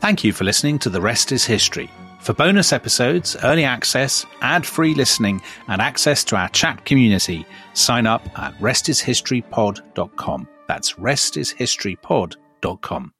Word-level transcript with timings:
Thank 0.00 0.24
you 0.24 0.32
for 0.32 0.44
listening 0.44 0.78
to 0.80 0.88
The 0.88 1.02
Rest 1.02 1.30
is 1.30 1.44
History. 1.44 1.90
For 2.20 2.32
bonus 2.32 2.72
episodes, 2.72 3.36
early 3.44 3.64
access, 3.64 4.24
ad 4.40 4.64
free 4.64 4.94
listening, 4.94 5.42
and 5.68 5.82
access 5.82 6.24
to 6.24 6.36
our 6.36 6.48
chat 6.48 6.86
community, 6.86 7.44
sign 7.74 8.06
up 8.06 8.26
at 8.38 8.58
restishistorypod.com. 8.60 10.48
That's 10.66 10.94
restishistorypod.com. 10.94 13.12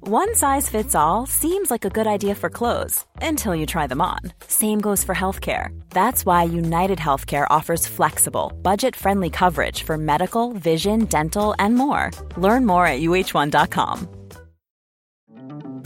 One 0.00 0.34
size 0.36 0.68
fits 0.68 0.94
all 0.94 1.26
seems 1.26 1.72
like 1.72 1.84
a 1.84 1.90
good 1.90 2.06
idea 2.06 2.36
for 2.36 2.50
clothes 2.50 3.04
until 3.20 3.56
you 3.56 3.66
try 3.66 3.88
them 3.88 4.00
on. 4.00 4.20
Same 4.46 4.80
goes 4.80 5.02
for 5.02 5.16
healthcare. 5.16 5.76
That's 5.90 6.24
why 6.24 6.44
United 6.44 6.98
Healthcare 6.98 7.48
offers 7.50 7.88
flexible, 7.88 8.52
budget 8.62 8.94
friendly 8.94 9.30
coverage 9.30 9.82
for 9.82 9.98
medical, 9.98 10.52
vision, 10.52 11.06
dental, 11.06 11.56
and 11.58 11.74
more. 11.74 12.12
Learn 12.36 12.64
more 12.64 12.86
at 12.86 13.00
uh1.com. 13.00 14.17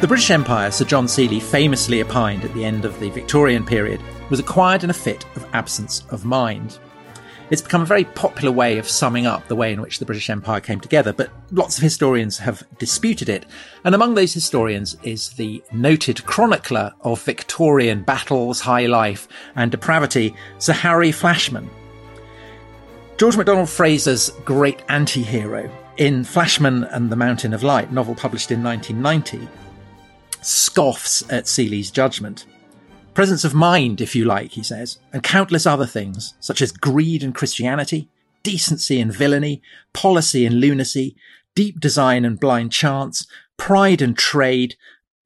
The 0.00 0.08
British 0.08 0.30
Empire, 0.30 0.70
Sir 0.70 0.86
John 0.86 1.06
Seeley 1.06 1.40
famously 1.40 2.00
opined 2.00 2.42
at 2.42 2.54
the 2.54 2.64
end 2.64 2.86
of 2.86 2.98
the 3.00 3.10
Victorian 3.10 3.66
period, 3.66 4.00
was 4.30 4.40
acquired 4.40 4.82
in 4.82 4.88
a 4.88 4.94
fit 4.94 5.26
of 5.36 5.46
absence 5.52 6.04
of 6.08 6.24
mind. 6.24 6.78
It's 7.50 7.62
become 7.62 7.82
a 7.82 7.86
very 7.86 8.04
popular 8.04 8.52
way 8.52 8.78
of 8.78 8.88
summing 8.88 9.26
up 9.26 9.48
the 9.48 9.56
way 9.56 9.72
in 9.72 9.82
which 9.82 9.98
the 9.98 10.04
British 10.04 10.30
Empire 10.30 10.60
came 10.60 10.78
together, 10.78 11.12
but 11.12 11.30
lots 11.50 11.76
of 11.76 11.82
historians 11.82 12.38
have 12.38 12.62
disputed 12.78 13.28
it. 13.28 13.44
And 13.84 13.92
among 13.92 14.14
those 14.14 14.32
historians 14.32 14.96
is 15.02 15.30
the 15.30 15.60
noted 15.72 16.24
chronicler 16.24 16.92
of 17.00 17.20
Victorian 17.22 18.04
battles, 18.04 18.60
high 18.60 18.86
life, 18.86 19.26
and 19.56 19.72
depravity, 19.72 20.32
Sir 20.58 20.74
Harry 20.74 21.10
Flashman. 21.10 21.68
George 23.18 23.36
MacDonald 23.36 23.68
Fraser's 23.68 24.30
great 24.44 24.82
anti 24.88 25.22
hero 25.22 25.68
in 25.96 26.22
Flashman 26.22 26.84
and 26.84 27.10
the 27.10 27.16
Mountain 27.16 27.52
of 27.52 27.64
Light, 27.64 27.92
novel 27.92 28.14
published 28.14 28.52
in 28.52 28.62
1990, 28.62 29.48
scoffs 30.40 31.28
at 31.30 31.48
Seeley's 31.48 31.90
judgment. 31.90 32.46
Presence 33.14 33.44
of 33.44 33.54
mind, 33.54 34.00
if 34.00 34.14
you 34.14 34.24
like, 34.24 34.52
he 34.52 34.62
says, 34.62 34.98
and 35.12 35.22
countless 35.22 35.66
other 35.66 35.86
things, 35.86 36.34
such 36.40 36.62
as 36.62 36.72
greed 36.72 37.22
and 37.22 37.34
Christianity, 37.34 38.08
decency 38.42 39.00
and 39.00 39.12
villainy, 39.12 39.62
policy 39.92 40.46
and 40.46 40.60
lunacy, 40.60 41.16
deep 41.54 41.80
design 41.80 42.24
and 42.24 42.38
blind 42.38 42.72
chance, 42.72 43.26
pride 43.56 44.00
and 44.00 44.16
trade, 44.16 44.76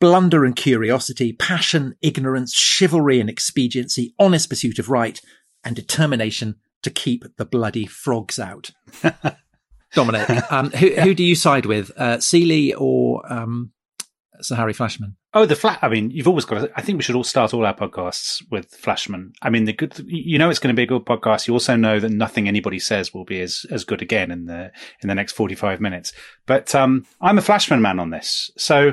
blunder 0.01 0.45
and 0.45 0.57
curiosity, 0.57 1.33
passion, 1.33 1.95
ignorance, 2.03 2.55
chivalry 2.55 3.21
and 3.21 3.31
expediency, 3.31 4.15
honest 4.19 4.49
pursuit 4.49 4.79
of 4.79 4.89
right, 4.89 5.21
and 5.63 5.77
determination 5.77 6.57
to 6.83 6.91
keep 6.91 7.25
the 7.37 7.45
bloody 7.45 7.87
frogs 7.87 8.39
out. 8.39 8.71
Dominic, 9.93 10.53
um, 10.53 10.71
who, 10.71 10.91
who, 10.95 11.15
do 11.15 11.23
you 11.23 11.37
side 11.37 11.67
with, 11.67 11.93
uh, 11.97 12.19
Seeley 12.19 12.75
or 12.75 13.23
um, 13.33 13.73
Sir 14.41 14.57
Harry 14.57 14.73
Flashman? 14.73 15.17
Oh, 15.33 15.47
the 15.47 15.57
flat. 15.57 15.79
I 15.83 15.89
mean, 15.89 16.11
you've 16.11 16.29
always 16.29 16.45
got. 16.45 16.61
To, 16.61 16.73
I 16.77 16.83
think 16.83 16.97
we 16.97 17.03
should 17.03 17.15
all 17.15 17.25
start 17.25 17.55
all 17.55 17.65
our 17.65 17.75
podcasts 17.75 18.43
with 18.51 18.71
Flashman. 18.71 19.33
I 19.43 19.51
mean, 19.51 19.65
the 19.65 19.73
good. 19.73 20.05
You 20.07 20.39
know, 20.39 20.51
it's 20.51 20.59
going 20.59 20.75
to 20.75 20.79
be 20.79 20.83
a 20.83 20.87
good 20.87 21.05
podcast. 21.05 21.47
You 21.47 21.55
also 21.55 21.77
know 21.77 22.01
that 22.01 22.11
nothing 22.11 22.49
anybody 22.49 22.79
says 22.79 23.15
will 23.15 23.25
be 23.25 23.41
as 23.41 23.65
as 23.71 23.85
good 23.85 24.03
again 24.03 24.31
in 24.31 24.47
the 24.47 24.73
in 25.03 25.09
the 25.09 25.15
next 25.15 25.33
forty 25.33 25.55
five 25.55 25.81
minutes. 25.81 26.13
But 26.47 26.75
um, 26.75 27.07
I'm 27.21 27.39
a 27.39 27.43
Flashman 27.43 27.83
man 27.83 27.99
on 27.99 28.11
this. 28.11 28.51
So 28.57 28.93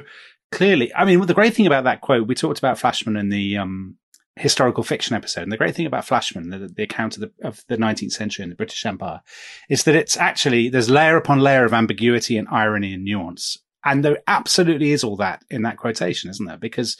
clearly, 0.51 0.93
I 0.93 1.05
mean, 1.05 1.25
the 1.25 1.33
great 1.33 1.55
thing 1.55 1.67
about 1.67 1.85
that 1.85 2.01
quote, 2.01 2.27
we 2.27 2.35
talked 2.35 2.59
about 2.59 2.79
Flashman 2.79 3.17
in 3.17 3.29
the 3.29 3.57
um, 3.57 3.97
historical 4.35 4.83
fiction 4.83 5.15
episode, 5.15 5.43
and 5.43 5.51
the 5.51 5.57
great 5.57 5.75
thing 5.75 5.85
about 5.85 6.05
Flashman, 6.05 6.49
the, 6.49 6.67
the 6.67 6.83
account 6.83 7.17
of 7.17 7.21
the 7.21 7.31
of 7.47 7.63
the 7.67 7.77
nineteenth 7.77 8.13
century 8.13 8.43
in 8.43 8.49
the 8.49 8.55
British 8.55 8.85
Empire, 8.85 9.21
is 9.69 9.83
that 9.85 9.95
it's 9.95 10.17
actually 10.17 10.69
there's 10.69 10.89
layer 10.89 11.17
upon 11.17 11.39
layer 11.39 11.65
of 11.65 11.73
ambiguity 11.73 12.37
and 12.37 12.47
irony 12.49 12.93
and 12.93 13.03
nuance 13.03 13.57
and 13.83 14.03
there 14.03 14.19
absolutely 14.27 14.91
is 14.91 15.03
all 15.03 15.15
that 15.17 15.43
in 15.49 15.63
that 15.63 15.77
quotation, 15.77 16.29
isn't 16.29 16.45
there? 16.45 16.57
Because 16.57 16.97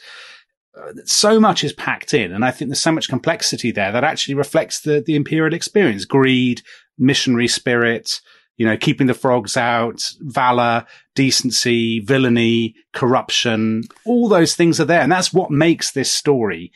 uh, 0.76 0.92
so 1.04 1.38
much 1.38 1.64
is 1.64 1.72
packed 1.72 2.14
in. 2.14 2.32
And 2.32 2.44
I 2.44 2.50
think 2.50 2.68
there's 2.68 2.80
so 2.80 2.92
much 2.92 3.08
complexity 3.08 3.72
there 3.72 3.92
that 3.92 4.04
actually 4.04 4.34
reflects 4.34 4.80
the, 4.80 5.00
the 5.00 5.16
imperial 5.16 5.54
experience, 5.54 6.04
greed, 6.04 6.62
missionary 6.98 7.48
spirit, 7.48 8.20
you 8.56 8.66
know, 8.66 8.76
keeping 8.76 9.06
the 9.06 9.14
frogs 9.14 9.56
out, 9.56 10.02
valor, 10.20 10.86
decency, 11.14 12.00
villainy, 12.00 12.74
corruption, 12.92 13.82
all 14.04 14.28
those 14.28 14.54
things 14.54 14.80
are 14.80 14.84
there. 14.84 15.00
And 15.00 15.12
that's 15.12 15.32
what 15.32 15.50
makes 15.50 15.92
this 15.92 16.10
story, 16.10 16.72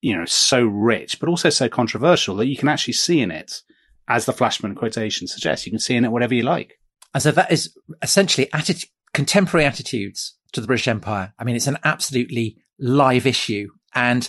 you 0.00 0.16
know, 0.16 0.24
so 0.24 0.64
rich, 0.64 1.20
but 1.20 1.28
also 1.28 1.50
so 1.50 1.68
controversial 1.68 2.36
that 2.36 2.46
you 2.46 2.56
can 2.56 2.68
actually 2.68 2.94
see 2.94 3.20
in 3.20 3.30
it, 3.30 3.62
as 4.08 4.24
the 4.24 4.32
Flashman 4.32 4.74
quotation 4.74 5.26
suggests, 5.26 5.66
you 5.66 5.72
can 5.72 5.78
see 5.78 5.94
in 5.94 6.04
it 6.04 6.12
whatever 6.12 6.34
you 6.34 6.42
like. 6.42 6.78
And 7.12 7.22
so 7.22 7.32
that 7.32 7.50
is 7.50 7.76
essentially 8.02 8.52
attitude, 8.52 8.90
contemporary 9.16 9.64
attitudes 9.64 10.34
to 10.52 10.60
the 10.60 10.66
British 10.66 10.86
Empire. 10.86 11.32
I 11.38 11.44
mean, 11.44 11.56
it's 11.56 11.66
an 11.66 11.78
absolutely 11.84 12.58
live 12.78 13.26
issue. 13.26 13.70
And 13.94 14.28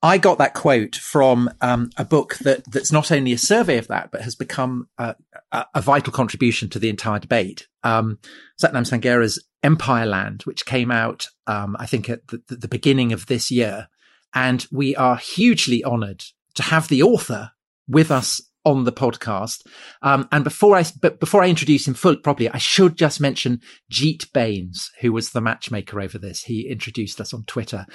I 0.00 0.16
got 0.16 0.38
that 0.38 0.54
quote 0.54 0.94
from 0.94 1.50
um, 1.60 1.90
a 1.96 2.04
book 2.04 2.36
that 2.36 2.62
that's 2.70 2.92
not 2.92 3.10
only 3.10 3.32
a 3.32 3.38
survey 3.38 3.78
of 3.78 3.88
that, 3.88 4.12
but 4.12 4.22
has 4.22 4.36
become 4.36 4.88
a, 4.96 5.16
a, 5.50 5.66
a 5.74 5.82
vital 5.82 6.12
contribution 6.12 6.68
to 6.70 6.78
the 6.78 6.88
entire 6.88 7.18
debate. 7.18 7.66
Um, 7.82 8.20
Sathnam 8.62 8.86
Sanghera's 8.86 9.44
Empireland, 9.64 10.42
which 10.42 10.66
came 10.66 10.92
out, 10.92 11.26
um, 11.48 11.74
I 11.80 11.86
think, 11.86 12.08
at 12.08 12.28
the, 12.28 12.40
the 12.46 12.68
beginning 12.68 13.12
of 13.12 13.26
this 13.26 13.50
year. 13.50 13.88
And 14.32 14.64
we 14.70 14.94
are 14.94 15.16
hugely 15.16 15.82
honored 15.82 16.22
to 16.54 16.62
have 16.62 16.86
the 16.86 17.02
author 17.02 17.50
with 17.88 18.12
us 18.12 18.40
on 18.66 18.82
the 18.82 18.92
podcast. 18.92 19.64
Um, 20.02 20.28
and 20.32 20.42
before 20.42 20.76
I, 20.76 20.84
but 21.00 21.20
before 21.20 21.42
I 21.42 21.48
introduce 21.48 21.86
him 21.86 21.94
full, 21.94 22.16
properly, 22.16 22.50
I 22.50 22.58
should 22.58 22.98
just 22.98 23.20
mention 23.20 23.60
Jeet 23.90 24.32
Baines, 24.32 24.90
who 25.00 25.12
was 25.12 25.30
the 25.30 25.40
matchmaker 25.40 26.00
over 26.00 26.18
this. 26.18 26.42
He 26.42 26.68
introduced 26.68 27.20
us 27.20 27.32
on 27.32 27.44
Twitter. 27.44 27.86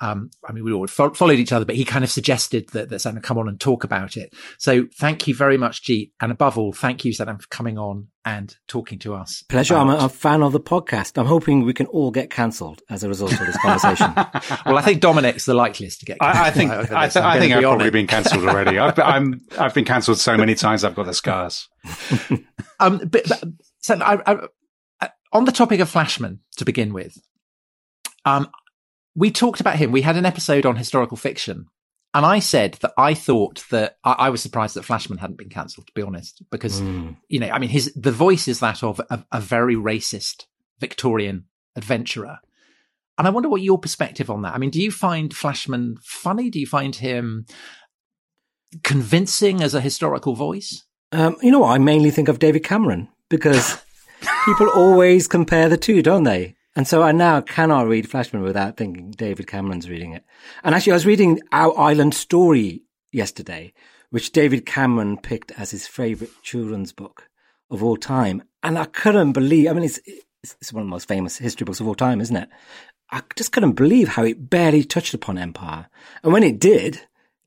Um, 0.00 0.30
I 0.48 0.52
mean, 0.52 0.64
we 0.64 0.72
all 0.72 0.86
fo- 0.86 1.12
followed 1.12 1.38
each 1.38 1.52
other, 1.52 1.64
but 1.64 1.76
he 1.76 1.84
kind 1.84 2.04
of 2.04 2.10
suggested 2.10 2.68
that, 2.70 2.88
that 2.88 2.96
Sathnam 2.96 3.22
come 3.22 3.36
on 3.36 3.48
and 3.48 3.60
talk 3.60 3.84
about 3.84 4.16
it. 4.16 4.32
So 4.58 4.86
thank 4.96 5.28
you 5.28 5.34
very 5.34 5.58
much, 5.58 5.82
Jeet. 5.82 6.12
And 6.20 6.32
above 6.32 6.56
all, 6.56 6.72
thank 6.72 7.04
you, 7.04 7.12
Sathnam, 7.12 7.42
for 7.42 7.48
coming 7.48 7.76
on 7.76 8.08
and 8.24 8.56
talking 8.66 8.98
to 9.00 9.14
us. 9.14 9.42
Pleasure. 9.48 9.76
I'm 9.76 9.90
a, 9.90 9.96
a, 9.96 10.08
fan 10.08 10.42
of 10.42 10.52
the 10.52 10.60
podcast. 10.60 11.18
I'm 11.18 11.26
hoping 11.26 11.64
we 11.64 11.74
can 11.74 11.86
all 11.86 12.10
get 12.10 12.30
cancelled 12.30 12.82
as 12.88 13.04
a 13.04 13.08
result 13.08 13.32
of 13.32 13.40
this 13.40 13.58
conversation. 13.62 14.12
well, 14.66 14.78
I 14.78 14.82
think 14.82 15.00
Dominic's 15.00 15.44
the 15.44 15.54
likeliest 15.54 16.00
to 16.00 16.06
get. 16.06 16.18
I, 16.20 16.48
I, 16.48 16.50
think. 16.50 16.70
I, 16.70 16.80
I, 16.80 17.08
th- 17.08 17.24
I 17.24 17.38
think 17.38 17.52
I've 17.52 17.62
probably 17.62 17.90
been 17.90 18.06
cancelled 18.06 18.44
already. 18.44 18.78
I've, 18.78 18.98
I'm, 18.98 19.40
I've 19.58 19.74
been 19.74 19.84
cancelled 19.84 20.18
so 20.18 20.36
many 20.36 20.54
times. 20.54 20.82
I've 20.82 20.94
got 20.94 21.06
the 21.06 21.14
scars. 21.14 21.68
um, 22.80 22.98
but, 23.06 23.28
but 23.28 23.44
so 23.80 23.98
I, 24.00 24.46
on 25.32 25.44
the 25.44 25.52
topic 25.52 25.80
of 25.80 25.88
Flashman 25.88 26.40
to 26.56 26.64
begin 26.64 26.92
with, 26.92 27.18
um, 28.24 28.48
we 29.14 29.30
talked 29.30 29.60
about 29.60 29.76
him. 29.76 29.92
We 29.92 30.02
had 30.02 30.16
an 30.16 30.26
episode 30.26 30.66
on 30.66 30.76
historical 30.76 31.16
fiction 31.16 31.66
and 32.12 32.26
I 32.26 32.40
said 32.40 32.74
that 32.80 32.92
I 32.98 33.14
thought 33.14 33.64
that 33.70 33.98
I, 34.02 34.12
I 34.12 34.30
was 34.30 34.42
surprised 34.42 34.74
that 34.74 34.84
Flashman 34.84 35.18
hadn't 35.18 35.38
been 35.38 35.48
cancelled, 35.48 35.86
to 35.86 35.92
be 35.94 36.02
honest, 36.02 36.42
because 36.50 36.80
mm. 36.80 37.16
you 37.28 37.38
know, 37.38 37.48
I 37.48 37.58
mean, 37.58 37.70
his 37.70 37.92
the 37.94 38.10
voice 38.10 38.48
is 38.48 38.60
that 38.60 38.82
of 38.82 39.00
a, 39.10 39.24
a, 39.30 39.40
very 39.40 39.76
racist 39.76 40.46
Victorian 40.80 41.44
adventurer, 41.76 42.38
and 43.16 43.28
I 43.28 43.30
wonder 43.30 43.48
what 43.48 43.62
your 43.62 43.78
perspective 43.78 44.28
on 44.28 44.42
that. 44.42 44.54
I 44.54 44.58
mean, 44.58 44.70
do 44.70 44.82
you 44.82 44.90
find 44.90 45.32
Flashman 45.32 45.98
funny? 46.02 46.50
Do 46.50 46.58
you 46.58 46.66
find 46.66 46.96
him 46.96 47.46
convincing 48.82 49.62
as 49.62 49.74
a 49.74 49.80
historical 49.80 50.34
voice? 50.34 50.84
Um, 51.12 51.36
you 51.42 51.52
know, 51.52 51.60
what? 51.60 51.70
I 51.70 51.78
mainly 51.78 52.10
think 52.10 52.28
of 52.28 52.40
David 52.40 52.64
Cameron 52.64 53.08
because 53.28 53.80
people 54.44 54.68
always 54.74 55.28
compare 55.28 55.68
the 55.68 55.76
two, 55.76 56.02
don't 56.02 56.24
they? 56.24 56.56
And 56.80 56.88
so 56.88 57.02
I 57.02 57.12
now 57.12 57.42
cannot 57.42 57.88
read 57.88 58.08
Flashman 58.08 58.42
without 58.42 58.78
thinking 58.78 59.10
David 59.10 59.46
Cameron's 59.46 59.90
reading 59.90 60.14
it. 60.14 60.24
And 60.64 60.74
actually, 60.74 60.92
I 60.92 60.94
was 60.94 61.04
reading 61.04 61.38
Our 61.52 61.78
Island 61.78 62.14
Story 62.14 62.84
yesterday, 63.12 63.74
which 64.08 64.32
David 64.32 64.64
Cameron 64.64 65.18
picked 65.18 65.52
as 65.58 65.72
his 65.72 65.86
favorite 65.86 66.30
children's 66.42 66.94
book 66.94 67.28
of 67.70 67.82
all 67.84 67.98
time. 67.98 68.42
And 68.62 68.78
I 68.78 68.86
couldn't 68.86 69.32
believe, 69.32 69.68
I 69.68 69.74
mean, 69.74 69.84
it's, 69.84 70.00
it's 70.42 70.72
one 70.72 70.80
of 70.80 70.86
the 70.86 70.90
most 70.90 71.06
famous 71.06 71.36
history 71.36 71.66
books 71.66 71.80
of 71.80 71.86
all 71.86 71.94
time, 71.94 72.18
isn't 72.18 72.34
it? 72.34 72.48
I 73.10 73.20
just 73.36 73.52
couldn't 73.52 73.72
believe 73.72 74.08
how 74.08 74.24
it 74.24 74.48
barely 74.48 74.82
touched 74.82 75.12
upon 75.12 75.36
empire. 75.36 75.86
And 76.22 76.32
when 76.32 76.42
it 76.42 76.58
did, 76.58 76.98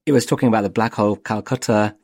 it 0.06 0.12
was 0.12 0.28
talking 0.28 0.48
about 0.48 0.62
the 0.62 0.70
Black 0.70 0.94
Hole 0.94 1.16
Calcutta, 1.16 1.96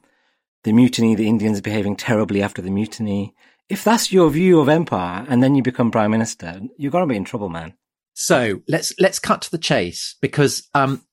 the 0.64 0.74
mutiny, 0.74 1.14
the 1.14 1.28
Indians 1.28 1.62
behaving 1.62 1.96
terribly 1.96 2.42
after 2.42 2.64
the 2.64 2.72
mutiny. 2.72 3.36
If 3.70 3.84
that's 3.84 4.12
your 4.12 4.30
view 4.30 4.60
of 4.60 4.68
empire 4.68 5.26
and 5.30 5.44
then 5.44 5.56
you 5.56 5.62
become 5.62 5.92
prime 5.92 6.12
minister, 6.12 6.62
you're 6.78 6.92
going 6.92 7.08
to 7.08 7.12
be 7.12 7.18
in 7.18 7.26
trouble, 7.26 7.50
man. 7.50 7.76
So 8.14 8.62
let's, 8.68 8.94
let's 9.00 9.20
cut 9.20 9.44
to 9.44 9.52
the 9.52 9.58
chase 9.58 10.16
because, 10.22 10.68
um, 10.74 11.04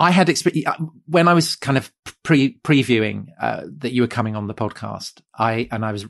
I 0.00 0.12
had 0.12 0.30
uh, 0.30 0.76
when 1.06 1.28
I 1.28 1.34
was 1.34 1.56
kind 1.56 1.76
of 1.76 1.92
pre 2.22 2.58
previewing 2.60 3.26
uh, 3.38 3.64
that 3.80 3.92
you 3.92 4.00
were 4.00 4.08
coming 4.08 4.34
on 4.34 4.46
the 4.46 4.54
podcast. 4.54 5.20
I 5.38 5.68
and 5.70 5.84
I 5.84 5.92
was 5.92 6.06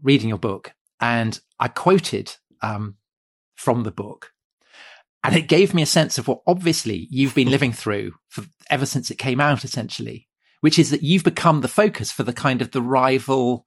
reading 0.00 0.28
your 0.28 0.38
book 0.38 0.72
and 1.00 1.38
I 1.58 1.66
quoted 1.66 2.36
um, 2.62 2.96
from 3.56 3.82
the 3.82 3.90
book, 3.90 4.30
and 5.24 5.34
it 5.34 5.48
gave 5.48 5.74
me 5.74 5.82
a 5.82 5.86
sense 5.86 6.18
of 6.18 6.28
what 6.28 6.42
obviously 6.46 7.08
you've 7.10 7.34
been 7.34 7.50
living 7.56 7.72
through 7.72 8.12
for, 8.28 8.44
ever 8.70 8.86
since 8.86 9.10
it 9.10 9.18
came 9.18 9.40
out, 9.40 9.64
essentially, 9.64 10.28
which 10.60 10.78
is 10.78 10.90
that 10.90 11.02
you've 11.02 11.24
become 11.24 11.62
the 11.62 11.68
focus 11.68 12.12
for 12.12 12.22
the 12.22 12.32
kind 12.32 12.62
of 12.62 12.70
the 12.70 12.80
rival 12.80 13.66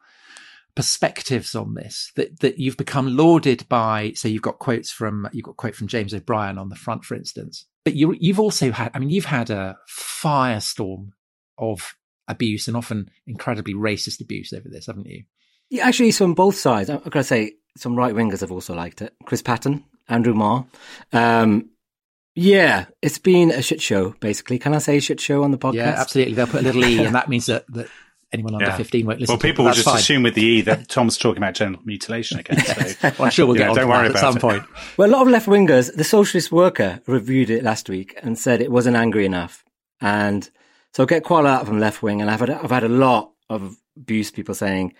perspectives 0.76 1.56
on 1.56 1.74
this 1.74 2.12
that 2.16 2.40
that 2.42 2.60
you've 2.60 2.76
become 2.76 3.16
lauded 3.16 3.68
by 3.70 4.12
so 4.14 4.28
you've 4.28 4.42
got 4.42 4.60
quotes 4.60 4.92
from 4.92 5.28
you've 5.32 5.46
got 5.46 5.52
a 5.52 5.56
quote 5.56 5.76
from 5.76 5.88
James 5.88 6.14
O'Brien 6.14 6.58
on 6.58 6.70
the 6.70 6.76
front 6.76 7.06
for 7.06 7.16
instance 7.16 7.66
but 7.86 7.96
you 7.96 8.14
you've 8.20 8.42
also 8.42 8.72
had 8.72 8.92
I 8.94 9.00
mean 9.00 9.10
you've 9.10 9.26
had 9.26 9.50
a 9.50 9.78
firestorm 9.90 11.12
of 11.58 11.96
abuse 12.28 12.68
and 12.68 12.76
often 12.76 13.10
incredibly 13.26 13.74
racist 13.74 14.20
abuse 14.20 14.52
over 14.52 14.68
this 14.68 14.88
haven't 14.88 15.08
you 15.08 15.24
yeah 15.70 15.88
actually 15.88 16.12
so 16.12 16.26
on 16.26 16.34
both 16.34 16.58
sides 16.58 16.90
I'm 16.90 16.98
going 16.98 17.12
to 17.12 17.24
say 17.24 17.54
some 17.78 17.96
right 17.96 18.14
wingers 18.14 18.42
have 18.42 18.52
also 18.52 18.76
liked 18.76 19.02
it 19.02 19.14
Chris 19.26 19.42
Patten 19.42 19.86
Andrew 20.10 20.34
Marr 20.34 20.66
um, 21.14 21.70
yeah, 22.38 22.88
it's 23.02 23.18
been 23.18 23.50
a 23.50 23.62
shit 23.62 23.82
show, 23.82 24.10
basically. 24.20 24.60
Can 24.60 24.74
I 24.74 24.80
say 24.80 25.00
shit 25.00 25.22
show 25.22 25.44
on 25.44 25.52
the 25.52 25.58
podcast? 25.58 25.76
Yeah, 25.76 25.96
absolutely. 25.98 26.34
They'll 26.34 26.48
put 26.48 26.60
a 26.60 26.64
little 26.64 26.84
e, 26.84 27.06
and 27.06 27.16
that 27.16 27.30
means 27.30 27.46
that, 27.46 27.64
that 27.70 27.88
anyone 28.36 28.54
under 28.54 28.66
yeah. 28.66 28.78
15 28.78 29.06
won't 29.06 29.20
listen 29.20 29.34
well, 29.34 29.40
people 29.40 29.66
will 29.66 29.74
just 29.74 29.86
fine. 29.86 29.98
assume 29.98 30.24
with 30.24 30.36
the 30.36 30.44
E 30.44 30.62
that 30.62 30.88
Tom's 30.88 31.18
talking 31.18 31.38
about 31.38 31.56
genital 31.56 31.82
mutilation 31.86 32.40
again. 32.40 32.60
So, 32.60 32.74
well, 33.04 33.14
I'm 33.20 33.30
sure 33.32 33.46
we'll 33.46 33.56
get 33.56 33.68
know, 33.68 33.76
don't 33.76 33.90
worry 33.90 34.08
about 34.08 34.18
at 34.18 34.22
some 34.22 34.38
it. 34.38 34.42
point. 34.42 34.64
Well, 34.98 35.10
a 35.10 35.12
lot 35.12 35.22
of 35.22 35.28
left 35.30 35.48
wingers, 35.48 35.94
the 35.96 36.04
Socialist 36.04 36.52
Worker 36.52 37.02
reviewed 37.08 37.50
it 37.50 37.64
last 37.64 37.90
week 37.90 38.18
and 38.22 38.38
said 38.38 38.62
it 38.62 38.72
wasn't 38.72 38.96
angry 38.96 39.26
enough. 39.26 39.64
And 40.02 40.50
so 40.94 41.04
I 41.04 41.06
get 41.06 41.24
quite 41.24 41.42
a 41.42 41.44
lot 41.44 41.66
from 41.66 41.80
left 41.80 42.04
wing. 42.04 42.22
And 42.22 42.30
I've 42.30 42.40
had, 42.40 42.50
I've 42.50 42.70
had 42.70 42.84
a 42.84 42.90
lot 42.90 43.32
of 43.50 43.78
abuse 43.98 44.32
people 44.32 44.56
saying, 44.56 44.94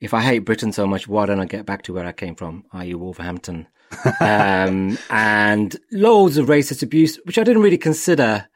if 0.00 0.14
I 0.14 0.20
hate 0.22 0.40
Britain 0.40 0.72
so 0.72 0.86
much, 0.86 1.06
why 1.08 1.26
don't 1.26 1.40
I 1.40 1.44
get 1.44 1.66
back 1.66 1.82
to 1.82 1.92
where 1.92 2.06
I 2.06 2.12
came 2.12 2.34
from, 2.34 2.64
i.e. 2.72 2.94
Wolverhampton? 2.94 3.68
um, 4.20 4.98
and 5.10 5.76
loads 5.92 6.36
of 6.36 6.46
racist 6.46 6.82
abuse, 6.82 7.18
which 7.24 7.38
I 7.38 7.44
didn't 7.44 7.62
really 7.62 7.78
consider 7.78 8.48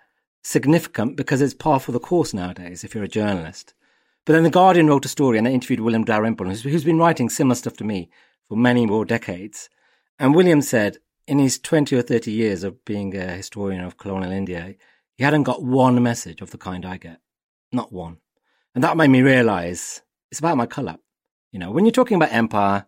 significant 0.43 1.17
because 1.17 1.41
it's 1.41 1.55
par 1.55 1.81
for 1.81 1.93
the 1.93 1.99
course 1.99 2.35
nowadays 2.35 2.85
if 2.85 2.95
you're 2.95 3.05
a 3.05 3.09
journalist. 3.09 3.75
But 4.27 4.33
then 4.33 4.43
the 4.43 4.51
Guardian 4.51 4.89
wrote 4.89 5.05
a 5.05 5.09
story 5.09 5.37
and 5.37 5.47
they 5.47 5.53
interviewed 5.53 5.81
William 5.81 6.05
Dalrymple, 6.05 6.47
who's, 6.47 6.63
who's 6.63 6.85
been 6.85 6.99
writing 6.99 7.29
similar 7.29 7.55
stuff 7.55 7.77
to 7.79 7.85
me 7.85 8.09
for 8.49 8.57
many 8.57 8.87
more 8.87 9.05
decades. 9.05 9.69
And 10.19 10.35
William 10.35 10.63
said 10.63 10.99
in 11.27 11.39
his 11.39 11.59
20 11.59 11.97
or 11.97 12.03
30 12.03 12.33
years 12.33 12.65
of 12.65 12.85
being 12.85 13.15
a 13.17 13.33
historian 13.33 13.83
of 13.83 13.99
colonial 13.99 14.33
India, 14.33 14.75
he 15.17 15.25
hadn't 15.25 15.43
got 15.43 15.63
one 15.63 16.03
message 16.03 16.41
of 16.41 16.51
the 16.51 16.59
kind 16.59 16.87
I 16.87 16.97
get. 16.97 17.21
Not 17.73 17.93
one. 17.93 18.19
And 18.75 18.83
that 18.83 18.97
made 18.97 19.09
me 19.09 19.23
realize 19.23 20.03
it's 20.31 20.41
about 20.41 20.57
my 20.57 20.67
colour. 20.67 20.97
You 21.53 21.59
know, 21.59 21.71
when 21.71 21.85
you're 21.85 21.93
talking 21.93 22.17
about 22.17 22.33
empire, 22.33 22.87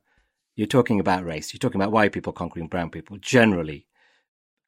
you're 0.57 0.67
talking 0.67 1.01
about 1.01 1.25
race. 1.25 1.53
You're 1.53 1.59
talking 1.59 1.81
about 1.81 1.93
white 1.93 2.13
people 2.13 2.33
conquering 2.33 2.67
brown 2.67 2.91
people 2.91 3.19
generally. 3.19 3.87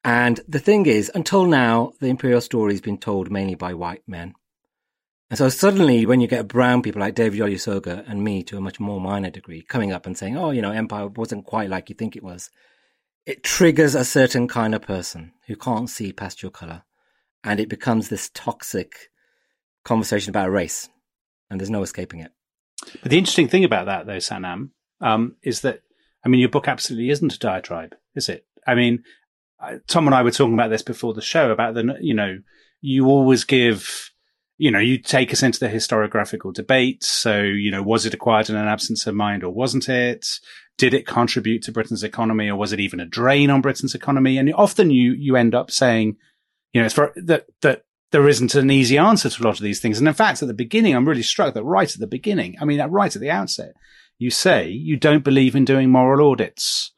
And 0.03 0.39
the 0.47 0.59
thing 0.59 0.85
is, 0.85 1.11
until 1.13 1.45
now, 1.45 1.93
the 1.99 2.07
imperial 2.07 2.41
story 2.41 2.73
has 2.73 2.81
been 2.81 2.97
told 2.97 3.31
mainly 3.31 3.55
by 3.55 3.73
white 3.73 4.03
men. 4.07 4.35
And 5.29 5.37
so 5.37 5.49
suddenly, 5.49 6.05
when 6.05 6.21
you 6.21 6.27
get 6.27 6.47
brown 6.47 6.81
people 6.81 7.01
like 7.01 7.13
David 7.13 7.39
Olusoga 7.39 8.03
and 8.09 8.23
me 8.23 8.41
to 8.43 8.57
a 8.57 8.61
much 8.61 8.79
more 8.79 8.99
minor 8.99 9.29
degree 9.29 9.61
coming 9.61 9.91
up 9.91 10.07
and 10.07 10.17
saying, 10.17 10.35
oh, 10.35 10.49
you 10.49 10.61
know, 10.61 10.71
empire 10.71 11.07
wasn't 11.07 11.45
quite 11.45 11.69
like 11.69 11.89
you 11.89 11.95
think 11.95 12.15
it 12.15 12.23
was, 12.23 12.49
it 13.27 13.43
triggers 13.43 13.93
a 13.93 14.03
certain 14.03 14.47
kind 14.47 14.73
of 14.73 14.81
person 14.81 15.33
who 15.45 15.55
can't 15.55 15.89
see 15.89 16.11
past 16.11 16.41
your 16.41 16.51
color. 16.51 16.83
And 17.43 17.59
it 17.59 17.69
becomes 17.69 18.09
this 18.09 18.31
toxic 18.33 19.11
conversation 19.85 20.31
about 20.31 20.51
race. 20.51 20.89
And 21.49 21.59
there's 21.59 21.69
no 21.69 21.83
escaping 21.83 22.21
it. 22.21 22.31
But 23.01 23.11
the 23.11 23.17
interesting 23.17 23.47
thing 23.47 23.63
about 23.63 23.85
that, 23.85 24.07
though, 24.07 24.17
Sathnam, 24.17 24.71
um, 24.99 25.35
is 25.43 25.61
that, 25.61 25.81
I 26.25 26.29
mean, 26.29 26.39
your 26.39 26.49
book 26.49 26.67
absolutely 26.67 27.11
isn't 27.11 27.35
a 27.35 27.39
diatribe, 27.39 27.95
is 28.15 28.29
it? 28.29 28.45
I 28.65 28.73
mean, 28.73 29.03
Tom 29.87 30.07
and 30.07 30.15
I 30.15 30.23
were 30.23 30.31
talking 30.31 30.53
about 30.53 30.69
this 30.69 30.81
before 30.81 31.13
the 31.13 31.21
show 31.21 31.51
about 31.51 31.75
the, 31.75 31.97
you 32.01 32.13
know, 32.13 32.39
you 32.81 33.07
always 33.07 33.43
give 33.43 34.09
you 34.59 34.69
know, 34.69 34.79
you 34.79 34.97
take 34.97 35.31
us 35.31 35.41
into 35.41 35.57
the 35.57 35.69
historiographical 35.69 36.53
debate. 36.53 37.01
So, 37.01 37.41
you 37.41 37.71
know, 37.71 37.81
was 37.81 38.05
it 38.05 38.13
acquired 38.13 38.49
in 38.49 38.57
an 38.57 38.67
absence 38.67 39.07
of 39.07 39.15
mind 39.15 39.41
or 39.41 39.53
wasn't 39.53 39.87
it? 39.87 40.27
Did 40.77 40.93
it 40.93 41.07
contribute 41.07 41.63
to 41.63 41.71
Britain's 41.71 42.03
economy 42.03 42.49
or 42.49 42.57
was 42.57 42.73
it 42.73 42.79
even 42.81 42.99
a 42.99 43.05
drain 43.05 43.49
on 43.49 43.61
Britain's 43.61 43.95
economy? 43.95 44.37
And 44.37 44.53
often 44.53 44.91
you, 44.91 45.13
you 45.13 45.37
end 45.37 45.55
up 45.55 45.71
saying, 45.71 46.17
you 46.73 46.81
know, 46.81 46.85
it's 46.85 46.93
for 46.93 47.13
that, 47.15 47.45
that 47.61 47.83
there 48.11 48.27
isn't 48.27 48.53
an 48.53 48.69
easy 48.69 48.97
answer 48.97 49.29
to 49.29 49.41
a 49.41 49.45
lot 49.45 49.55
of 49.55 49.63
these 49.63 49.79
things. 49.79 49.97
And 49.97 50.07
in 50.07 50.13
fact, 50.13 50.43
at 50.43 50.49
the 50.49 50.53
beginning, 50.53 50.93
I'm 50.93 51.07
really 51.07 51.23
struck 51.23 51.53
that 51.53 51.63
right 51.63 51.91
at 51.91 51.99
the 51.99 52.07
beginning, 52.07 52.57
I 52.59 52.65
mean, 52.65 52.81
right 52.81 53.15
at 53.15 53.21
the 53.21 53.31
outset, 53.31 53.75
you 54.17 54.29
say 54.29 54.67
you 54.67 54.97
don't 54.97 55.23
believe 55.23 55.55
in 55.55 55.63
doing 55.63 55.89
moral 55.89 56.29
audits 56.29 56.91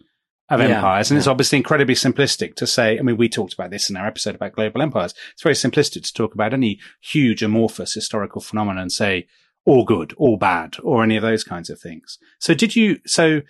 of 0.59 0.59
yeah, 0.59 0.75
empires. 0.75 1.09
And 1.09 1.15
yeah. 1.15 1.19
it's 1.19 1.27
obviously 1.27 1.57
incredibly 1.57 1.95
simplistic 1.95 2.55
to 2.55 2.67
say, 2.67 2.99
I 2.99 3.01
mean, 3.01 3.17
we 3.17 3.29
talked 3.29 3.53
about 3.53 3.71
this 3.71 3.89
in 3.89 3.95
our 3.95 4.05
episode 4.05 4.35
about 4.35 4.53
global 4.53 4.81
empires. 4.81 5.13
It's 5.33 5.43
very 5.43 5.55
simplistic 5.55 6.03
to 6.03 6.13
talk 6.13 6.33
about 6.33 6.53
any 6.53 6.79
huge 6.99 7.41
amorphous 7.41 7.93
historical 7.93 8.41
phenomenon 8.41 8.83
and 8.83 8.91
say, 8.91 9.27
all 9.65 9.85
good, 9.85 10.13
all 10.17 10.37
bad, 10.37 10.77
or 10.83 11.03
any 11.03 11.15
of 11.15 11.21
those 11.21 11.43
kinds 11.43 11.69
of 11.69 11.79
things. 11.79 12.17
So 12.39 12.53
did 12.53 12.75
you, 12.75 12.99
so, 13.05 13.41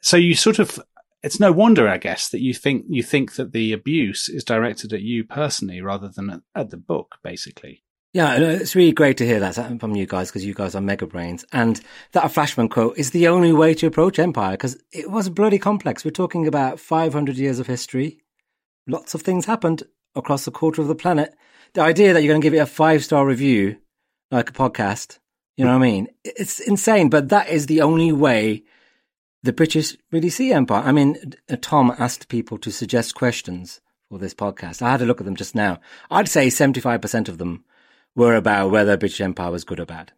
so 0.00 0.16
you 0.16 0.34
sort 0.34 0.58
of, 0.58 0.80
it's 1.22 1.40
no 1.40 1.52
wonder, 1.52 1.88
I 1.88 1.98
guess, 1.98 2.28
that 2.30 2.40
you 2.40 2.54
think, 2.54 2.86
you 2.88 3.02
think 3.02 3.34
that 3.34 3.52
the 3.52 3.72
abuse 3.72 4.28
is 4.28 4.44
directed 4.44 4.92
at 4.92 5.02
you 5.02 5.24
personally 5.24 5.82
rather 5.82 6.08
than 6.08 6.30
at, 6.30 6.40
at 6.54 6.70
the 6.70 6.76
book, 6.76 7.16
basically. 7.22 7.82
Yeah, 8.18 8.34
it's 8.34 8.74
really 8.74 8.90
great 8.90 9.16
to 9.18 9.24
hear 9.24 9.38
that 9.38 9.56
uh, 9.60 9.78
from 9.78 9.94
you 9.94 10.04
guys 10.04 10.28
because 10.28 10.44
you 10.44 10.52
guys 10.52 10.74
are 10.74 10.80
mega 10.80 11.06
brains. 11.06 11.44
And 11.52 11.80
that 12.10 12.32
Flashman 12.32 12.68
quote 12.68 12.98
is 12.98 13.12
the 13.12 13.28
only 13.28 13.52
way 13.52 13.74
to 13.74 13.86
approach 13.86 14.18
Empire 14.18 14.54
because 14.54 14.76
it 14.90 15.08
was 15.08 15.28
bloody 15.28 15.60
complex. 15.60 16.04
We're 16.04 16.10
talking 16.10 16.44
about 16.44 16.80
500 16.80 17.36
years 17.36 17.60
of 17.60 17.68
history. 17.68 18.18
Lots 18.88 19.14
of 19.14 19.22
things 19.22 19.44
happened 19.44 19.84
across 20.16 20.48
a 20.48 20.50
quarter 20.50 20.82
of 20.82 20.88
the 20.88 20.96
planet. 20.96 21.32
The 21.74 21.82
idea 21.82 22.12
that 22.12 22.24
you're 22.24 22.32
going 22.32 22.40
to 22.40 22.44
give 22.44 22.54
it 22.54 22.58
a 22.58 22.66
five 22.66 23.04
star 23.04 23.24
review, 23.24 23.76
like 24.32 24.50
a 24.50 24.52
podcast, 24.52 25.20
you 25.56 25.64
know 25.64 25.78
what 25.78 25.84
I 25.84 25.88
mean? 25.88 26.08
It's 26.24 26.58
insane, 26.58 27.10
but 27.10 27.28
that 27.28 27.48
is 27.48 27.66
the 27.66 27.82
only 27.82 28.10
way 28.10 28.64
the 29.44 29.52
British 29.52 29.96
really 30.10 30.30
see 30.30 30.50
Empire. 30.50 30.82
I 30.84 30.90
mean, 30.90 31.34
uh, 31.48 31.54
Tom 31.60 31.94
asked 31.96 32.26
people 32.26 32.58
to 32.58 32.72
suggest 32.72 33.14
questions 33.14 33.80
for 34.08 34.18
this 34.18 34.34
podcast. 34.34 34.82
I 34.82 34.90
had 34.90 35.02
a 35.02 35.06
look 35.06 35.20
at 35.20 35.24
them 35.24 35.36
just 35.36 35.54
now. 35.54 35.78
I'd 36.10 36.28
say 36.28 36.48
75% 36.48 37.28
of 37.28 37.38
them 37.38 37.64
were 38.18 38.34
about 38.34 38.70
whether 38.70 38.96
British 38.96 39.20
Empire 39.20 39.52
was 39.52 39.62
good 39.62 39.78
or 39.78 39.86
bad. 39.86 40.12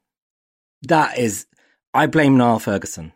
That 0.82 1.18
is, 1.18 1.46
I 1.92 2.06
blame 2.06 2.38
Niall 2.38 2.58
Ferguson. 2.58 3.12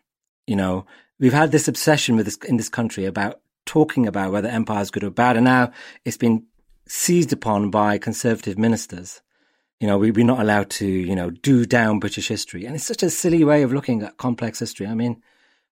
You 0.46 0.56
know, 0.56 0.84
we've 1.18 1.32
had 1.32 1.52
this 1.52 1.68
obsession 1.68 2.16
with 2.16 2.26
this 2.26 2.36
in 2.46 2.58
this 2.58 2.68
country 2.68 3.06
about 3.06 3.40
talking 3.64 4.06
about 4.06 4.30
whether 4.30 4.48
empire 4.48 4.82
is 4.82 4.90
good 4.90 5.02
or 5.02 5.10
bad, 5.10 5.36
and 5.36 5.46
now 5.46 5.72
it's 6.04 6.18
been 6.18 6.44
seized 6.86 7.32
upon 7.32 7.70
by 7.70 7.96
conservative 7.96 8.58
ministers. 8.58 9.22
You 9.80 9.86
know, 9.86 9.96
we, 9.96 10.10
we're 10.10 10.26
not 10.26 10.40
allowed 10.40 10.68
to, 10.70 10.86
you 10.86 11.16
know, 11.16 11.30
do 11.30 11.64
down 11.64 11.98
British 11.98 12.28
history, 12.28 12.66
and 12.66 12.74
it's 12.74 12.84
such 12.84 13.02
a 13.02 13.08
silly 13.08 13.42
way 13.42 13.62
of 13.62 13.72
looking 13.72 14.02
at 14.02 14.18
complex 14.18 14.58
history. 14.58 14.86
I 14.86 14.94
mean, 14.94 15.22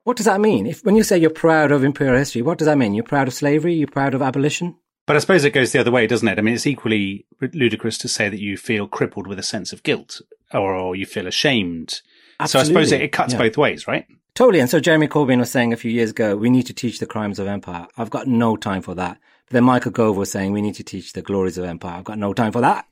what 0.05 0.17
does 0.17 0.27
that 0.27 0.41
mean? 0.41 0.67
If 0.67 0.87
when 0.87 0.97
you 0.97 1.03
say 1.03 1.19
you're 1.19 1.31
proud 1.31 1.71
of 1.71 1.85
imperial 1.85 2.17
history, 2.17 2.41
what 2.41 2.57
does 2.57 2.67
that 2.67 2.79
mean? 2.79 2.95
You're 2.95 3.05
proud 3.05 3.29
of 3.29 3.35
slavery? 3.35 3.75
You're 3.75 3.89
proud 3.89 4.15
of 4.15 4.23
abolition? 4.23 4.77
But 5.13 5.19
I 5.19 5.21
suppose 5.21 5.45
it 5.45 5.51
goes 5.51 5.73
the 5.73 5.79
other 5.79 5.91
way, 5.91 6.07
doesn't 6.07 6.27
it? 6.27 6.39
I 6.39 6.41
mean, 6.41 6.55
it's 6.55 6.67
equally 6.67 7.27
ludicrous 7.39 7.99
to 7.99 8.09
say 8.09 8.31
that 8.31 8.41
you 8.41 8.57
feel 8.57 8.89
crippled 8.89 9.27
with 9.27 9.39
a 9.39 9.43
sense 9.43 9.71
of 9.71 9.83
guilt 9.83 10.23
or, 10.55 10.75
or 10.75 10.97
you 10.97 11.05
feel 11.05 11.27
ashamed. 11.27 12.01
Absolutely. 12.41 12.49
So 12.49 12.59
I 12.59 12.65
suppose 12.65 12.93
it, 12.93 13.03
it 13.03 13.13
cuts 13.13 13.35
yeah. 13.35 13.41
both 13.41 13.59
ways, 13.59 13.87
right? 13.87 14.07
Totally. 14.35 14.61
And 14.61 14.71
so 14.71 14.81
Jeremy 14.81 15.09
Corbyn 15.09 15.39
was 15.39 15.51
saying 15.51 15.71
a 15.71 15.77
few 15.77 15.91
years 15.91 16.13
ago, 16.13 16.35
we 16.35 16.49
need 16.49 16.63
to 16.63 16.73
teach 16.73 16.99
the 16.99 17.05
crimes 17.05 17.39
of 17.39 17.47
empire. 17.47 17.89
I've 17.99 18.09
got 18.09 18.27
no 18.27 18.57
time 18.57 18.81
for 18.81 18.95
that. 18.95 19.19
But 19.49 19.53
then 19.53 19.65
Michael 19.65 19.91
Gove 19.91 20.17
was 20.17 20.31
saying, 20.31 20.53
we 20.53 20.63
need 20.63 20.77
to 20.77 20.83
teach 20.83 21.13
the 21.13 21.21
glories 21.21 21.59
of 21.59 21.67
empire. 21.67 21.99
I've 21.99 22.05
got 22.05 22.17
no 22.17 22.33
time 22.33 22.53
for 22.53 22.63
that. 22.63 22.87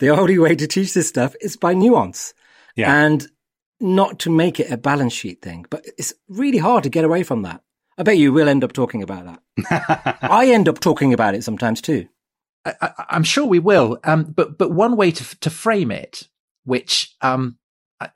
The 0.00 0.08
only 0.08 0.40
way 0.40 0.56
to 0.56 0.66
teach 0.66 0.92
this 0.92 1.08
stuff 1.08 1.36
is 1.40 1.56
by 1.56 1.72
nuance. 1.72 2.34
Yeah. 2.74 2.92
And 2.92 3.28
not 3.78 4.18
to 4.18 4.30
make 4.30 4.58
it 4.58 4.72
a 4.72 4.76
balance 4.76 5.12
sheet 5.12 5.40
thing. 5.40 5.66
But 5.70 5.86
it's 5.96 6.14
really 6.28 6.58
hard 6.58 6.82
to 6.82 6.90
get 6.90 7.04
away 7.04 7.22
from 7.22 7.42
that. 7.42 7.62
I 8.00 8.02
bet 8.02 8.16
you 8.16 8.32
will 8.32 8.48
end 8.48 8.64
up 8.64 8.72
talking 8.72 9.02
about 9.02 9.26
that. 9.26 10.18
I 10.22 10.46
end 10.46 10.70
up 10.70 10.80
talking 10.80 11.12
about 11.12 11.34
it 11.34 11.44
sometimes 11.44 11.82
too. 11.82 12.08
I, 12.64 12.92
am 13.10 13.24
sure 13.24 13.44
we 13.44 13.58
will. 13.58 13.98
Um, 14.04 14.24
but 14.24 14.56
but 14.56 14.72
one 14.72 14.96
way 14.96 15.10
to 15.10 15.40
to 15.40 15.50
frame 15.50 15.90
it, 15.90 16.26
which 16.64 17.14
um, 17.20 17.58
I 18.00 18.08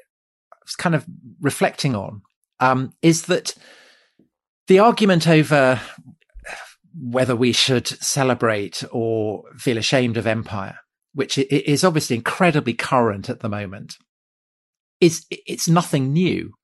was 0.64 0.74
kind 0.74 0.94
of 0.94 1.04
reflecting 1.38 1.94
on, 1.94 2.22
um, 2.60 2.94
is 3.02 3.24
that 3.24 3.54
the 4.68 4.78
argument 4.78 5.28
over 5.28 5.78
whether 6.98 7.36
we 7.36 7.52
should 7.52 7.86
celebrate 7.86 8.84
or 8.90 9.44
feel 9.58 9.76
ashamed 9.76 10.16
of 10.16 10.26
empire, 10.26 10.78
which 11.12 11.36
is 11.36 11.84
obviously 11.84 12.16
incredibly 12.16 12.72
current 12.72 13.28
at 13.28 13.40
the 13.40 13.50
moment, 13.50 13.98
is 14.98 15.26
it's 15.30 15.68
nothing 15.68 16.14
new. 16.14 16.54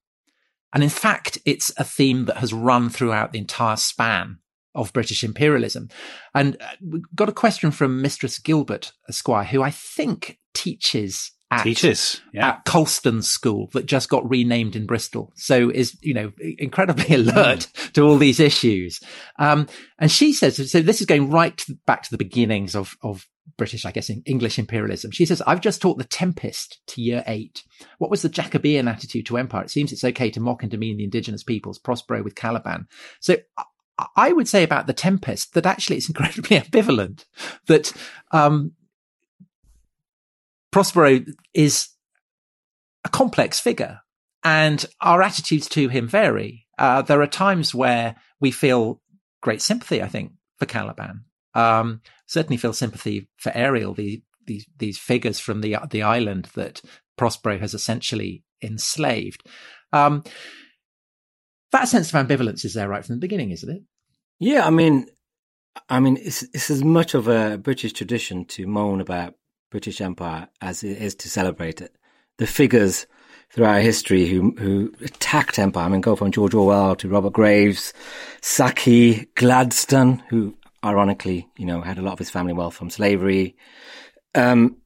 And 0.73 0.83
in 0.83 0.91
fact, 0.91 1.39
it's 1.45 1.73
a 1.77 1.85
theme 1.85 2.27
that 2.27 2.39
has 2.39 2.53
run 2.53 2.91
throughout 2.91 3.33
the 3.33 3.39
entire 3.39 3.77
span 3.77 4.39
of 4.75 4.93
British 4.93 5.25
imperialism. 5.25 5.89
And 6.35 6.57
uh, 6.61 6.67
we 6.81 7.03
got 7.15 7.29
a 7.29 7.33
question 7.33 7.71
from 7.71 8.03
Mistress 8.03 8.39
Gilbert 8.39 8.93
Esquire, 9.09 9.45
who 9.45 9.63
I 9.63 9.71
think 9.71 10.39
teaches 10.55 11.33
at, 11.51 11.65
teaches 11.65 12.21
yeah. 12.33 12.51
at 12.51 12.65
Colston 12.65 13.23
School 13.23 13.69
that 13.73 13.87
just 13.87 14.09
got 14.09 14.29
renamed 14.29 14.77
in 14.77 14.87
Bristol. 14.87 15.33
So 15.35 15.71
is, 15.71 15.99
you 16.01 16.15
know, 16.15 16.33
incredibly 16.59 17.15
alert 17.15 17.67
mm. 17.67 17.93
to 17.93 18.03
all 18.03 18.17
these 18.17 18.39
issues. 18.39 19.01
Um, 19.39 19.67
and 19.99 20.11
she 20.11 20.33
says, 20.33 20.71
so 20.71 20.81
this 20.81 21.01
is 21.01 21.07
going 21.07 21.31
right 21.31 21.57
to, 21.59 21.77
back 21.87 22.05
to 22.05 22.11
the 22.11 22.19
beginnings 22.19 22.77
of, 22.77 22.97
of 23.03 23.27
British, 23.57 23.85
I 23.85 23.91
guess, 23.91 24.11
in 24.11 24.23
English 24.27 24.59
imperialism. 24.59 25.11
She 25.11 25.27
says, 25.27 25.43
I've 25.47 25.61
just 25.61 25.81
taught 25.83 25.99
the 25.99 26.05
Tempest 26.05 26.81
to 26.89 27.03
year 27.03 27.25
eight. 27.27 27.63
What 27.99 28.11
was 28.11 28.23
the 28.23 28.29
Jacobean 28.29 28.89
attitude 28.89 29.27
to 29.27 29.39
empire? 29.39 29.65
It 29.65 29.71
seems 29.71 29.93
it's 29.93 30.05
okay 30.05 30.31
to 30.31 30.41
mock 30.41 30.63
and 30.63 30.71
demean 30.71 30.97
the 30.97 31.05
indigenous 31.05 31.43
peoples, 31.43 31.79
Prospero 31.79 32.23
with 32.23 32.35
Caliban. 32.35 32.87
So 33.21 33.37
I 34.17 34.33
would 34.33 34.49
say 34.49 34.63
about 34.63 34.87
the 34.87 34.93
Tempest 34.93 35.55
that 35.55 35.67
actually 35.67 35.97
it's 35.97 36.09
incredibly 36.09 36.59
ambivalent. 36.59 37.25
That 37.67 37.93
um, 38.33 38.73
Prospero 40.71 41.21
is 41.55 41.89
a 43.05 43.09
complex 43.09 43.59
figure, 43.59 44.01
and 44.45 44.85
our 45.01 45.23
attitudes 45.23 45.69
to 45.71 45.89
him 45.89 46.09
vary. 46.09 46.67
Uh, 46.79 47.03
there 47.03 47.21
are 47.21 47.27
times 47.27 47.75
where 47.75 48.17
we 48.41 48.51
feel 48.51 49.01
great 49.43 49.61
sympathy, 49.61 50.03
I 50.03 50.09
think, 50.09 50.33
for 50.59 50.67
Caliban. 50.67 51.25
Um, 51.55 52.01
certainly 52.27 52.57
feel 52.57 52.73
sympathy 52.73 53.29
for 53.37 53.53
Ariel, 53.55 53.95
the, 53.95 54.23
these 54.47 54.67
these 54.77 54.99
figures 54.99 55.39
from 55.41 55.61
the 55.61 55.77
the 55.91 56.03
island 56.03 56.49
that 56.55 56.81
Prospero 57.17 57.59
has 57.59 57.75
essentially 57.75 58.45
enslaved. 58.63 59.47
Um, 59.93 60.23
that 61.73 61.89
sense 61.89 62.13
of 62.13 62.27
ambivalence 62.27 62.65
is 62.65 62.75
there 62.75 62.89
right 62.89 63.05
from 63.05 63.17
the 63.17 63.21
beginning, 63.21 63.51
isn't 63.51 63.71
it? 63.71 63.83
Yeah, 64.39 64.67
I 64.67 64.71
mean, 64.71 65.07
I 65.89 66.01
mean, 66.01 66.17
it's, 66.17 66.43
it's 66.55 66.71
as 66.71 66.83
much 66.83 67.15
of 67.15 67.29
a 67.29 67.59
British 67.59 67.93
tradition 67.93 68.45
to 68.47 68.67
moan 68.67 69.01
about 69.01 69.35
British 69.71 70.01
Empire 70.01 70.49
as 70.61 70.83
it 70.83 71.01
is 71.01 71.15
to 71.17 71.29
celebrate 71.29 71.81
it. 71.81 71.95
The 72.39 72.47
figures 72.47 73.07
throughout 73.51 73.83
history 73.83 74.27
who 74.27 74.55
who 74.59 74.93
attacked 75.03 75.59
empire, 75.59 75.85
I 75.85 75.89
mean, 75.89 76.01
go 76.01 76.17
from 76.17 76.33
George 76.33 76.55
Orwell 76.55 76.97
to 76.97 77.09
Robert 77.09 77.33
Graves, 77.33 77.93
Saki, 78.41 79.27
Gladstone, 79.37 80.23
who 80.29 80.57
ironically, 80.85 81.49
you 81.57 81.67
know, 81.67 81.81
had 81.81 81.99
a 81.99 82.03
lot 82.03 82.13
of 82.13 82.19
his 82.19 82.31
family 82.31 82.53
wealth 82.53 82.75
from 82.75 82.91
slavery. 82.91 83.57
Um, 84.35 84.77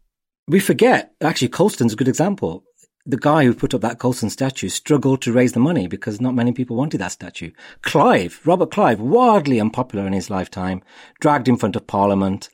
we 0.48 0.60
forget, 0.60 1.14
actually, 1.20 1.48
Colston's 1.48 1.92
a 1.92 1.96
good 1.96 2.08
example 2.08 2.64
the 3.06 3.16
guy 3.18 3.44
who 3.44 3.54
put 3.54 3.74
up 3.74 3.82
that 3.82 3.98
Colston 3.98 4.30
statue 4.30 4.68
struggled 4.68 5.20
to 5.22 5.32
raise 5.32 5.52
the 5.52 5.60
money 5.60 5.86
because 5.86 6.20
not 6.20 6.34
many 6.34 6.52
people 6.52 6.76
wanted 6.76 6.98
that 6.98 7.12
statue. 7.12 7.50
Clive, 7.82 8.40
Robert 8.46 8.70
Clive, 8.70 9.00
wildly 9.00 9.60
unpopular 9.60 10.06
in 10.06 10.14
his 10.14 10.30
lifetime, 10.30 10.82
dragged 11.20 11.48
in 11.48 11.56
front 11.56 11.76
of 11.76 11.86
Parliament. 11.86 12.48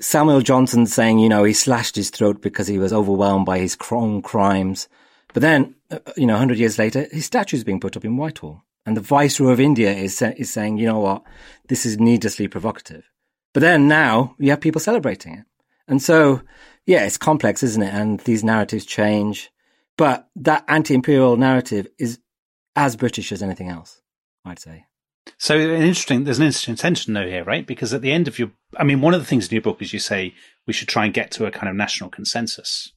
Samuel 0.00 0.40
Johnson 0.40 0.86
saying, 0.86 1.18
you 1.18 1.28
know, 1.28 1.44
he 1.44 1.52
slashed 1.52 1.96
his 1.96 2.08
throat 2.08 2.40
because 2.40 2.68
he 2.68 2.78
was 2.78 2.92
overwhelmed 2.92 3.44
by 3.44 3.58
his 3.58 3.76
own 3.90 4.22
crimes. 4.22 4.88
But 5.34 5.42
then, 5.42 5.74
uh, 5.90 5.98
you 6.16 6.26
know, 6.26 6.34
100 6.34 6.58
years 6.58 6.78
later, 6.78 7.06
his 7.10 7.26
statue 7.26 7.58
is 7.58 7.64
being 7.64 7.80
put 7.80 7.96
up 7.96 8.04
in 8.04 8.16
Whitehall. 8.16 8.62
And 8.84 8.96
the 8.96 9.00
Viceroy 9.00 9.52
of 9.52 9.60
India 9.60 9.92
is, 9.92 10.20
is 10.20 10.52
saying, 10.52 10.78
you 10.78 10.86
know 10.86 10.98
what, 10.98 11.22
this 11.68 11.86
is 11.86 12.00
needlessly 12.00 12.48
provocative. 12.48 13.08
But 13.54 13.60
then 13.60 13.86
now 13.86 14.34
you 14.38 14.50
have 14.50 14.60
people 14.60 14.80
celebrating 14.80 15.34
it. 15.34 15.44
And 15.86 16.02
so, 16.02 16.42
yeah, 16.86 17.04
it's 17.04 17.18
complex, 17.18 17.62
isn't 17.62 17.82
it? 17.82 17.94
And 17.94 18.20
these 18.20 18.42
narratives 18.42 18.86
change. 18.86 19.50
But 19.96 20.28
that 20.36 20.64
anti-imperial 20.68 21.36
narrative 21.36 21.86
is 21.98 22.18
as 22.74 22.96
British 22.96 23.30
as 23.30 23.42
anything 23.42 23.68
else, 23.68 24.00
I'd 24.44 24.58
say. 24.58 24.86
So 25.38 25.56
an 25.56 25.82
interesting, 25.82 26.24
there's 26.24 26.38
an 26.38 26.46
interesting 26.46 26.74
tension 26.74 27.14
though 27.14 27.26
here, 27.26 27.44
right? 27.44 27.66
Because 27.66 27.92
at 27.92 28.02
the 28.02 28.10
end 28.10 28.26
of 28.26 28.38
your, 28.38 28.50
I 28.76 28.84
mean, 28.84 29.00
one 29.00 29.14
of 29.14 29.20
the 29.20 29.26
things 29.26 29.48
in 29.48 29.54
your 29.54 29.62
book 29.62 29.80
is 29.80 29.92
you 29.92 29.98
say 29.98 30.34
we 30.66 30.72
should 30.72 30.88
try 30.88 31.04
and 31.04 31.14
get 31.14 31.30
to 31.32 31.46
a 31.46 31.50
kind 31.50 31.68
of 31.68 31.76
national 31.76 32.10
consensus 32.10 32.92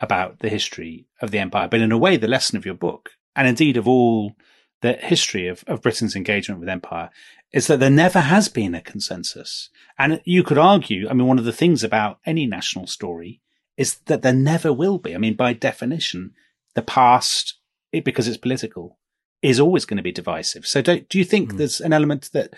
about 0.00 0.38
the 0.38 0.48
history 0.48 1.06
of 1.20 1.30
the 1.30 1.38
empire. 1.38 1.68
But 1.68 1.80
in 1.80 1.92
a 1.92 1.98
way, 1.98 2.16
the 2.16 2.28
lesson 2.28 2.56
of 2.56 2.64
your 2.64 2.74
book, 2.74 3.10
and 3.34 3.46
indeed 3.46 3.76
of 3.76 3.88
all 3.88 4.36
the 4.82 4.94
history 4.94 5.48
of, 5.48 5.64
of 5.66 5.82
Britain's 5.82 6.16
engagement 6.16 6.60
with 6.60 6.68
empire, 6.68 7.10
is 7.52 7.66
that 7.66 7.80
there 7.80 7.90
never 7.90 8.20
has 8.20 8.48
been 8.48 8.74
a 8.74 8.80
consensus. 8.80 9.70
And 9.98 10.20
you 10.24 10.42
could 10.42 10.58
argue, 10.58 11.08
I 11.08 11.14
mean, 11.14 11.26
one 11.26 11.38
of 11.38 11.44
the 11.44 11.52
things 11.52 11.82
about 11.82 12.18
any 12.26 12.46
national 12.46 12.86
story 12.86 13.40
is 13.76 13.96
that 14.06 14.22
there 14.22 14.32
never 14.32 14.72
will 14.72 14.98
be. 14.98 15.14
I 15.14 15.18
mean, 15.18 15.36
by 15.36 15.52
definition, 15.52 16.32
the 16.74 16.82
past, 16.82 17.58
it, 17.92 18.04
because 18.04 18.28
it's 18.28 18.36
political, 18.36 18.98
is 19.42 19.60
always 19.60 19.84
going 19.84 19.98
to 19.98 20.02
be 20.02 20.12
divisive. 20.12 20.66
So 20.66 20.82
do, 20.82 21.00
do 21.00 21.18
you 21.18 21.24
think 21.24 21.52
mm. 21.52 21.58
there's 21.58 21.80
an 21.80 21.92
element 21.92 22.30
that, 22.32 22.54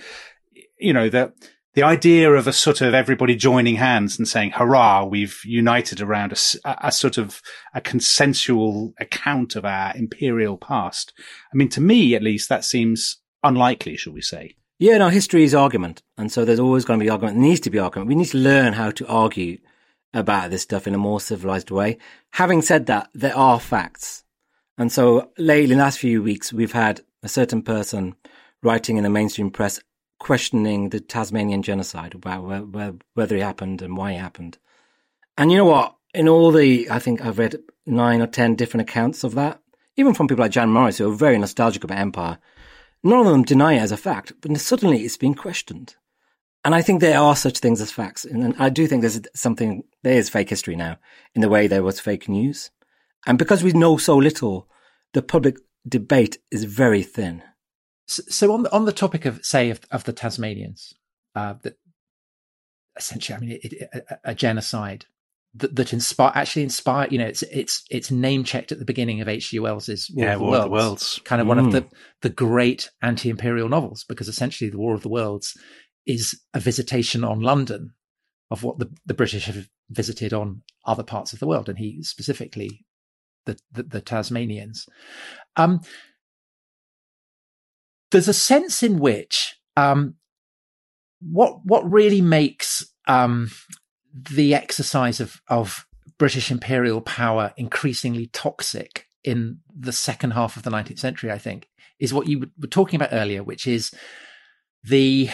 you 0.78 0.92
know, 0.92 1.08
that 1.10 1.34
the 1.78 1.85
idea 1.85 2.32
of 2.32 2.49
a 2.49 2.52
sort 2.52 2.80
of 2.80 2.92
everybody 2.92 3.37
joining 3.37 3.76
hands 3.76 4.18
and 4.18 4.26
saying, 4.26 4.50
hurrah, 4.50 5.04
we've 5.04 5.40
united 5.44 6.00
around 6.00 6.32
a, 6.32 6.88
a, 6.88 6.90
sort 6.90 7.16
of 7.16 7.40
a 7.73 7.80
consensual 7.80 8.92
account 8.99 9.54
of 9.54 9.64
our 9.64 9.97
imperial 9.97 10.56
past. 10.56 11.12
I 11.52 11.56
mean, 11.56 11.68
to 11.68 11.80
me, 11.80 12.16
at 12.16 12.23
least, 12.25 12.49
that 12.49 12.64
seems 12.64 13.18
unlikely, 13.44 13.97
shall 13.97 14.12
we 14.12 14.23
say? 14.23 14.56
Yeah, 14.80 14.99
no, 14.99 15.08
history 15.08 15.44
is 15.44 15.54
argument. 15.54 16.02
And 16.16 16.32
so 16.32 16.44
there's 16.44 16.58
always 16.58 16.85
going 16.85 16.99
to 16.99 17.04
be 17.04 17.11
argument. 17.11 17.37
There 17.37 17.47
needs 17.47 17.61
to 17.61 17.70
be 17.70 17.78
argument. 17.78 18.08
We 18.08 18.16
need 18.16 18.30
to 18.30 18.38
learn 18.38 18.73
how 18.73 18.90
to 18.90 19.06
argue 19.06 19.58
about 20.12 20.50
this 20.50 20.62
stuff 20.62 20.88
in 20.88 20.97
a 20.97 20.99
more 20.99 21.20
civilized 21.20 21.70
way. 21.70 21.99
Having 22.32 22.62
said 22.62 22.87
that, 22.87 23.08
there 23.14 23.37
are 23.37 23.61
facts. 23.61 24.25
And 24.78 24.90
so 24.90 25.30
lately, 25.38 25.75
in 25.75 25.78
the 25.78 25.85
last 25.85 26.00
few 26.00 26.25
weeks, 26.25 26.52
we've 26.52 26.73
had 26.73 27.02
a 27.23 27.28
certain 27.28 27.62
person 27.62 28.16
writing 28.64 28.97
in 28.97 29.04
the 29.04 29.11
mainstream 29.11 29.52
press 29.52 29.78
questioning 30.18 30.88
the 30.88 31.00
Tasmanian 31.00 31.62
genocide 31.62 32.14
about 32.14 32.44
where, 32.44 32.60
where, 32.62 32.94
whether 33.14 33.37
it 33.37 33.42
happened 33.42 33.82
and 33.82 33.96
why 33.96 34.12
it 34.12 34.18
happened. 34.18 34.58
And 35.37 35.50
you 35.50 35.58
know 35.58 35.64
what? 35.64 35.96
In 36.14 36.28
all 36.28 36.50
the, 36.50 36.90
I 36.90 36.98
think 36.98 37.25
I've 37.25 37.38
read 37.38 37.58
nine 37.87 38.20
or 38.20 38.26
ten 38.26 38.54
different 38.54 38.88
accounts 38.88 39.25
of 39.25 39.34
that, 39.34 39.60
even 39.96 40.14
from 40.14 40.26
people 40.26 40.42
like 40.42 40.52
Jan 40.52 40.70
Morris, 40.70 40.98
who 40.98 41.10
are 41.10 41.14
very 41.14 41.38
nostalgic 41.38 41.84
about 41.84 41.98
empire, 41.98 42.38
none 43.02 43.20
of 43.20 43.26
them 43.26 43.42
deny 43.42 43.75
it 43.75 43.80
as 43.80 43.92
a 43.92 43.96
fact, 43.96 44.32
but 44.40 44.56
suddenly 44.58 45.02
it's 45.02 45.16
being 45.16 45.34
questioned. 45.34 45.96
And 46.64 46.75
I 46.75 46.82
think 46.82 47.00
there 47.00 47.18
are 47.18 47.37
such 47.37 47.58
things 47.58 47.80
as 47.80 47.92
facts. 47.92 48.25
And 48.25 48.54
I 48.58 48.68
do 48.68 48.87
think 48.87 49.02
there's 49.02 49.20
something, 49.34 49.84
there 50.02 50.18
is 50.18 50.28
fake 50.28 50.50
history 50.50 50.76
now 50.76 50.98
in 51.34 51.40
the 51.40 51.48
way 51.48 51.66
there 51.66 51.84
was 51.84 52.00
fake 52.00 52.28
news. 52.28 52.70
And 53.26 53.38
because 53.38 53.62
we 53.62 53.72
know 53.72 53.96
so 53.96 54.16
little, 54.16 54.68
the 55.14 55.22
public 55.22 55.56
debate 55.87 56.38
is 56.50 56.64
very 56.64 57.02
thin. 57.02 57.42
So, 58.09 58.23
so 58.29 58.53
on 58.53 58.62
the, 58.65 58.73
on 58.73 58.85
the 58.85 58.93
topic 58.93 59.25
of, 59.25 59.45
say, 59.45 59.71
of, 59.71 59.81
of 59.91 60.05
the 60.05 60.12
Tasmanians, 60.12 60.95
uh, 61.35 61.55
that 61.62 61.77
essentially, 62.97 63.37
I 63.37 63.41
mean, 63.41 63.50
it, 63.50 63.73
it, 63.73 63.91
a, 63.93 64.31
a, 64.31 64.35
genocide 64.35 65.05
that, 65.55 65.77
that 65.77 65.93
inspire, 65.93 66.33
actually 66.35 66.62
inspired. 66.62 67.12
you 67.12 67.19
know, 67.19 67.27
it's, 67.27 67.43
it's, 67.43 67.85
it's 67.91 68.11
name 68.11 68.45
checked 68.45 68.73
at 68.73 68.79
the 68.79 68.85
beginning 68.85 69.21
of 69.21 69.29
H.G. 69.29 69.59
Wells's 69.61 70.11
War, 70.12 70.27
yeah, 70.27 70.33
of, 70.35 70.41
the 70.41 70.45
War 70.45 70.50
Worlds, 70.50 70.65
of 70.65 70.71
the 70.71 70.75
Worlds. 70.75 71.21
Kind 71.25 71.41
of 71.41 71.45
mm. 71.45 71.49
one 71.49 71.59
of 71.59 71.73
the, 71.73 71.83
mm. 71.83 71.91
the 72.23 72.31
great 72.31 72.91
anti-imperial 73.03 73.69
novels, 73.69 74.05
because 74.09 74.29
essentially 74.29 74.71
the 74.71 74.79
War 74.79 74.95
of 74.95 75.03
the 75.03 75.09
Worlds 75.09 75.57
is 76.07 76.41
a 76.55 76.61
visitation 76.61 77.23
on 77.23 77.41
London 77.41 77.93
of 78.50 78.62
what 78.62 78.79
the, 78.79 78.91
the 79.05 79.15
British 79.15 79.45
have 79.45 79.69
visited 79.91 80.33
on 80.33 80.62
other 80.87 81.03
parts 81.03 81.33
of 81.33 81.38
the 81.38 81.47
world, 81.47 81.69
and 81.69 81.79
he 81.79 82.03
specifically 82.03 82.85
the 83.45 83.59
the, 83.73 83.83
the 83.83 84.00
Tasmanians. 84.00 84.87
Um, 85.57 85.81
there's 88.11 88.29
a 88.29 88.35
sense 88.35 88.83
in 88.83 88.99
which 88.99 89.57
um, 89.77 90.15
what 91.21 91.65
what 91.65 91.91
really 91.91 92.21
makes 92.21 92.87
um, 93.07 93.50
the 94.12 94.55
exercise 94.55 95.21
of 95.21 95.41
of 95.49 95.87
British 96.19 96.50
imperial 96.50 97.00
power 97.00 97.53
increasingly 97.57 98.27
toxic 98.27 99.07
in 99.25 99.59
the 99.79 99.93
second 99.93 100.33
half 100.33 100.57
of 100.57 100.62
the 100.62 100.71
19th 100.71 100.99
century, 100.99 101.31
I 101.31 101.38
think, 101.38 101.69
is 101.99 102.15
what 102.15 102.27
you 102.27 102.50
were 102.59 102.69
talking 102.69 102.97
about 102.97 103.12
earlier, 103.12 103.43
which 103.43 103.67
is 103.67 103.93
the 104.83 105.31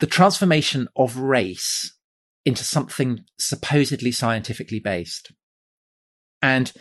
the 0.00 0.06
transformation 0.06 0.88
of 0.96 1.18
race 1.18 1.94
into 2.46 2.64
something 2.64 3.24
supposedly 3.38 4.10
scientifically 4.10 4.80
based. 4.80 5.30
And 6.40 6.72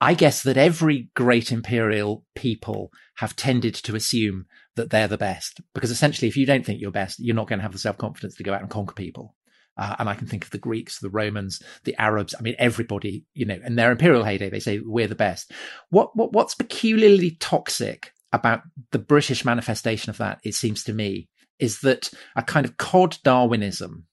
I 0.00 0.14
guess 0.14 0.42
that 0.42 0.56
every 0.56 1.08
great 1.14 1.50
imperial 1.52 2.24
people 2.34 2.92
have 3.16 3.34
tended 3.34 3.74
to 3.76 3.96
assume 3.96 4.46
that 4.74 4.90
they're 4.90 5.08
the 5.08 5.16
best 5.16 5.60
because 5.74 5.90
essentially 5.90 6.28
if 6.28 6.36
you 6.36 6.44
don't 6.44 6.66
think 6.66 6.80
you're 6.80 6.90
best, 6.90 7.18
you're 7.18 7.34
not 7.34 7.48
going 7.48 7.58
to 7.58 7.62
have 7.62 7.72
the 7.72 7.78
self-confidence 7.78 8.36
to 8.36 8.42
go 8.42 8.52
out 8.52 8.60
and 8.60 8.70
conquer 8.70 8.94
people. 8.94 9.34
Uh, 9.78 9.96
and 9.98 10.08
I 10.08 10.14
can 10.14 10.26
think 10.26 10.44
of 10.44 10.50
the 10.50 10.58
Greeks, 10.58 11.00
the 11.00 11.10
Romans, 11.10 11.62
the 11.84 11.94
Arabs. 11.98 12.34
I 12.38 12.42
mean, 12.42 12.56
everybody, 12.58 13.24
you 13.34 13.44
know, 13.44 13.58
in 13.64 13.76
their 13.76 13.92
imperial 13.92 14.24
heyday, 14.24 14.48
they 14.48 14.60
say 14.60 14.78
we're 14.78 15.06
the 15.06 15.14
best. 15.14 15.52
What, 15.90 16.16
what, 16.16 16.32
what's 16.32 16.54
peculiarly 16.54 17.36
toxic 17.40 18.12
about 18.32 18.62
the 18.90 18.98
British 18.98 19.44
manifestation 19.44 20.10
of 20.10 20.18
that, 20.18 20.40
it 20.44 20.54
seems 20.54 20.82
to 20.84 20.94
me, 20.94 21.28
is 21.58 21.80
that 21.80 22.10
a 22.34 22.42
kind 22.42 22.64
of 22.64 22.76
cod 22.76 23.18
Darwinism 23.22 24.06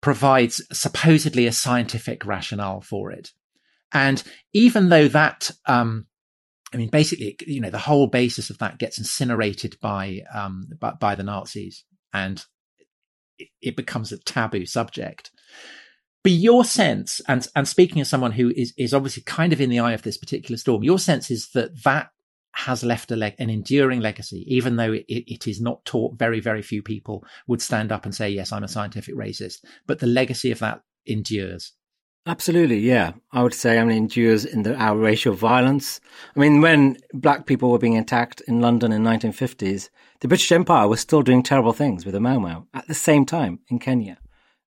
provides 0.00 0.62
supposedly 0.72 1.46
a 1.46 1.52
scientific 1.52 2.24
rationale 2.24 2.80
for 2.80 3.10
it. 3.10 3.30
And 3.92 4.22
even 4.52 4.88
though 4.88 5.08
that, 5.08 5.50
um, 5.66 6.06
I 6.72 6.76
mean, 6.76 6.90
basically, 6.90 7.36
you 7.46 7.60
know, 7.60 7.70
the 7.70 7.78
whole 7.78 8.08
basis 8.08 8.50
of 8.50 8.58
that 8.58 8.78
gets 8.78 8.98
incinerated 8.98 9.78
by, 9.80 10.20
um, 10.34 10.68
by, 10.80 10.92
by 10.92 11.14
the 11.14 11.22
Nazis 11.22 11.84
and 12.12 12.44
it 13.60 13.76
becomes 13.76 14.12
a 14.12 14.18
taboo 14.18 14.66
subject. 14.66 15.30
But 16.26 16.32
your 16.32 16.64
sense, 16.64 17.20
and 17.28 17.46
and 17.54 17.68
speaking 17.68 18.00
as 18.00 18.08
someone 18.08 18.32
who 18.32 18.52
is 18.56 18.74
is 18.76 18.92
obviously 18.92 19.22
kind 19.22 19.52
of 19.52 19.60
in 19.60 19.70
the 19.70 19.78
eye 19.78 19.92
of 19.92 20.02
this 20.02 20.18
particular 20.18 20.56
storm, 20.56 20.82
your 20.82 20.98
sense 20.98 21.30
is 21.30 21.50
that 21.50 21.84
that 21.84 22.08
has 22.52 22.82
left 22.82 23.12
a 23.12 23.16
leg, 23.16 23.34
an 23.38 23.48
enduring 23.48 24.00
legacy, 24.00 24.44
even 24.48 24.74
though 24.74 24.92
it, 24.94 25.04
it 25.08 25.46
is 25.46 25.60
not 25.60 25.84
taught. 25.84 26.18
Very 26.18 26.40
very 26.40 26.62
few 26.62 26.82
people 26.82 27.24
would 27.46 27.62
stand 27.62 27.92
up 27.92 28.04
and 28.04 28.12
say, 28.12 28.28
"Yes, 28.28 28.50
I'm 28.50 28.64
a 28.64 28.68
scientific 28.68 29.14
racist," 29.14 29.64
but 29.86 30.00
the 30.00 30.08
legacy 30.08 30.50
of 30.50 30.58
that 30.58 30.80
endures. 31.06 31.72
Absolutely, 32.26 32.78
yeah. 32.78 33.12
I 33.30 33.44
would 33.44 33.54
say, 33.54 33.78
I 33.78 33.84
mean, 33.84 33.96
endures 33.96 34.44
in 34.44 34.64
the, 34.64 34.74
our 34.74 34.96
racial 34.96 35.32
violence. 35.32 36.00
I 36.34 36.40
mean, 36.40 36.60
when 36.60 36.98
black 37.14 37.46
people 37.46 37.70
were 37.70 37.78
being 37.78 37.96
attacked 37.96 38.40
in 38.48 38.60
London 38.60 38.90
in 38.90 39.04
1950s, 39.04 39.90
the 40.20 40.28
British 40.28 40.50
Empire 40.50 40.88
was 40.88 41.00
still 41.00 41.22
doing 41.22 41.44
terrible 41.44 41.72
things 41.72 42.04
with 42.04 42.14
the 42.14 42.20
Mau 42.20 42.40
Mau 42.40 42.66
at 42.74 42.88
the 42.88 42.94
same 42.94 43.26
time 43.26 43.60
in 43.68 43.78
Kenya. 43.78 44.18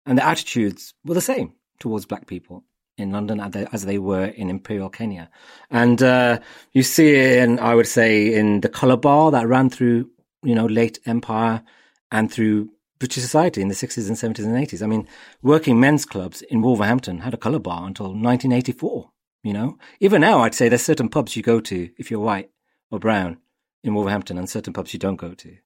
And 0.05 0.17
the 0.17 0.25
attitudes 0.25 0.93
were 1.03 1.15
the 1.15 1.21
same 1.21 1.53
towards 1.79 2.05
black 2.05 2.27
people 2.27 2.63
in 2.97 3.11
London 3.11 3.41
as 3.73 3.85
they 3.85 3.97
were 3.97 4.25
in 4.25 4.49
Imperial 4.49 4.89
Kenya. 4.89 5.29
And 5.69 6.01
uh, 6.01 6.39
you 6.71 6.83
see 6.83 7.09
it, 7.09 7.43
in, 7.43 7.59
I 7.59 7.75
would 7.75 7.87
say, 7.87 8.33
in 8.33 8.61
the 8.61 8.69
colour 8.69 8.97
bar 8.97 9.31
that 9.31 9.47
ran 9.47 9.69
through, 9.69 10.09
you 10.43 10.55
know, 10.55 10.65
late 10.65 10.99
Empire 11.05 11.61
and 12.09 12.31
through 12.31 12.69
British 12.99 13.23
society 13.23 13.61
in 13.61 13.69
the 13.69 13.73
60s 13.73 14.07
and 14.07 14.17
70s 14.17 14.45
and 14.45 14.55
80s. 14.55 14.83
I 14.83 14.85
mean, 14.85 15.07
working 15.41 15.79
men's 15.79 16.05
clubs 16.05 16.41
in 16.43 16.61
Wolverhampton 16.61 17.19
had 17.19 17.33
a 17.33 17.37
colour 17.37 17.59
bar 17.59 17.87
until 17.87 18.07
1984, 18.07 19.09
you 19.43 19.53
know? 19.53 19.77
Even 20.01 20.21
now, 20.21 20.41
I'd 20.41 20.53
say 20.53 20.67
there's 20.67 20.83
certain 20.83 21.09
pubs 21.09 21.35
you 21.35 21.41
go 21.41 21.61
to 21.61 21.89
if 21.97 22.11
you're 22.11 22.19
white 22.19 22.51
or 22.91 22.99
brown 22.99 23.37
in 23.83 23.95
Wolverhampton 23.95 24.37
and 24.37 24.49
certain 24.49 24.73
pubs 24.73 24.93
you 24.93 24.99
don't 24.99 25.15
go 25.15 25.33
to. 25.33 25.57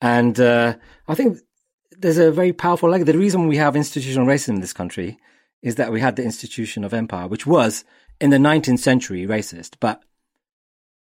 And 0.00 0.38
uh, 0.38 0.76
I 1.08 1.14
think 1.16 1.38
there's 1.90 2.18
a 2.18 2.30
very 2.30 2.52
powerful, 2.52 2.88
like, 2.88 3.04
the 3.04 3.18
reason 3.18 3.48
we 3.48 3.56
have 3.56 3.74
institutional 3.74 4.26
racism 4.26 4.50
in 4.50 4.60
this 4.60 4.72
country 4.72 5.18
is 5.62 5.74
that 5.74 5.90
we 5.90 6.00
had 6.00 6.14
the 6.14 6.22
institution 6.22 6.84
of 6.84 6.94
empire, 6.94 7.26
which 7.26 7.46
was 7.46 7.84
in 8.20 8.30
the 8.30 8.36
19th 8.36 8.78
century 8.78 9.26
racist, 9.26 9.74
but 9.80 10.02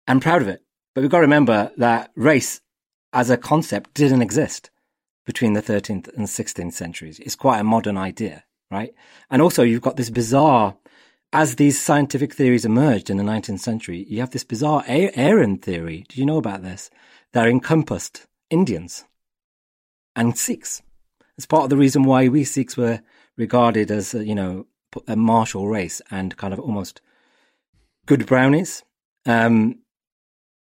I'm 0.07 0.19
proud 0.19 0.43
of 0.43 0.47
it. 0.47 0.61
But 0.93 1.01
we've 1.01 1.09
got 1.09 1.17
to 1.17 1.21
remember 1.21 1.71
that 1.77 2.11
race 2.15 2.61
as 3.11 3.31
a 3.31 3.37
concept 3.37 3.95
didn't 3.95 4.21
exist 4.21 4.69
between 5.25 5.53
the 5.53 5.61
13th 5.61 6.13
and 6.15 6.27
16th 6.27 6.73
centuries. 6.73 7.19
It's 7.19 7.35
quite 7.35 7.59
a 7.59 7.63
modern 7.63 7.97
idea, 7.97 8.43
right? 8.69 8.93
And 9.29 9.41
also 9.41 9.63
you've 9.63 9.81
got 9.81 9.97
this 9.97 10.09
bizarre, 10.09 10.75
as 11.31 11.55
these 11.55 11.81
scientific 11.81 12.33
theories 12.33 12.65
emerged 12.65 13.09
in 13.09 13.17
the 13.17 13.23
19th 13.23 13.59
century, 13.59 14.05
you 14.09 14.19
have 14.19 14.31
this 14.31 14.43
bizarre 14.43 14.83
Aryan 14.87 15.57
theory. 15.57 16.05
Do 16.09 16.19
you 16.19 16.25
know 16.25 16.37
about 16.37 16.61
this? 16.61 16.89
That 17.31 17.47
encompassed 17.47 18.27
Indians 18.49 19.05
and 20.15 20.37
Sikhs. 20.37 20.81
It's 21.37 21.47
part 21.47 21.63
of 21.63 21.69
the 21.69 21.77
reason 21.77 22.03
why 22.03 22.27
we 22.27 22.43
Sikhs 22.43 22.77
were 22.77 23.01
regarded 23.36 23.89
as, 23.89 24.13
you 24.13 24.36
know, 24.36 24.67
a 25.07 25.15
martial 25.15 25.67
race 25.67 26.01
and 26.12 26.38
kind 26.38 26.53
of 26.53 26.59
almost 26.59 27.01
good 28.05 28.25
brownies. 28.27 28.83
Um, 29.25 29.79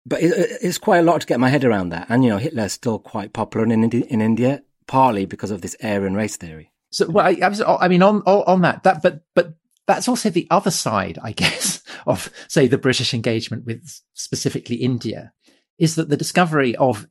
but 0.07 0.23
it, 0.23 0.59
it's 0.63 0.79
quite 0.79 0.99
a 0.99 1.03
lot 1.03 1.21
to 1.21 1.27
get 1.27 1.41
my 1.41 1.49
head 1.49 1.65
around 1.65 1.91
that. 1.91 2.07
And, 2.09 2.25
you 2.25 2.31
know, 2.31 2.39
Hitler's 2.39 2.73
still 2.73 2.99
quite 2.99 3.33
popular 3.33 3.65
in, 3.65 3.85
in 3.85 4.21
India, 4.21 4.63
partly 4.87 5.27
because 5.27 5.51
of 5.51 5.63
this 5.63 5.77
Aryan 5.83 6.15
race 6.15 6.37
theory. 6.37 6.73
So, 6.91 7.09
well, 7.09 7.27
I, 7.27 7.49
was—I 7.49 7.89
mean, 7.89 8.03
on, 8.03 8.23
on 8.23 8.63
that, 8.63 8.83
that, 8.83 9.03
but, 9.03 9.23
but 9.35 9.55
that's 9.87 10.09
also 10.09 10.31
the 10.31 10.49
other 10.51 10.71
side, 10.71 11.19
I 11.23 11.33
guess, 11.43 11.83
of, 12.07 12.31
say, 12.49 12.67
the 12.67 12.79
British 12.79 13.15
engagement 13.15 13.65
with 13.67 14.01
specifically 14.15 14.77
India 14.77 15.33
is 15.79 15.95
that 15.95 16.09
the 16.09 16.17
discovery 16.17 16.77
of 16.77 17.07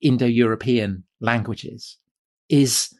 Indo-European 0.00 1.04
languages 1.20 1.98
is 2.48 2.94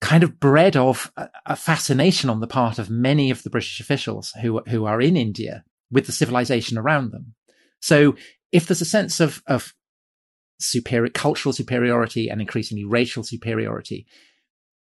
kind 0.00 0.22
of 0.22 0.40
bred 0.40 0.76
of 0.76 1.12
a, 1.16 1.28
a, 1.46 1.56
fascination 1.56 2.30
on 2.30 2.40
the 2.40 2.46
part 2.46 2.78
of 2.78 2.88
many 2.88 3.30
of 3.30 3.42
the 3.42 3.50
British 3.50 3.80
officials 3.80 4.32
who, 4.40 4.62
who 4.68 4.86
are 4.86 5.00
in 5.00 5.16
India 5.16 5.62
with 5.90 6.06
the 6.06 6.12
civilization 6.12 6.78
around 6.78 7.10
them. 7.10 7.34
So 7.80 8.16
if 8.52 8.66
there's 8.66 8.80
a 8.80 8.86
sense 8.86 9.20
of, 9.20 9.42
of 9.46 9.74
superior 10.58 11.10
cultural 11.10 11.52
superiority 11.52 12.28
and 12.28 12.40
increasingly 12.40 12.84
racial 12.84 13.22
superiority, 13.22 14.06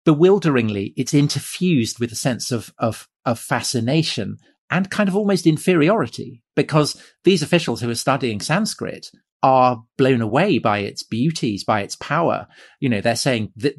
bewilderingly, 0.05 0.93
it's 0.97 1.13
interfused 1.13 1.99
with 1.99 2.11
a 2.11 2.15
sense 2.15 2.51
of, 2.51 2.73
of, 2.77 3.07
of 3.25 3.39
fascination 3.39 4.37
and 4.69 4.89
kind 4.89 5.09
of 5.09 5.15
almost 5.15 5.45
inferiority 5.45 6.41
because 6.55 7.01
these 7.23 7.43
officials 7.43 7.81
who 7.81 7.89
are 7.89 7.95
studying 7.95 8.39
Sanskrit 8.39 9.07
are 9.43 9.83
blown 9.97 10.21
away 10.21 10.59
by 10.59 10.79
its 10.79 11.03
beauties, 11.03 11.63
by 11.63 11.81
its 11.81 11.95
power. 11.95 12.47
You 12.79 12.89
know, 12.89 13.01
they're 13.01 13.15
saying 13.15 13.51
that 13.57 13.75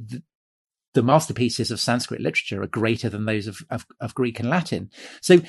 the 0.94 1.02
masterpieces 1.02 1.70
of 1.70 1.80
Sanskrit 1.80 2.20
literature 2.20 2.62
are 2.62 2.66
greater 2.66 3.08
than 3.08 3.24
those 3.24 3.46
of, 3.46 3.58
of, 3.70 3.86
of, 4.00 4.14
Greek 4.14 4.40
and 4.40 4.50
Latin. 4.50 4.90
So 5.22 5.40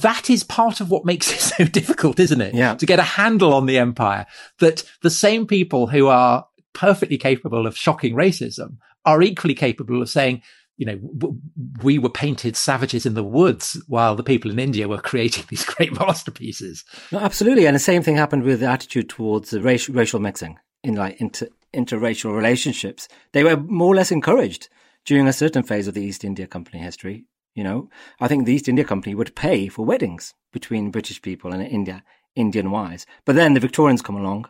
that 0.00 0.30
is 0.30 0.44
part 0.44 0.80
of 0.80 0.90
what 0.90 1.04
makes 1.04 1.32
it 1.32 1.40
so 1.40 1.64
difficult, 1.64 2.20
isn't 2.20 2.40
it? 2.40 2.54
Yeah. 2.54 2.74
To 2.74 2.86
get 2.86 2.98
a 2.98 3.02
handle 3.02 3.52
on 3.54 3.66
the 3.66 3.78
empire 3.78 4.26
that 4.58 4.84
the 5.02 5.10
same 5.10 5.46
people 5.46 5.86
who 5.86 6.08
are 6.08 6.46
perfectly 6.72 7.18
capable 7.18 7.66
of 7.66 7.76
shocking 7.76 8.14
racism 8.14 8.78
are 9.04 9.22
equally 9.22 9.54
capable 9.54 10.02
of 10.02 10.10
saying, 10.10 10.42
you 10.76 10.86
know, 10.86 10.96
w- 10.96 11.38
we 11.82 11.98
were 11.98 12.10
painted 12.10 12.56
savages 12.56 13.06
in 13.06 13.14
the 13.14 13.22
woods 13.22 13.80
while 13.86 14.16
the 14.16 14.24
people 14.24 14.50
in 14.50 14.58
India 14.58 14.88
were 14.88 14.98
creating 15.10 15.44
these 15.48 15.64
great 15.64 15.98
masterpieces. 15.98 16.84
No, 17.12 17.18
absolutely. 17.18 17.66
And 17.66 17.76
the 17.76 17.80
same 17.80 18.02
thing 18.02 18.16
happened 18.16 18.42
with 18.42 18.60
the 18.60 18.66
attitude 18.66 19.08
towards 19.08 19.50
the 19.50 19.60
racial, 19.60 19.94
racial 19.94 20.20
mixing 20.20 20.58
in 20.82 20.96
like 20.96 21.20
inter, 21.20 21.48
interracial 21.74 22.34
relationships. 22.34 23.08
They 23.32 23.44
were 23.44 23.56
more 23.56 23.92
or 23.92 23.96
less 23.96 24.10
encouraged 24.10 24.68
during 25.04 25.28
a 25.28 25.32
certain 25.32 25.62
phase 25.62 25.86
of 25.86 25.94
the 25.94 26.02
East 26.02 26.24
India 26.24 26.46
Company 26.46 26.78
history. 26.78 27.26
You 27.54 27.64
know, 27.64 27.88
I 28.20 28.28
think 28.28 28.44
the 28.44 28.52
East 28.52 28.68
India 28.68 28.84
Company 28.84 29.14
would 29.14 29.36
pay 29.36 29.68
for 29.68 29.84
weddings 29.84 30.34
between 30.52 30.90
British 30.90 31.22
people 31.22 31.52
and 31.52 31.62
India, 31.62 32.02
Indian 32.34 32.70
wives. 32.70 33.06
But 33.24 33.36
then 33.36 33.54
the 33.54 33.60
Victorians 33.60 34.02
come 34.02 34.16
along 34.16 34.46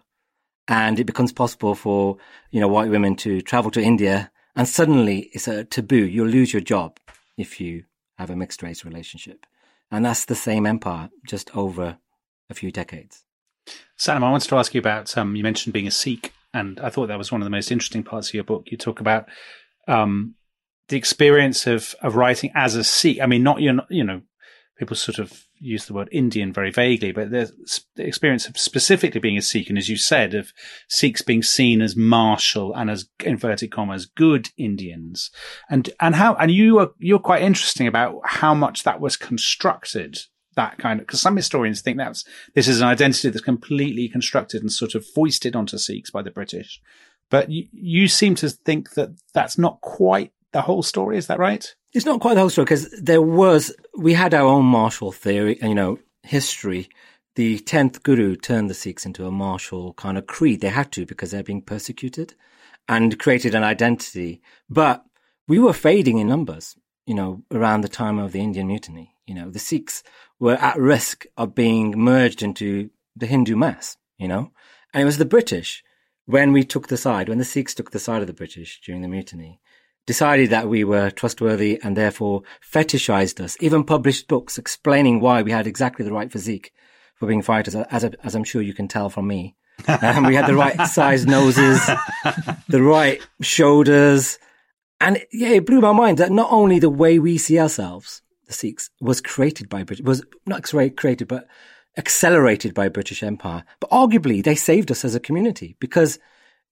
and 0.68 0.98
it 0.98 1.04
becomes 1.04 1.32
possible 1.32 1.74
for, 1.74 2.16
you 2.50 2.60
know, 2.60 2.68
white 2.68 2.90
women 2.90 3.14
to 3.16 3.42
travel 3.42 3.70
to 3.72 3.82
India 3.82 4.30
and 4.56 4.68
suddenly 4.68 5.30
it's 5.32 5.48
a 5.48 5.64
taboo. 5.64 6.04
You'll 6.06 6.28
lose 6.28 6.52
your 6.52 6.62
job 6.62 6.98
if 7.36 7.60
you 7.60 7.84
have 8.18 8.30
a 8.30 8.36
mixed 8.36 8.62
race 8.62 8.84
relationship. 8.84 9.46
And 9.90 10.04
that's 10.04 10.24
the 10.24 10.34
same 10.34 10.66
empire 10.66 11.10
just 11.26 11.54
over 11.56 11.98
a 12.48 12.54
few 12.54 12.70
decades. 12.70 13.24
Sam, 13.96 14.24
I 14.24 14.30
wanted 14.30 14.48
to 14.48 14.56
ask 14.56 14.74
you 14.74 14.78
about, 14.78 15.16
um, 15.16 15.36
you 15.36 15.42
mentioned 15.42 15.72
being 15.72 15.86
a 15.86 15.90
Sikh, 15.90 16.32
and 16.52 16.78
I 16.80 16.90
thought 16.90 17.08
that 17.08 17.18
was 17.18 17.32
one 17.32 17.40
of 17.40 17.46
the 17.46 17.50
most 17.50 17.72
interesting 17.72 18.02
parts 18.02 18.28
of 18.28 18.34
your 18.34 18.44
book. 18.44 18.70
You 18.70 18.76
talk 18.76 19.00
about 19.00 19.28
um, 19.88 20.34
the 20.88 20.96
experience 20.96 21.66
of, 21.66 21.94
of 22.02 22.16
writing 22.16 22.50
as 22.54 22.76
a 22.76 22.84
Sikh, 22.84 23.20
I 23.20 23.26
mean, 23.26 23.42
not, 23.42 23.60
you 23.60 23.72
know, 23.72 23.84
you 23.88 24.04
know, 24.04 24.22
people 24.76 24.96
sort 24.96 25.18
of 25.18 25.46
use 25.60 25.86
the 25.86 25.94
word 25.94 26.08
Indian 26.12 26.52
very 26.52 26.70
vaguely, 26.70 27.12
but 27.12 27.30
the, 27.30 27.50
the 27.96 28.06
experience 28.06 28.46
of 28.46 28.58
specifically 28.58 29.20
being 29.20 29.38
a 29.38 29.42
Sikh, 29.42 29.68
and 29.68 29.78
as 29.78 29.88
you 29.88 29.96
said, 29.96 30.34
of 30.34 30.52
Sikhs 30.88 31.22
being 31.22 31.42
seen 31.42 31.80
as 31.80 31.96
martial 31.96 32.74
and 32.74 32.90
as 32.90 33.08
inverted 33.24 33.70
commas 33.70 34.06
good 34.06 34.50
Indians, 34.56 35.30
and 35.70 35.90
and 36.00 36.16
how 36.16 36.34
and 36.34 36.50
you 36.50 36.78
are 36.78 36.90
you're 36.98 37.18
quite 37.18 37.42
interesting 37.42 37.86
about 37.86 38.20
how 38.24 38.54
much 38.54 38.82
that 38.82 39.00
was 39.00 39.16
constructed. 39.16 40.18
That 40.56 40.78
kind 40.78 41.00
of 41.00 41.06
because 41.06 41.20
some 41.20 41.34
historians 41.34 41.80
think 41.80 41.98
that's 41.98 42.24
this 42.54 42.68
is 42.68 42.80
an 42.80 42.86
identity 42.86 43.28
that's 43.28 43.44
completely 43.44 44.08
constructed 44.08 44.62
and 44.62 44.70
sort 44.70 44.94
of 44.94 45.04
foisted 45.04 45.56
onto 45.56 45.78
Sikhs 45.78 46.12
by 46.12 46.22
the 46.22 46.30
British, 46.30 46.80
but 47.28 47.50
you, 47.50 47.66
you 47.72 48.06
seem 48.06 48.36
to 48.36 48.50
think 48.50 48.94
that 48.94 49.10
that's 49.32 49.58
not 49.58 49.80
quite 49.80 50.32
the 50.54 50.62
whole 50.62 50.82
story. 50.82 51.18
Is 51.18 51.26
that 51.26 51.38
right? 51.38 51.74
It's 51.92 52.06
not 52.06 52.20
quite 52.20 52.34
the 52.34 52.40
whole 52.40 52.48
story 52.48 52.64
because 52.64 52.90
there 52.92 53.20
was, 53.20 53.74
we 53.98 54.14
had 54.14 54.32
our 54.32 54.46
own 54.46 54.64
martial 54.64 55.12
theory, 55.12 55.58
you 55.60 55.74
know, 55.74 55.98
history. 56.22 56.88
The 57.34 57.58
10th 57.58 58.02
Guru 58.04 58.36
turned 58.36 58.70
the 58.70 58.74
Sikhs 58.74 59.04
into 59.04 59.26
a 59.26 59.30
martial 59.30 59.92
kind 59.94 60.16
of 60.16 60.26
creed. 60.26 60.60
They 60.60 60.68
had 60.68 60.92
to 60.92 61.04
because 61.04 61.32
they're 61.32 61.42
being 61.42 61.60
persecuted 61.60 62.34
and 62.88 63.18
created 63.18 63.54
an 63.54 63.64
identity. 63.64 64.40
But 64.70 65.04
we 65.48 65.58
were 65.58 65.72
fading 65.72 66.18
in 66.18 66.28
numbers, 66.28 66.76
you 67.04 67.14
know, 67.14 67.42
around 67.50 67.80
the 67.80 67.88
time 67.88 68.18
of 68.18 68.30
the 68.30 68.40
Indian 68.40 68.68
Mutiny. 68.68 69.16
You 69.26 69.34
know, 69.34 69.50
the 69.50 69.58
Sikhs 69.58 70.04
were 70.38 70.54
at 70.54 70.78
risk 70.78 71.26
of 71.36 71.54
being 71.54 71.98
merged 71.98 72.42
into 72.42 72.90
the 73.16 73.26
Hindu 73.26 73.56
mass, 73.56 73.96
you 74.18 74.28
know, 74.28 74.52
and 74.92 75.02
it 75.02 75.06
was 75.06 75.18
the 75.18 75.24
British 75.24 75.82
when 76.26 76.52
we 76.52 76.64
took 76.64 76.88
the 76.88 76.96
side, 76.96 77.28
when 77.28 77.38
the 77.38 77.44
Sikhs 77.44 77.74
took 77.74 77.90
the 77.90 77.98
side 77.98 78.20
of 78.20 78.26
the 78.26 78.32
British 78.32 78.80
during 78.80 79.02
the 79.02 79.08
mutiny, 79.08 79.60
decided 80.06 80.50
that 80.50 80.68
we 80.68 80.84
were 80.84 81.10
trustworthy 81.10 81.80
and 81.82 81.96
therefore 81.96 82.42
fetishized 82.72 83.40
us, 83.40 83.56
even 83.60 83.84
published 83.84 84.28
books 84.28 84.58
explaining 84.58 85.20
why 85.20 85.42
we 85.42 85.50
had 85.50 85.66
exactly 85.66 86.04
the 86.04 86.12
right 86.12 86.30
physique 86.30 86.72
for 87.14 87.26
being 87.26 87.42
fighters, 87.42 87.74
as, 87.74 88.04
as 88.04 88.34
I'm 88.34 88.44
sure 88.44 88.60
you 88.62 88.74
can 88.74 88.88
tell 88.88 89.08
from 89.08 89.26
me. 89.26 89.56
um, 89.88 90.26
we 90.26 90.34
had 90.34 90.46
the 90.46 90.54
right 90.54 90.86
size 90.86 91.26
noses, 91.26 91.80
the 92.68 92.82
right 92.82 93.20
shoulders. 93.40 94.38
And 95.00 95.24
yeah, 95.32 95.50
it 95.50 95.66
blew 95.66 95.80
my 95.80 95.92
mind 95.92 96.18
that 96.18 96.32
not 96.32 96.52
only 96.52 96.78
the 96.78 96.90
way 96.90 97.18
we 97.18 97.38
see 97.38 97.58
ourselves, 97.58 98.22
the 98.46 98.52
Sikhs, 98.52 98.90
was 99.00 99.20
created 99.20 99.68
by 99.68 99.84
British, 99.84 100.04
was 100.04 100.24
not 100.46 100.62
created, 100.64 101.28
but 101.28 101.48
accelerated 101.96 102.74
by 102.74 102.88
British 102.88 103.22
Empire. 103.22 103.64
But 103.80 103.90
arguably, 103.90 104.42
they 104.42 104.54
saved 104.54 104.90
us 104.90 105.04
as 105.04 105.14
a 105.14 105.20
community 105.20 105.76
because 105.80 106.18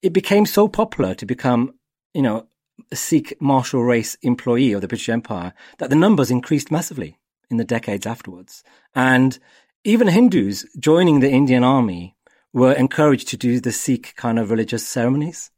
it 0.02 0.12
became 0.12 0.46
so 0.46 0.68
popular 0.68 1.14
to 1.14 1.26
become, 1.26 1.74
you 2.12 2.22
know, 2.22 2.46
Sikh 2.92 3.34
martial 3.40 3.82
race 3.82 4.16
employee 4.22 4.72
of 4.72 4.80
the 4.80 4.88
British 4.88 5.08
Empire 5.08 5.54
that 5.78 5.90
the 5.90 5.96
numbers 5.96 6.30
increased 6.30 6.70
massively 6.70 7.18
in 7.50 7.56
the 7.56 7.64
decades 7.64 8.06
afterwards. 8.06 8.62
And 8.94 9.38
even 9.84 10.08
Hindus 10.08 10.66
joining 10.78 11.20
the 11.20 11.30
Indian 11.30 11.64
army 11.64 12.16
were 12.52 12.72
encouraged 12.72 13.28
to 13.28 13.36
do 13.36 13.60
the 13.60 13.72
Sikh 13.72 14.14
kind 14.16 14.38
of 14.38 14.50
religious 14.50 14.86
ceremonies. 14.86 15.50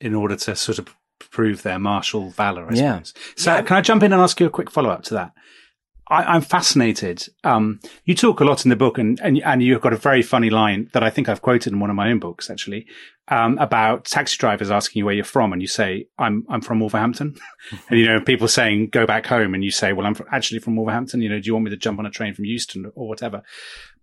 In 0.00 0.14
order 0.14 0.36
to 0.36 0.56
sort 0.56 0.78
of 0.78 0.94
prove 1.18 1.62
their 1.62 1.78
martial 1.78 2.30
valor, 2.30 2.66
I 2.70 2.74
yeah. 2.74 3.02
suppose. 3.02 3.14
So, 3.36 3.54
yeah. 3.54 3.62
can 3.62 3.76
I 3.76 3.80
jump 3.80 4.02
in 4.02 4.12
and 4.12 4.20
ask 4.20 4.40
you 4.40 4.46
a 4.46 4.50
quick 4.50 4.70
follow 4.70 4.90
up 4.90 5.02
to 5.04 5.14
that? 5.14 5.32
I, 6.08 6.36
am 6.36 6.42
fascinated. 6.42 7.26
Um, 7.44 7.80
you 8.04 8.14
talk 8.14 8.40
a 8.40 8.44
lot 8.44 8.64
in 8.64 8.68
the 8.68 8.76
book, 8.76 8.98
and, 8.98 9.18
and 9.20 9.42
and 9.42 9.62
you've 9.62 9.80
got 9.80 9.92
a 9.92 9.96
very 9.96 10.22
funny 10.22 10.50
line 10.50 10.90
that 10.92 11.02
I 11.02 11.10
think 11.10 11.28
I've 11.28 11.42
quoted 11.42 11.72
in 11.72 11.80
one 11.80 11.90
of 11.90 11.96
my 11.96 12.10
own 12.10 12.18
books, 12.18 12.50
actually, 12.50 12.86
um, 13.28 13.56
about 13.58 14.04
taxi 14.04 14.36
drivers 14.36 14.70
asking 14.70 15.00
you 15.00 15.06
where 15.06 15.14
you're 15.14 15.24
from, 15.24 15.52
and 15.52 15.62
you 15.62 15.68
say, 15.68 16.06
"I'm 16.18 16.44
I'm 16.48 16.60
from 16.60 16.80
Wolverhampton," 16.80 17.36
and 17.88 17.98
you 17.98 18.06
know, 18.06 18.20
people 18.20 18.48
saying, 18.48 18.88
"Go 18.88 19.06
back 19.06 19.26
home," 19.26 19.54
and 19.54 19.64
you 19.64 19.70
say, 19.70 19.92
"Well, 19.92 20.06
I'm 20.06 20.16
actually 20.30 20.60
from 20.60 20.76
Wolverhampton." 20.76 21.22
You 21.22 21.30
know, 21.30 21.40
do 21.40 21.46
you 21.46 21.54
want 21.54 21.64
me 21.64 21.70
to 21.70 21.76
jump 21.76 21.98
on 21.98 22.06
a 22.06 22.10
train 22.10 22.34
from 22.34 22.44
Euston 22.44 22.90
or 22.94 23.08
whatever? 23.08 23.42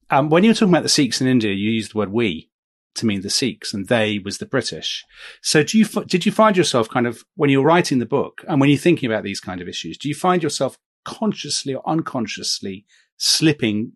Um, 0.10 0.30
when 0.30 0.44
you 0.44 0.50
were 0.50 0.56
talking 0.56 0.74
about 0.74 0.84
the 0.84 0.90
Sikhs 0.90 1.22
in 1.22 1.28
India, 1.28 1.54
you 1.54 1.70
used 1.70 1.94
the 1.94 2.00
word 2.00 2.12
"we" 2.12 2.50
to 2.96 3.06
mean 3.06 3.22
the 3.22 3.30
Sikhs, 3.30 3.74
and 3.74 3.88
they 3.88 4.20
was 4.20 4.40
the 4.40 4.48
British. 4.48 5.06
So, 5.42 5.64
do 5.64 5.78
you 5.78 5.86
did 5.86 6.26
you 6.26 6.32
find 6.32 6.58
yourself 6.58 6.90
kind 6.90 7.06
of 7.06 7.24
when 7.36 7.52
you're 7.52 7.64
writing 7.64 8.00
the 8.00 8.08
book 8.08 8.44
and 8.48 8.60
when 8.60 8.72
you're 8.72 8.80
thinking 8.80 9.10
about 9.10 9.24
these 9.24 9.40
kind 9.40 9.62
of 9.62 9.68
issues, 9.68 10.00
do 10.00 10.10
you 10.10 10.16
find 10.16 10.42
yourself 10.42 10.80
consciously 11.04 11.74
or 11.74 11.88
unconsciously 11.88 12.86
slipping 13.18 13.94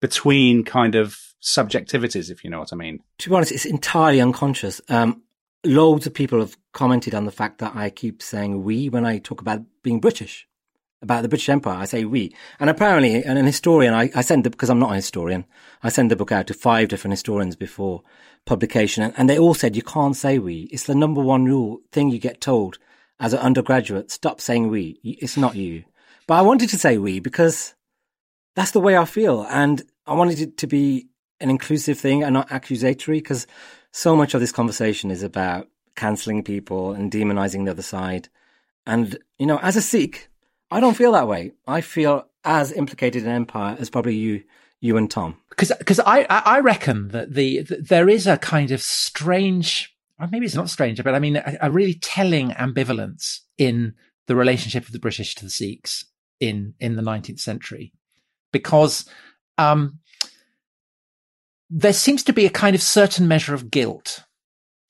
between 0.00 0.64
kind 0.64 0.94
of 0.94 1.18
subjectivities, 1.42 2.30
if 2.30 2.44
you 2.44 2.50
know 2.50 2.58
what 2.58 2.72
I 2.72 2.76
mean. 2.76 3.00
To 3.18 3.30
be 3.30 3.34
honest, 3.34 3.52
it's 3.52 3.64
entirely 3.64 4.20
unconscious. 4.20 4.80
Um, 4.88 5.22
loads 5.64 6.06
of 6.06 6.14
people 6.14 6.40
have 6.40 6.56
commented 6.72 7.14
on 7.14 7.24
the 7.24 7.32
fact 7.32 7.58
that 7.58 7.74
I 7.74 7.90
keep 7.90 8.22
saying 8.22 8.62
we 8.62 8.88
when 8.88 9.04
I 9.04 9.18
talk 9.18 9.40
about 9.40 9.62
being 9.82 10.00
British, 10.00 10.46
about 11.02 11.22
the 11.22 11.28
British 11.28 11.48
Empire. 11.48 11.78
I 11.78 11.84
say 11.84 12.04
we. 12.04 12.34
And 12.58 12.70
apparently, 12.70 13.24
and 13.24 13.38
an 13.38 13.46
historian, 13.46 13.94
I, 13.94 14.10
I 14.14 14.20
send 14.22 14.44
the, 14.44 14.50
because 14.50 14.70
I'm 14.70 14.78
not 14.78 14.92
a 14.92 14.96
historian, 14.96 15.46
I 15.82 15.88
send 15.88 16.10
the 16.10 16.16
book 16.16 16.32
out 16.32 16.46
to 16.48 16.54
five 16.54 16.88
different 16.88 17.12
historians 17.12 17.56
before 17.56 18.02
publication. 18.46 19.02
And, 19.02 19.14
and 19.16 19.28
they 19.28 19.38
all 19.38 19.54
said, 19.54 19.76
you 19.76 19.82
can't 19.82 20.16
say 20.16 20.38
we. 20.38 20.68
It's 20.70 20.84
the 20.84 20.94
number 20.94 21.20
one 21.20 21.44
rule 21.44 21.80
thing 21.92 22.10
you 22.10 22.18
get 22.18 22.40
told 22.40 22.78
as 23.18 23.32
an 23.32 23.40
undergraduate. 23.40 24.10
Stop 24.10 24.40
saying 24.40 24.68
we. 24.68 24.98
It's 25.02 25.36
not 25.36 25.56
you. 25.56 25.84
But 26.30 26.36
I 26.36 26.42
wanted 26.42 26.68
to 26.68 26.78
say 26.78 26.96
we 26.96 27.18
because 27.18 27.74
that's 28.54 28.70
the 28.70 28.78
way 28.78 28.96
I 28.96 29.04
feel. 29.04 29.44
And 29.50 29.82
I 30.06 30.14
wanted 30.14 30.38
it 30.38 30.58
to 30.58 30.68
be 30.68 31.08
an 31.40 31.50
inclusive 31.50 31.98
thing 31.98 32.22
and 32.22 32.32
not 32.32 32.52
accusatory 32.52 33.18
because 33.18 33.48
so 33.90 34.14
much 34.14 34.32
of 34.32 34.40
this 34.40 34.52
conversation 34.52 35.10
is 35.10 35.24
about 35.24 35.66
cancelling 35.96 36.44
people 36.44 36.92
and 36.92 37.10
demonizing 37.10 37.64
the 37.64 37.72
other 37.72 37.82
side. 37.82 38.28
And, 38.86 39.18
you 39.40 39.46
know, 39.46 39.58
as 39.58 39.74
a 39.74 39.82
Sikh, 39.82 40.30
I 40.70 40.78
don't 40.78 40.96
feel 40.96 41.10
that 41.12 41.26
way. 41.26 41.50
I 41.66 41.80
feel 41.80 42.28
as 42.44 42.70
implicated 42.70 43.24
in 43.24 43.28
empire 43.28 43.76
as 43.80 43.90
probably 43.90 44.14
you, 44.14 44.44
you 44.80 44.96
and 44.96 45.10
Tom. 45.10 45.36
Because, 45.48 45.72
because 45.80 45.98
I, 45.98 46.26
I 46.30 46.60
reckon 46.60 47.08
that 47.08 47.34
the, 47.34 47.62
the, 47.62 47.78
there 47.78 48.08
is 48.08 48.28
a 48.28 48.36
kind 48.36 48.70
of 48.70 48.80
strange, 48.80 49.92
or 50.20 50.28
maybe 50.28 50.46
it's 50.46 50.54
not 50.54 50.70
strange, 50.70 51.02
but 51.02 51.12
I 51.12 51.18
mean, 51.18 51.38
a, 51.38 51.58
a 51.62 51.70
really 51.72 51.94
telling 51.94 52.50
ambivalence 52.50 53.40
in 53.58 53.94
the 54.28 54.36
relationship 54.36 54.86
of 54.86 54.92
the 54.92 55.00
British 55.00 55.34
to 55.34 55.44
the 55.44 55.50
Sikhs 55.50 56.04
in 56.40 56.74
in 56.80 56.96
the 56.96 57.02
19th 57.02 57.40
century. 57.40 57.92
Because 58.52 59.08
um, 59.58 60.00
there 61.68 61.92
seems 61.92 62.24
to 62.24 62.32
be 62.32 62.46
a 62.46 62.50
kind 62.50 62.74
of 62.74 62.82
certain 62.82 63.28
measure 63.28 63.54
of 63.54 63.70
guilt 63.70 64.24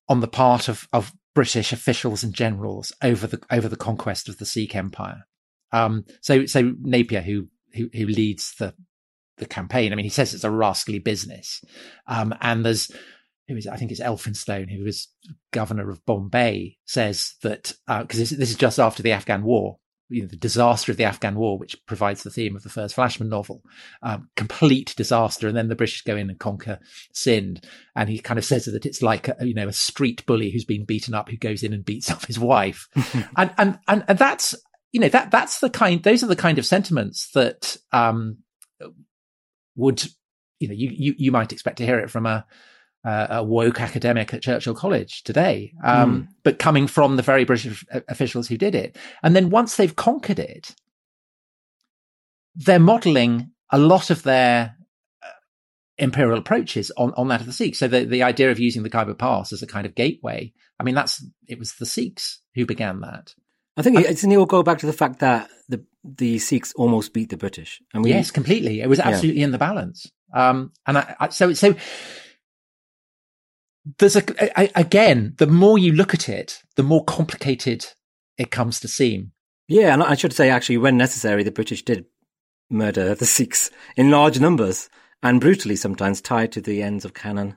on 0.09 0.21
the 0.21 0.29
part 0.29 0.69
of, 0.69 0.89
of 0.93 1.13
British 1.35 1.73
officials 1.73 2.23
and 2.23 2.35
generals 2.35 2.93
over 3.03 3.27
the 3.27 3.41
over 3.51 3.69
the 3.69 3.77
conquest 3.77 4.29
of 4.29 4.39
the 4.39 4.47
Sikh 4.47 4.75
Empire. 4.75 5.27
Um, 5.73 6.05
so 6.21 6.47
so 6.47 6.73
Napier, 6.81 7.21
who, 7.21 7.49
who 7.75 7.91
who 7.93 8.07
leads 8.07 8.55
the 8.59 8.75
the 9.37 9.47
campaign, 9.47 9.93
I 9.93 9.97
mean, 9.97 10.05
he 10.05 10.11
says 10.11 10.35
it's 10.35 10.45
a 10.45 10.51
rascally 10.51 10.99
business, 10.99 11.63
um, 12.07 12.35
and 12.41 12.65
there's 12.65 12.91
who 13.47 13.57
is 13.57 13.67
I 13.67 13.77
think 13.77 13.91
it's 13.91 14.01
Elphinstone, 14.01 14.71
who 14.71 14.85
was 14.85 15.09
governor 15.53 15.91
of 15.91 16.05
Bombay, 16.07 16.79
says 16.85 17.35
that 17.43 17.75
because 17.87 18.19
uh, 18.19 18.23
this, 18.23 18.31
this 18.31 18.51
is 18.51 18.57
just 18.57 18.79
after 18.79 19.03
the 19.03 19.13
Afghan 19.13 19.43
War, 19.43 19.79
you 20.11 20.23
know, 20.23 20.29
the 20.29 20.37
disaster 20.37 20.93
of 20.93 20.99
the 20.99 21.05
Afghan 21.05 21.37
war, 21.37 21.59
which 21.59 21.77
provides 21.87 22.23
the 22.23 22.31
theme 22.31 22.57
of 22.57 22.63
the 22.63 22.69
first 22.69 22.95
Flashman 22.95 23.29
novel, 23.29 23.63
um, 24.03 24.29
complete 24.37 24.95
disaster. 24.97 25.47
And 25.49 25.57
then 25.57 25.69
the 25.69 25.77
British 25.77 26.03
go 26.03 26.17
in 26.17 26.29
and 26.29 26.39
conquer 26.39 26.81
Sind. 27.15 27.65
And 27.95 28.09
he 28.09 28.19
kind 28.19 28.39
of 28.39 28.45
says 28.45 28.67
that 28.67 28.87
it's 28.87 29.03
like, 29.03 29.29
a, 29.29 29.37
you 29.47 29.55
know, 29.55 29.69
a 29.69 29.73
street 29.73 30.27
bully 30.27 30.51
who's 30.51 30.65
been 30.65 30.85
beaten 30.85 31.15
up 31.15 31.29
who 31.29 31.37
goes 31.37 31.63
in 31.63 31.73
and 31.73 31.85
beats 31.85 32.11
up 32.11 32.27
his 32.27 32.39
wife. 32.39 32.89
and, 33.37 33.55
and, 33.57 33.79
and, 33.89 34.05
and 34.09 34.19
that's, 34.19 34.55
you 34.93 35.01
know, 35.01 35.09
that, 35.09 35.31
that's 35.31 35.61
the 35.61 35.71
kind, 35.71 36.03
those 36.03 36.23
are 36.23 36.29
the 36.29 36.37
kind 36.37 36.59
of 36.59 36.67
sentiments 36.67 37.31
that, 37.31 37.77
um, 37.93 38.39
would, 39.77 40.05
you 40.59 40.69
know, 40.69 40.75
you, 40.75 40.91
you, 40.93 41.15
you 41.17 41.33
might 41.33 41.53
expect 41.53 41.79
to 41.79 41.87
hear 41.87 42.01
it 42.01 42.11
from 42.11 42.27
a, 42.27 42.45
uh, 43.05 43.27
a 43.31 43.45
woke 43.45 43.81
academic 43.81 44.35
at 44.35 44.43
Churchill 44.43 44.75
College 44.75 45.23
today, 45.23 45.73
um, 45.83 46.23
mm. 46.23 46.29
but 46.43 46.59
coming 46.59 46.87
from 46.87 47.17
the 47.17 47.23
very 47.23 47.45
British 47.45 47.85
officials 48.09 48.49
who 48.49 48.57
did 48.57 48.75
it. 48.75 48.97
And 49.23 49.35
then 49.35 49.51
once 49.51 49.77
they've 49.77 49.95
conquered 49.97 50.39
it, 50.39 50.75
they're 52.55 52.79
modeling 52.79 53.53
a 53.71 53.79
lot 53.79 54.11
of 54.11 54.23
their 54.23 54.77
uh, 55.23 55.29
imperial 55.97 56.39
approaches 56.39 56.91
on, 56.97 57.15
on 57.17 57.29
that 57.29 57.41
of 57.41 57.47
the 57.47 57.53
Sikhs. 57.53 57.79
So 57.79 57.89
the, 57.89 58.05
the 58.05 58.23
idea 58.23 58.51
of 58.51 58.59
using 58.59 58.83
the 58.83 58.91
Khyber 58.91 59.15
Pass 59.15 59.53
as 59.53 59.63
a 59.63 59.67
kind 59.67 59.87
of 59.87 59.95
gateway, 59.95 60.53
I 60.79 60.83
mean, 60.83 60.95
that's, 60.95 61.25
it 61.47 61.59
was 61.59 61.75
the 61.75 61.87
Sikhs 61.87 62.41
who 62.55 62.67
began 62.67 63.01
that. 63.01 63.35
I 63.77 63.83
think 63.83 63.99
it's, 64.01 64.25
and 64.25 64.33
it 64.33 64.37
will 64.37 64.47
go 64.47 64.63
back 64.63 64.79
to 64.79 64.87
the 64.87 64.93
fact 64.93 65.21
that 65.21 65.49
the, 65.69 65.83
the 66.05 66.39
Sikhs 66.39 66.75
almost 66.75 67.15
beat 67.15 67.31
the 67.31 67.37
British. 67.37 67.81
I 67.95 67.99
mean, 67.99 68.09
yes, 68.09 68.31
completely. 68.31 68.83
It 68.83 68.89
was 68.89 69.01
absolutely 69.01 69.41
yeah. 69.41 69.47
in 69.47 69.53
the 69.53 69.59
balance. 69.59 70.11
Um, 70.35 70.73
and 70.87 70.99
I, 70.99 71.17
I, 71.19 71.29
so, 71.31 71.55
so 71.55 71.75
there's 73.99 74.17
a, 74.17 74.25
a, 74.61 74.71
again, 74.75 75.35
the 75.39 75.47
more 75.47 75.79
you 75.79 75.93
look 75.93 76.15
at 76.15 76.29
it, 76.29 76.63
the 76.77 76.83
more 76.83 77.05
complicated 77.05 77.87
it 78.37 78.51
comes 78.51 78.81
to 78.81 78.89
seem. 78.89 79.33
Yeah, 79.69 79.93
and 79.93 80.03
I 80.03 80.15
should 80.15 80.33
say 80.33 80.51
actually, 80.51 80.79
when 80.79 80.97
necessary, 80.97 81.43
the 81.43 81.53
British 81.53 81.85
did 81.85 82.07
murder 82.69 83.15
the 83.15 83.27
Sikhs 83.27 83.71
in 83.97 84.11
large 84.11 84.41
numbers 84.41 84.89
and 85.23 85.41
brutally, 85.41 85.77
sometimes 85.77 86.21
tied 86.21 86.53
to 86.53 86.61
the 86.61 86.83
ends 86.83 87.05
of 87.05 87.15
cannon. 87.15 87.57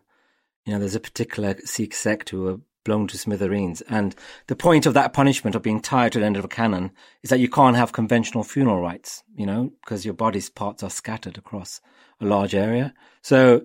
You 0.66 0.74
know, 0.74 0.80
there's 0.80 0.96
a 0.96 1.00
particular 1.00 1.56
Sikh 1.64 1.94
sect 1.94 2.30
who 2.30 2.42
were 2.42 2.58
blown 2.86 3.08
to 3.08 3.18
smithereens, 3.18 3.82
and 3.82 4.14
the 4.48 4.56
point 4.56 4.86
of 4.86 4.94
that 4.94 5.14
punishment 5.14 5.56
of 5.56 5.62
being 5.62 5.80
tied 5.80 6.12
to 6.12 6.20
the 6.20 6.26
end 6.26 6.36
of 6.36 6.44
a 6.44 6.50
cannon 6.50 6.92
is 7.22 7.30
that 7.30 7.40
you 7.40 7.50
can't 7.50 7.78
have 7.78 7.94
conventional 7.94 8.44
funeral 8.44 8.82
rites. 8.82 9.24
You 9.36 9.46
know, 9.46 9.72
because 9.82 10.04
your 10.04 10.14
body's 10.14 10.50
parts 10.50 10.84
are 10.84 10.90
scattered 10.90 11.38
across 11.38 11.80
a 12.20 12.26
large 12.26 12.54
area. 12.54 12.94
So 13.22 13.64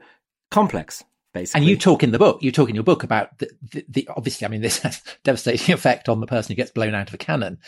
complex 0.50 1.04
basically. 1.32 1.60
And 1.60 1.68
you 1.68 1.76
talk 1.76 2.02
in 2.02 2.12
the 2.12 2.18
book, 2.18 2.42
you 2.42 2.52
talk 2.52 2.68
in 2.68 2.74
your 2.74 2.84
book 2.84 3.02
about 3.02 3.38
the, 3.38 3.50
the, 3.72 3.84
the, 3.88 4.08
obviously, 4.16 4.46
I 4.46 4.50
mean, 4.50 4.60
this 4.60 4.78
has 4.80 5.02
devastating 5.24 5.74
effect 5.74 6.08
on 6.08 6.20
the 6.20 6.26
person 6.26 6.52
who 6.52 6.56
gets 6.56 6.70
blown 6.70 6.94
out 6.94 7.08
of 7.08 7.14
a 7.14 7.18
cannon, 7.18 7.58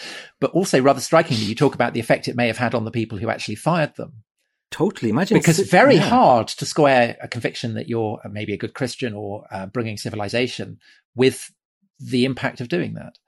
but 0.41 0.51
also 0.53 0.81
rather 0.81 1.01
strikingly, 1.01 1.45
you 1.45 1.55
talk 1.55 1.75
about 1.75 1.95
the 1.95 2.01
effect 2.01 2.29
it 2.29 2.37
may 2.37 2.47
have 2.47 2.59
had 2.59 2.75
on 2.75 2.85
the 2.85 2.91
people 2.91 3.19
who 3.19 3.31
actually 3.31 3.57
fired 3.57 3.95
them. 3.97 4.25
Totally. 4.71 5.11
Imagine 5.11 5.39
because 5.39 5.59
it's 5.59 5.71
very 5.71 5.97
yeah. 5.97 6.09
hard 6.09 6.47
to 6.49 6.65
square 6.65 7.17
a 7.21 7.27
conviction 7.27 7.75
that 7.75 7.89
you're 7.89 8.21
maybe 8.31 8.53
a 8.53 8.59
good 8.59 8.75
Christian 8.75 9.15
or 9.15 9.45
uh, 9.51 9.67
bringing 9.67 9.97
civilization 9.97 10.79
with 11.17 11.53
the 11.99 12.25
impact 12.25 12.61
of 12.61 12.69
doing 12.69 12.95
that. 12.95 13.19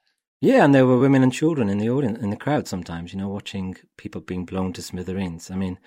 Yeah, 0.41 0.65
and 0.65 0.75
there 0.75 0.87
were 0.87 0.99
women 0.99 1.23
and 1.23 1.33
children 1.33 1.69
in 1.69 1.79
the 1.79 1.89
audience, 1.89 2.21
in 2.21 2.31
the 2.31 2.37
crowd 2.37 2.67
sometimes, 2.67 3.13
you 3.13 3.19
know, 3.19 3.29
watching 3.29 3.77
people 3.97 4.21
being 4.21 4.45
blown 4.45 4.73
to 4.73 4.83
smithereens. 4.83 5.51
I 5.53 5.55
mean, 5.55 5.79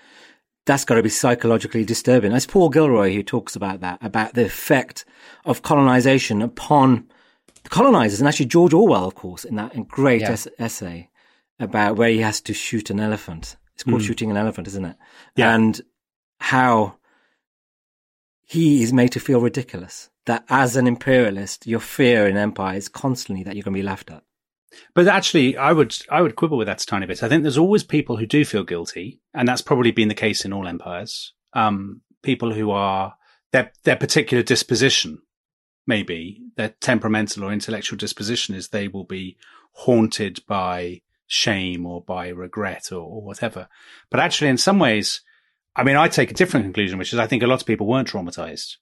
that's 0.66 0.84
got 0.84 0.96
to 0.96 1.02
be 1.02 1.08
psychologically 1.08 1.84
disturbing. 1.84 2.32
It's 2.32 2.46
Paul 2.46 2.68
Gilroy 2.68 3.14
who 3.14 3.22
talks 3.22 3.56
about 3.56 3.80
that, 3.80 3.98
about 4.02 4.34
the 4.34 4.44
effect 4.44 5.04
of 5.44 5.62
colonization 5.62 6.42
upon 6.42 7.08
the 7.62 7.70
colonizers. 7.70 8.20
And 8.20 8.28
actually, 8.28 8.46
George 8.46 8.74
Orwell, 8.74 9.06
of 9.06 9.14
course, 9.14 9.44
in 9.44 9.54
that 9.56 9.88
great 9.88 10.22
yeah. 10.22 10.32
es- 10.32 10.48
essay 10.58 11.08
about 11.58 11.96
where 11.96 12.10
he 12.10 12.18
has 12.18 12.40
to 12.42 12.52
shoot 12.52 12.90
an 12.90 13.00
elephant 13.00 13.56
It's 13.74 13.84
called 13.84 14.00
Mm. 14.00 14.06
Shooting 14.06 14.30
an 14.30 14.36
Elephant, 14.36 14.68
isn't 14.68 14.84
it? 14.84 14.96
Yeah. 15.36 15.54
And 15.54 15.80
how 16.40 16.96
he 18.42 18.82
is 18.82 18.92
made 18.92 19.12
to 19.12 19.20
feel 19.20 19.40
ridiculous. 19.40 20.10
That 20.24 20.44
as 20.48 20.76
an 20.76 20.86
imperialist, 20.86 21.66
your 21.66 21.80
fear 21.80 22.26
in 22.26 22.36
empire 22.36 22.76
is 22.76 22.88
constantly 22.88 23.44
that 23.44 23.54
you're 23.54 23.62
going 23.62 23.74
to 23.74 23.78
be 23.78 23.86
laughed 23.86 24.10
at. 24.10 24.24
But 24.94 25.08
actually, 25.08 25.56
I 25.56 25.72
would 25.72 25.96
I 26.10 26.22
would 26.22 26.36
quibble 26.36 26.58
with 26.58 26.66
that 26.66 26.82
a 26.82 26.86
tiny 26.86 27.06
bit. 27.06 27.22
I 27.22 27.28
think 27.28 27.42
there's 27.42 27.58
always 27.58 27.84
people 27.84 28.16
who 28.16 28.26
do 28.26 28.44
feel 28.44 28.64
guilty, 28.64 29.20
and 29.34 29.46
that's 29.46 29.62
probably 29.62 29.90
been 29.90 30.08
the 30.08 30.14
case 30.14 30.44
in 30.44 30.52
all 30.52 30.66
empires. 30.66 31.32
Um, 31.52 32.02
people 32.22 32.52
who 32.52 32.70
are 32.70 33.14
their 33.52 33.72
their 33.84 33.96
particular 33.96 34.42
disposition, 34.42 35.22
maybe 35.86 36.42
their 36.56 36.70
temperamental 36.80 37.44
or 37.44 37.52
intellectual 37.52 37.96
disposition, 37.96 38.54
is 38.54 38.68
they 38.68 38.88
will 38.88 39.04
be 39.04 39.36
haunted 39.72 40.40
by 40.46 41.02
shame 41.26 41.86
or 41.86 42.02
by 42.02 42.28
regret 42.28 42.92
or, 42.92 43.00
or 43.00 43.22
whatever. 43.22 43.68
But 44.10 44.20
actually, 44.20 44.48
in 44.48 44.58
some 44.58 44.78
ways, 44.78 45.22
I 45.74 45.84
mean, 45.84 45.96
I 45.96 46.08
take 46.08 46.30
a 46.30 46.34
different 46.34 46.64
conclusion, 46.64 46.98
which 46.98 47.12
is 47.12 47.18
I 47.18 47.26
think 47.26 47.42
a 47.42 47.46
lot 47.46 47.60
of 47.60 47.66
people 47.66 47.86
weren't 47.86 48.08
traumatized, 48.08 48.76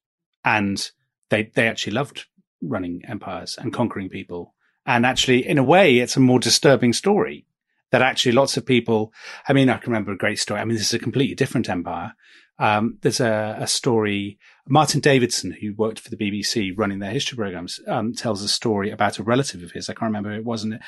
and 0.44 0.90
they 1.31 1.51
they 1.55 1.68
actually 1.68 1.92
loved 1.92 2.27
running 2.62 3.03
empires 3.07 3.59
and 3.59 3.73
conquering 3.73 4.09
people. 4.09 4.54
And 4.87 5.07
actually, 5.07 5.47
in 5.47 5.59
a 5.59 5.64
way, 5.64 5.99
it's 5.99 6.16
a 6.16 6.20
more 6.20 6.38
disturbing 6.38 6.92
story 6.92 7.47
that 7.90 8.03
actually 8.03 8.33
lots 8.33 8.57
of 8.57 8.66
people, 8.66 9.12
I 9.49 9.53
mean, 9.53 9.70
I 9.70 9.77
can 9.77 9.92
remember 9.92 10.12
a 10.12 10.18
great 10.18 10.38
story. 10.38 10.61
I 10.61 10.64
mean, 10.64 10.77
this 10.77 10.88
is 10.88 10.94
a 10.94 10.99
completely 10.99 11.35
different 11.35 11.68
empire. 11.68 12.12
Um, 12.59 12.99
there's 13.03 13.20
a, 13.20 13.57
a 13.61 13.66
story, 13.66 14.38
Martin 14.68 15.01
Davidson, 15.01 15.57
who 15.61 15.75
worked 15.75 16.01
for 16.01 16.11
the 16.11 16.16
BBC 16.16 16.73
running 16.77 16.99
their 16.99 17.11
history 17.11 17.37
programs, 17.37 17.81
um, 17.87 18.12
tells 18.12 18.42
a 18.42 18.49
story 18.49 18.90
about 18.90 19.18
a 19.18 19.23
relative 19.23 19.62
of 19.62 19.73
his. 19.73 19.88
I 19.88 19.94
can't 19.94 20.09
remember 20.09 20.33
it 20.33 20.44
wasn't. 20.44 20.81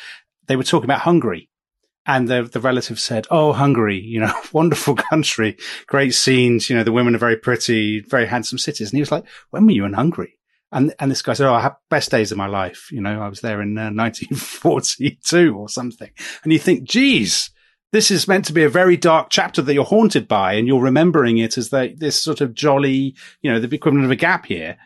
They 0.47 0.57
were 0.57 0.65
talking 0.65 0.87
about 0.87 1.01
Hungary. 1.01 1.49
And 2.09 2.29
the, 2.29 2.45
the 2.45 2.61
relative 2.61 3.01
said, 3.01 3.27
Oh, 3.31 3.53
Hungary, 3.53 4.01
you 4.01 4.21
know, 4.21 4.33
wonderful 4.53 4.95
country, 4.95 5.57
great 5.87 6.15
scenes. 6.15 6.71
You 6.71 6.77
know, 6.77 6.85
the 6.85 6.93
women 6.93 7.17
are 7.17 7.19
very 7.19 7.37
pretty, 7.37 8.01
very 8.01 8.27
handsome 8.27 8.59
cities. 8.59 8.91
And 8.91 8.97
he 8.97 9.03
was 9.03 9.11
like, 9.11 9.25
when 9.51 9.67
were 9.67 9.73
you 9.73 9.85
in 9.85 9.93
Hungary? 9.93 10.39
And, 10.77 10.95
and 10.99 11.11
this 11.11 11.23
guy 11.23 11.33
said, 11.33 11.49
Oh, 11.49 11.55
I 11.55 11.63
had 11.63 11.77
best 11.89 12.11
days 12.11 12.31
of 12.31 12.39
my 12.39 12.47
life. 12.47 12.93
You 12.93 13.01
know, 13.01 13.23
I 13.23 13.29
was 13.29 13.41
there 13.41 13.63
in 13.63 13.79
uh, 13.79 13.91
1942 13.91 15.57
or 15.57 15.71
something. 15.71 16.11
And 16.45 16.53
you 16.53 16.59
think, 16.59 16.85
geez, 16.85 17.49
this 17.93 18.11
is 18.11 18.29
meant 18.29 18.45
to 18.45 18.53
be 18.53 18.63
a 18.63 18.69
very 18.69 18.99
dark 18.99 19.29
chapter 19.31 19.63
that 19.63 19.73
you're 19.73 19.85
haunted 19.85 20.29
by 20.29 20.53
and 20.53 20.67
you're 20.67 20.83
remembering 20.83 21.39
it 21.39 21.57
as 21.57 21.71
the, 21.71 21.95
this 21.97 22.21
sort 22.21 22.43
of 22.43 22.53
jolly, 22.53 23.17
you 23.41 23.51
know, 23.51 23.59
the 23.59 23.75
equivalent 23.75 24.05
of 24.05 24.11
a 24.11 24.17
gap 24.17 24.51
year. 24.51 24.77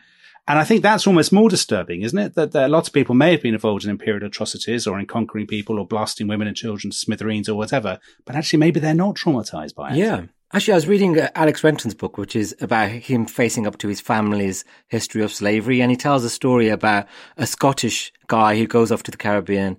And 0.47 0.57
I 0.57 0.63
think 0.63 0.81
that's 0.81 1.05
almost 1.05 1.33
more 1.33 1.49
disturbing, 1.49 2.03
isn't 2.03 2.17
it? 2.17 2.35
That, 2.35 2.53
that 2.53 2.69
lots 2.69 2.87
of 2.87 2.93
people 2.93 3.13
may 3.13 3.31
have 3.31 3.41
been 3.41 3.53
involved 3.53 3.83
in 3.83 3.89
imperial 3.89 4.25
atrocities 4.25 4.87
or 4.87 4.97
in 4.97 5.07
conquering 5.07 5.45
people 5.45 5.77
or 5.77 5.85
blasting 5.85 6.27
women 6.27 6.47
and 6.47 6.55
children 6.55 6.91
to 6.91 6.97
smithereens 6.97 7.49
or 7.49 7.55
whatever, 7.55 7.99
but 8.25 8.37
actually 8.37 8.59
maybe 8.59 8.79
they're 8.79 8.93
not 8.93 9.15
traumatized 9.15 9.75
by 9.75 9.91
it. 9.91 9.97
Yeah. 9.97 10.21
Actually, 10.53 10.73
I 10.73 10.77
was 10.77 10.87
reading 10.87 11.17
uh, 11.17 11.29
Alex 11.33 11.63
Renton's 11.63 11.93
book, 11.93 12.17
which 12.17 12.35
is 12.35 12.53
about 12.59 12.89
him 12.89 13.25
facing 13.25 13.65
up 13.65 13.77
to 13.77 13.87
his 13.87 14.01
family's 14.01 14.65
history 14.89 15.23
of 15.23 15.31
slavery. 15.31 15.81
And 15.81 15.89
he 15.89 15.95
tells 15.95 16.25
a 16.25 16.29
story 16.29 16.67
about 16.67 17.07
a 17.37 17.47
Scottish 17.47 18.11
guy 18.27 18.57
who 18.57 18.67
goes 18.67 18.91
off 18.91 19.01
to 19.03 19.11
the 19.11 19.17
Caribbean. 19.17 19.77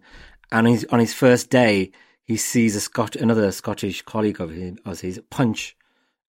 And 0.50 0.66
he's, 0.66 0.86
on 0.86 0.98
his 0.98 1.12
first 1.12 1.50
day, 1.50 1.92
he 2.24 2.38
sees 2.38 2.74
a 2.74 2.80
Scot- 2.80 3.16
another 3.16 3.52
Scottish 3.52 4.00
colleague 4.00 4.40
of 4.40 4.50
his, 4.50 4.78
of 4.86 5.00
his 5.00 5.20
punch 5.28 5.76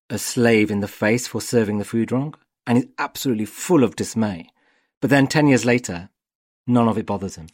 a 0.09 0.17
slave 0.17 0.69
in 0.69 0.81
the 0.81 0.89
face 0.89 1.25
for 1.25 1.39
serving 1.39 1.77
the 1.77 1.85
food 1.85 2.11
wrong. 2.11 2.35
And 2.67 2.77
he's 2.77 2.87
absolutely 2.97 3.45
full 3.45 3.83
of 3.83 3.95
dismay. 3.95 4.49
But 4.99 5.09
then 5.09 5.27
10 5.27 5.47
years 5.47 5.63
later, 5.63 6.09
none 6.67 6.89
of 6.89 6.97
it 6.97 7.05
bothers 7.05 7.37
him. 7.37 7.47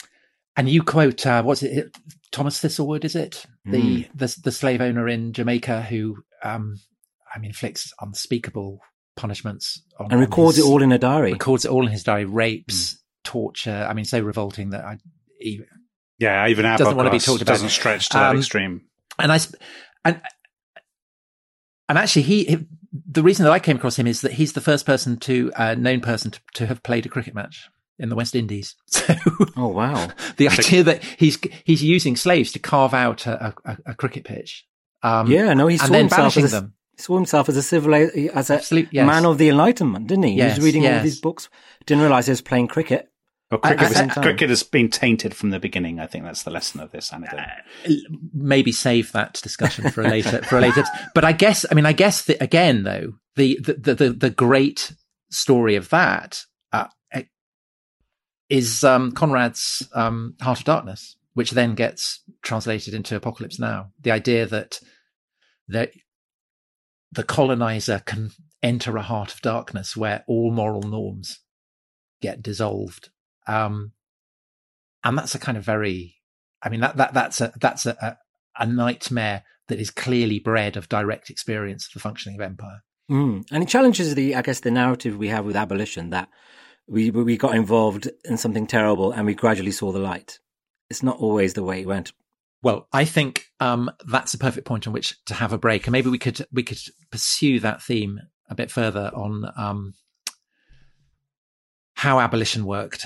And 0.55 0.67
you 0.67 0.81
quote, 0.81 1.23
uh, 1.25 1.43
what's 1.43 1.61
it? 1.61 1.95
Thomas 2.31 2.59
Thistlewood, 2.59 3.05
is 3.05 3.15
it? 3.15 3.45
The, 3.65 4.07
the, 4.15 4.35
the 4.43 4.51
slave 4.51 4.81
owner 4.81 5.07
in 5.07 5.33
Jamaica 5.33 5.83
who, 5.83 6.23
um, 6.43 6.75
I 7.33 7.39
mean, 7.39 7.49
inflicts 7.49 7.93
unspeakable 8.01 8.79
punishments 9.15 9.81
on, 9.99 10.11
And 10.11 10.19
records 10.19 10.57
his- 10.57 10.65
it 10.65 10.67
all 10.69 10.81
in 10.81 10.91
a 10.91 10.97
diary. 10.99 11.33
records 11.33 11.65
it 11.65 11.71
all 11.71 11.85
in 11.85 11.91
his 11.91 12.03
diary, 12.03 12.25
rapes, 12.25 12.97
torture. 13.23 13.85
I 13.89 13.93
mean, 13.93 14.05
so 14.05 14.19
revolting 14.19 14.69
that 14.71 14.83
I, 14.85 14.97
even, 15.41 15.65
Yeah, 16.17 16.47
even 16.47 16.65
our 16.65 16.77
Doesn't 16.77 16.95
wanna 16.97 17.11
be 17.11 17.17
podcast 17.17 17.25
talked 17.25 17.41
about. 17.41 17.53
doesn't 17.53 17.69
stretch 17.69 18.09
to 18.09 18.17
that 18.17 18.31
Um, 18.31 18.37
extreme. 18.37 18.81
and 19.19 19.31
I, 19.31 19.39
and, 20.05 20.21
and 21.87 21.97
actually 21.97 22.23
he, 22.23 22.43
he- 22.45 22.65
the 22.91 23.21
reason 23.21 23.43
that 23.45 23.51
I 23.51 23.59
came 23.59 23.75
across 23.75 23.97
him 23.99 24.07
is 24.07 24.21
that 24.21 24.33
he's 24.33 24.53
the 24.53 24.61
first 24.61 24.85
person 24.85 25.17
to, 25.17 25.51
uh, 25.55 25.75
known 25.75 25.99
person 26.01 26.31
to, 26.31 26.39
to 26.55 26.65
have 26.65 26.81
played 26.81 27.05
a 27.05 27.09
cricket 27.09 27.35
match 27.35 27.69
in 27.99 28.09
the 28.09 28.15
West 28.15 28.35
Indies. 28.35 28.75
So 28.87 29.15
Oh, 29.55 29.67
wow. 29.67 30.07
the 30.37 30.47
idea 30.49 30.83
that 30.83 31.03
he's, 31.03 31.37
he's 31.65 31.83
using 31.83 32.15
slaves 32.15 32.51
to 32.53 32.59
carve 32.59 32.93
out 32.93 33.27
a, 33.27 33.53
a, 33.65 33.77
a 33.87 33.93
cricket 33.95 34.23
pitch. 34.23 34.65
Um, 35.03 35.31
Yeah, 35.31 35.53
no, 35.53 35.67
he 35.67 35.77
saw 35.77 35.93
himself 35.93 36.35
as 36.37 36.53
a, 36.53 36.61
them. 36.61 36.73
he 36.97 37.01
saw 37.01 37.15
himself 37.15 37.49
as 37.49 37.57
a 37.57 37.63
civilized, 37.63 38.15
as 38.33 38.49
a 38.49 38.55
Absolute- 38.55 38.89
yes. 38.91 39.05
man 39.07 39.25
of 39.25 39.37
the 39.37 39.49
Enlightenment, 39.49 40.07
didn't 40.07 40.23
he? 40.25 40.33
he 40.35 40.43
was 40.43 40.59
reading 40.59 40.83
all 40.83 40.89
yes. 40.91 40.97
of 40.97 41.03
these 41.03 41.19
books, 41.21 41.49
didn't 41.85 42.01
realize 42.01 42.25
he 42.27 42.31
was 42.31 42.41
playing 42.41 42.67
cricket. 42.67 43.09
Well, 43.51 43.59
cricket, 43.59 43.79
I- 43.79 43.87
was- 43.89 43.97
I- 44.17 44.19
I- 44.19 44.23
cricket 44.23 44.49
has 44.49 44.61
been 44.63 44.89
tainted 44.89 45.33
from 45.33 45.49
the 45.49 45.59
beginning. 45.59 45.99
I 45.99 46.05
think 46.07 46.23
that's 46.25 46.43
the 46.43 46.51
lesson 46.51 46.81
of 46.81 46.91
this 46.91 47.11
anecdote. 47.11 47.39
maybe 48.33 48.71
save 48.71 49.11
that 49.13 49.33
discussion 49.41 49.89
for 49.89 50.01
a 50.03 50.07
later 50.09 50.43
for 50.43 50.57
a 50.57 50.61
later. 50.61 50.83
But 51.15 51.25
I 51.25 51.31
guess 51.31 51.65
I 51.71 51.73
mean 51.73 51.85
I 51.87 51.93
guess 51.93 52.25
that 52.25 52.43
again 52.43 52.83
though 52.83 53.13
the 53.37 53.57
the 53.59 53.95
the, 53.95 54.09
the 54.11 54.29
great 54.29 54.93
story 55.31 55.75
of 55.75 55.89
that 55.89 56.43
uh, 56.71 56.87
is 58.49 58.83
um, 58.83 59.11
Conrad's 59.11 59.87
um, 59.93 60.35
Heart 60.41 60.59
of 60.59 60.65
Darkness, 60.65 61.15
which 61.33 61.51
then 61.51 61.75
gets 61.75 62.23
translated 62.41 62.93
into 62.93 63.15
Apocalypse 63.15 63.59
Now. 63.59 63.91
The 64.01 64.11
idea 64.11 64.45
that 64.45 64.79
that 65.67 65.91
the 67.11 67.23
colonizer 67.23 68.01
can 68.05 68.31
enter 68.61 68.97
a 68.97 69.01
heart 69.01 69.33
of 69.33 69.41
darkness 69.41 69.95
where 69.95 70.23
all 70.27 70.51
moral 70.51 70.83
norms 70.83 71.39
get 72.21 72.41
dissolved. 72.41 73.09
Um, 73.47 73.93
and 75.03 75.17
that's 75.17 75.35
a 75.35 75.39
kind 75.39 75.57
of 75.57 75.63
very, 75.63 76.15
I 76.61 76.69
mean, 76.69 76.81
that, 76.81 76.97
that, 76.97 77.13
that's 77.13 77.41
a, 77.41 77.53
that's 77.59 77.85
a, 77.85 77.95
a, 78.01 78.17
a 78.63 78.65
nightmare 78.65 79.43
that 79.69 79.79
is 79.79 79.91
clearly 79.91 80.39
bred 80.39 80.75
of 80.75 80.89
direct 80.89 81.29
experience 81.29 81.87
of 81.87 81.93
the 81.93 81.99
functioning 81.99 82.39
of 82.39 82.45
empire. 82.45 82.83
Mm. 83.09 83.45
And 83.51 83.63
it 83.63 83.69
challenges 83.69 84.13
the, 84.13 84.35
I 84.35 84.41
guess, 84.41 84.59
the 84.59 84.71
narrative 84.71 85.17
we 85.17 85.29
have 85.29 85.45
with 85.45 85.55
abolition 85.55 86.09
that 86.11 86.29
we 86.87 87.11
we 87.11 87.37
got 87.37 87.55
involved 87.55 88.09
in 88.25 88.37
something 88.37 88.65
terrible 88.65 89.11
and 89.11 89.25
we 89.25 89.35
gradually 89.35 89.71
saw 89.71 89.91
the 89.91 89.99
light. 89.99 90.39
It's 90.89 91.03
not 91.03 91.17
always 91.19 91.53
the 91.53 91.63
way 91.63 91.81
it 91.81 91.87
went. 91.87 92.11
Well, 92.61 92.87
I 92.91 93.05
think 93.05 93.45
um, 93.59 93.89
that's 94.07 94.33
a 94.33 94.37
perfect 94.37 94.67
point 94.67 94.85
on 94.87 94.93
which 94.93 95.15
to 95.25 95.33
have 95.33 95.53
a 95.53 95.57
break, 95.57 95.87
and 95.87 95.91
maybe 95.93 96.09
we 96.09 96.17
could 96.17 96.45
we 96.51 96.63
could 96.63 96.79
pursue 97.11 97.59
that 97.61 97.81
theme 97.81 98.19
a 98.49 98.55
bit 98.55 98.71
further 98.71 99.11
on 99.13 99.45
um, 99.55 99.93
how 101.93 102.19
abolition 102.19 102.65
worked. 102.65 103.05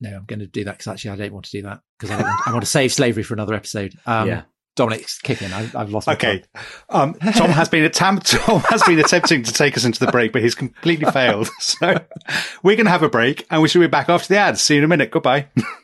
No, 0.00 0.16
I'm 0.16 0.24
going 0.24 0.40
to 0.40 0.46
do 0.46 0.64
that 0.64 0.72
because 0.72 0.88
actually 0.88 1.12
I 1.12 1.16
don't 1.16 1.32
want 1.32 1.44
to 1.46 1.50
do 1.52 1.62
that 1.62 1.80
because 1.98 2.10
I, 2.10 2.20
want, 2.20 2.48
I 2.48 2.50
want 2.52 2.64
to 2.64 2.70
save 2.70 2.92
slavery 2.92 3.22
for 3.22 3.34
another 3.34 3.54
episode. 3.54 3.94
Um, 4.06 4.28
Yeah. 4.28 4.42
Dominic, 4.76 5.06
kick 5.22 5.40
in. 5.40 5.52
I, 5.52 5.70
I've 5.72 5.90
lost. 5.90 6.08
My 6.08 6.14
Okay. 6.14 6.42
Um, 6.88 7.14
Tom 7.14 7.50
has 7.50 7.68
been 7.68 7.84
attempt- 7.84 8.26
Tom 8.32 8.58
has 8.70 8.82
been 8.82 8.98
attempting 8.98 9.44
to 9.44 9.52
take 9.52 9.76
us 9.76 9.84
into 9.84 10.04
the 10.04 10.10
break, 10.10 10.32
but 10.32 10.42
he's 10.42 10.56
completely 10.56 11.08
failed. 11.12 11.48
So 11.60 11.96
we're 12.64 12.74
going 12.74 12.86
to 12.86 12.90
have 12.90 13.04
a 13.04 13.08
break 13.08 13.46
and 13.50 13.62
we 13.62 13.68
should 13.68 13.78
be 13.78 13.86
back 13.86 14.08
after 14.08 14.26
the 14.34 14.36
ads. 14.38 14.60
See 14.62 14.74
you 14.74 14.78
in 14.80 14.84
a 14.84 14.88
minute. 14.88 15.12
Goodbye. 15.12 15.46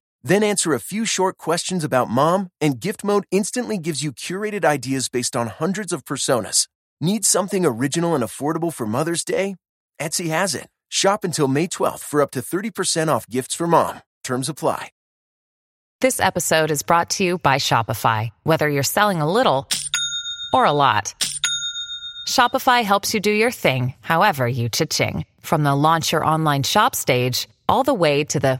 Then 0.23 0.43
answer 0.43 0.73
a 0.73 0.79
few 0.79 1.05
short 1.05 1.37
questions 1.37 1.83
about 1.83 2.09
mom, 2.09 2.49
and 2.59 2.79
gift 2.79 3.03
mode 3.03 3.25
instantly 3.31 3.77
gives 3.77 4.03
you 4.03 4.11
curated 4.11 4.63
ideas 4.63 5.09
based 5.09 5.35
on 5.35 5.47
hundreds 5.47 5.91
of 5.91 6.05
personas. 6.05 6.67
Need 6.99 7.25
something 7.25 7.65
original 7.65 8.13
and 8.13 8.23
affordable 8.23 8.73
for 8.73 8.85
Mother's 8.85 9.23
Day? 9.23 9.55
Etsy 9.99 10.29
has 10.29 10.53
it. 10.55 10.67
Shop 10.89 11.23
until 11.23 11.47
May 11.47 11.67
12th 11.67 12.01
for 12.01 12.21
up 12.21 12.31
to 12.31 12.41
30% 12.41 13.07
off 13.07 13.27
gifts 13.27 13.55
for 13.55 13.65
mom. 13.67 14.01
Terms 14.23 14.49
apply. 14.49 14.89
This 16.01 16.19
episode 16.19 16.71
is 16.71 16.81
brought 16.81 17.11
to 17.11 17.23
you 17.23 17.37
by 17.37 17.57
Shopify. 17.57 18.31
Whether 18.41 18.67
you're 18.67 18.81
selling 18.81 19.21
a 19.21 19.31
little 19.31 19.69
or 20.51 20.65
a 20.65 20.71
lot, 20.71 21.13
Shopify 22.27 22.83
helps 22.83 23.13
you 23.13 23.19
do 23.19 23.31
your 23.31 23.51
thing, 23.51 23.93
however 24.01 24.47
you 24.47 24.67
cha-ching. 24.67 25.25
From 25.41 25.61
the 25.63 25.75
launch 25.75 26.11
your 26.11 26.25
online 26.25 26.63
shop 26.63 26.95
stage, 26.95 27.47
all 27.69 27.83
the 27.83 27.93
way 27.93 28.23
to 28.23 28.39
the 28.39 28.59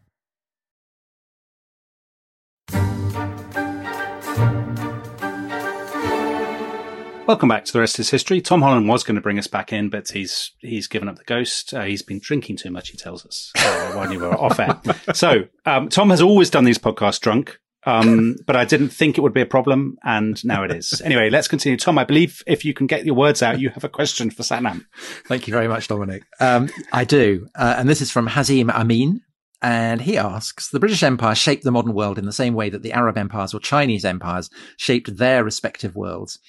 Welcome 7.27 7.49
back 7.49 7.65
to 7.65 7.73
the 7.73 7.79
rest 7.79 7.93
of 7.95 7.97
his 7.97 8.09
history. 8.09 8.41
Tom 8.41 8.61
Holland 8.61 8.89
was 8.89 9.03
going 9.03 9.15
to 9.15 9.21
bring 9.21 9.39
us 9.39 9.47
back 9.47 9.71
in, 9.71 9.89
but 9.89 10.09
he's 10.09 10.51
he's 10.59 10.87
given 10.87 11.07
up 11.07 11.17
the 11.17 11.23
ghost. 11.23 11.73
Uh, 11.73 11.83
he's 11.83 12.01
been 12.01 12.19
drinking 12.19 12.57
too 12.57 12.71
much. 12.71 12.89
He 12.89 12.97
tells 12.97 13.25
us 13.25 13.51
uh, 13.57 13.91
while 13.93 14.11
you 14.11 14.19
were 14.19 14.33
off 14.33 14.59
air. 14.59 14.79
So 15.13 15.45
um, 15.65 15.87
Tom 15.89 16.09
has 16.09 16.21
always 16.21 16.49
done 16.49 16.65
these 16.65 16.79
podcasts 16.79 17.19
drunk, 17.21 17.59
um, 17.85 18.35
but 18.45 18.55
I 18.55 18.65
didn't 18.65 18.89
think 18.89 19.17
it 19.17 19.21
would 19.21 19.33
be 19.33 19.41
a 19.41 19.45
problem, 19.45 19.97
and 20.03 20.43
now 20.43 20.63
it 20.63 20.71
is. 20.71 21.01
Anyway, 21.05 21.29
let's 21.29 21.47
continue. 21.47 21.77
Tom, 21.77 21.97
I 21.97 22.03
believe 22.03 22.43
if 22.47 22.65
you 22.65 22.73
can 22.73 22.87
get 22.87 23.05
your 23.05 23.15
words 23.15 23.41
out, 23.41 23.59
you 23.59 23.69
have 23.69 23.83
a 23.83 23.89
question 23.89 24.29
for 24.29 24.43
Sathnam. 24.43 24.85
Thank 25.27 25.47
you 25.47 25.53
very 25.53 25.67
much, 25.67 25.87
Dominic. 25.87 26.23
Um, 26.39 26.69
I 26.91 27.05
do, 27.05 27.47
uh, 27.55 27.75
and 27.77 27.87
this 27.87 28.01
is 28.01 28.11
from 28.11 28.27
Hazim 28.27 28.69
Amin. 28.69 29.21
And 29.63 30.01
he 30.01 30.17
asks, 30.17 30.69
the 30.69 30.79
British 30.79 31.03
Empire 31.03 31.35
shaped 31.35 31.63
the 31.63 31.71
modern 31.71 31.93
world 31.93 32.17
in 32.17 32.25
the 32.25 32.31
same 32.31 32.55
way 32.55 32.71
that 32.71 32.81
the 32.81 32.93
Arab 32.93 33.15
empires 33.15 33.53
or 33.53 33.59
Chinese 33.59 34.03
empires 34.03 34.49
shaped 34.75 35.17
their 35.17 35.43
respective 35.43 35.95
worlds. 35.95 36.39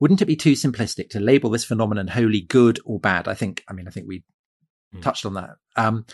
Wouldn't 0.00 0.22
it 0.22 0.26
be 0.26 0.36
too 0.36 0.52
simplistic 0.52 1.08
to 1.10 1.20
label 1.20 1.50
this 1.50 1.64
phenomenon 1.64 2.08
wholly 2.08 2.40
good 2.40 2.78
or 2.84 3.00
bad? 3.00 3.28
I 3.28 3.34
think, 3.34 3.64
I 3.68 3.72
mean, 3.72 3.88
I 3.88 3.90
think 3.90 4.06
we 4.06 4.24
Hmm. 4.92 5.00
touched 5.00 5.26
on 5.26 5.34
that. 5.34 5.50
Um, 5.76 6.06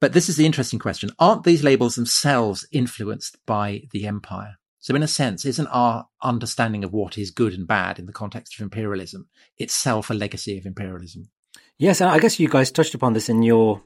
but 0.00 0.12
this 0.12 0.28
is 0.28 0.36
the 0.36 0.46
interesting 0.46 0.78
question. 0.78 1.10
Aren't 1.18 1.44
these 1.44 1.64
labels 1.64 1.94
themselves 1.94 2.66
influenced 2.72 3.36
by 3.46 3.82
the 3.92 4.06
empire? 4.06 4.56
So 4.80 4.94
in 4.94 5.02
a 5.02 5.08
sense, 5.08 5.44
isn't 5.44 5.66
our 5.68 6.06
understanding 6.22 6.84
of 6.84 6.92
what 6.92 7.18
is 7.18 7.30
good 7.30 7.52
and 7.52 7.66
bad 7.66 7.98
in 7.98 8.06
the 8.06 8.12
context 8.12 8.54
of 8.54 8.62
imperialism 8.62 9.28
itself 9.56 10.08
a 10.08 10.14
legacy 10.14 10.56
of 10.56 10.66
imperialism? 10.66 11.30
Yes, 11.78 12.00
and 12.00 12.10
I 12.10 12.18
guess 12.18 12.40
you 12.40 12.48
guys 12.48 12.70
touched 12.70 12.94
upon 12.94 13.12
this 13.12 13.28
in 13.28 13.42
your 13.42 13.82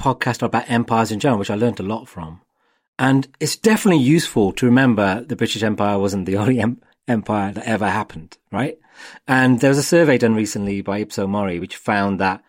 podcast 0.00 0.42
about 0.42 0.70
empires 0.70 1.12
in 1.12 1.20
general, 1.20 1.38
which 1.38 1.50
I 1.50 1.54
learned 1.56 1.80
a 1.80 1.84
lot 1.84 2.08
from. 2.08 2.40
And 2.98 3.28
it's 3.40 3.56
definitely 3.56 4.02
useful 4.02 4.52
to 4.52 4.66
remember 4.66 5.24
the 5.24 5.36
British 5.36 5.62
Empire 5.62 5.98
wasn't 5.98 6.26
the 6.26 6.36
only 6.36 6.60
em- 6.60 6.80
empire 7.08 7.52
that 7.52 7.66
ever 7.66 7.88
happened, 7.88 8.38
right? 8.50 8.78
And 9.26 9.60
there 9.60 9.70
was 9.70 9.78
a 9.78 9.82
survey 9.82 10.18
done 10.18 10.34
recently 10.34 10.80
by 10.80 10.98
Ipsos 10.98 11.28
Mori, 11.28 11.58
which 11.58 11.76
found 11.76 12.20
that, 12.20 12.42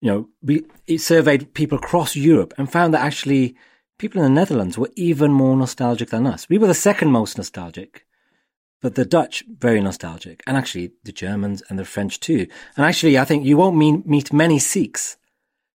you 0.00 0.10
know, 0.10 0.28
we, 0.42 0.64
it 0.86 1.00
surveyed 1.00 1.54
people 1.54 1.78
across 1.78 2.16
Europe 2.16 2.54
and 2.58 2.70
found 2.70 2.92
that 2.94 3.04
actually 3.04 3.56
people 3.98 4.20
in 4.20 4.24
the 4.24 4.40
Netherlands 4.40 4.76
were 4.76 4.90
even 4.96 5.32
more 5.32 5.56
nostalgic 5.56 6.10
than 6.10 6.26
us. 6.26 6.48
We 6.48 6.58
were 6.58 6.66
the 6.66 6.74
second 6.74 7.10
most 7.10 7.36
nostalgic, 7.36 8.06
but 8.82 8.96
the 8.96 9.04
Dutch, 9.04 9.44
very 9.48 9.80
nostalgic, 9.80 10.42
and 10.46 10.56
actually 10.56 10.92
the 11.04 11.12
Germans 11.12 11.62
and 11.68 11.78
the 11.78 11.84
French 11.84 12.20
too. 12.20 12.46
And 12.76 12.84
actually, 12.84 13.18
I 13.18 13.24
think 13.24 13.44
you 13.44 13.56
won't 13.56 13.76
meet, 13.76 14.06
meet 14.06 14.32
many 14.32 14.58
Sikhs 14.58 15.16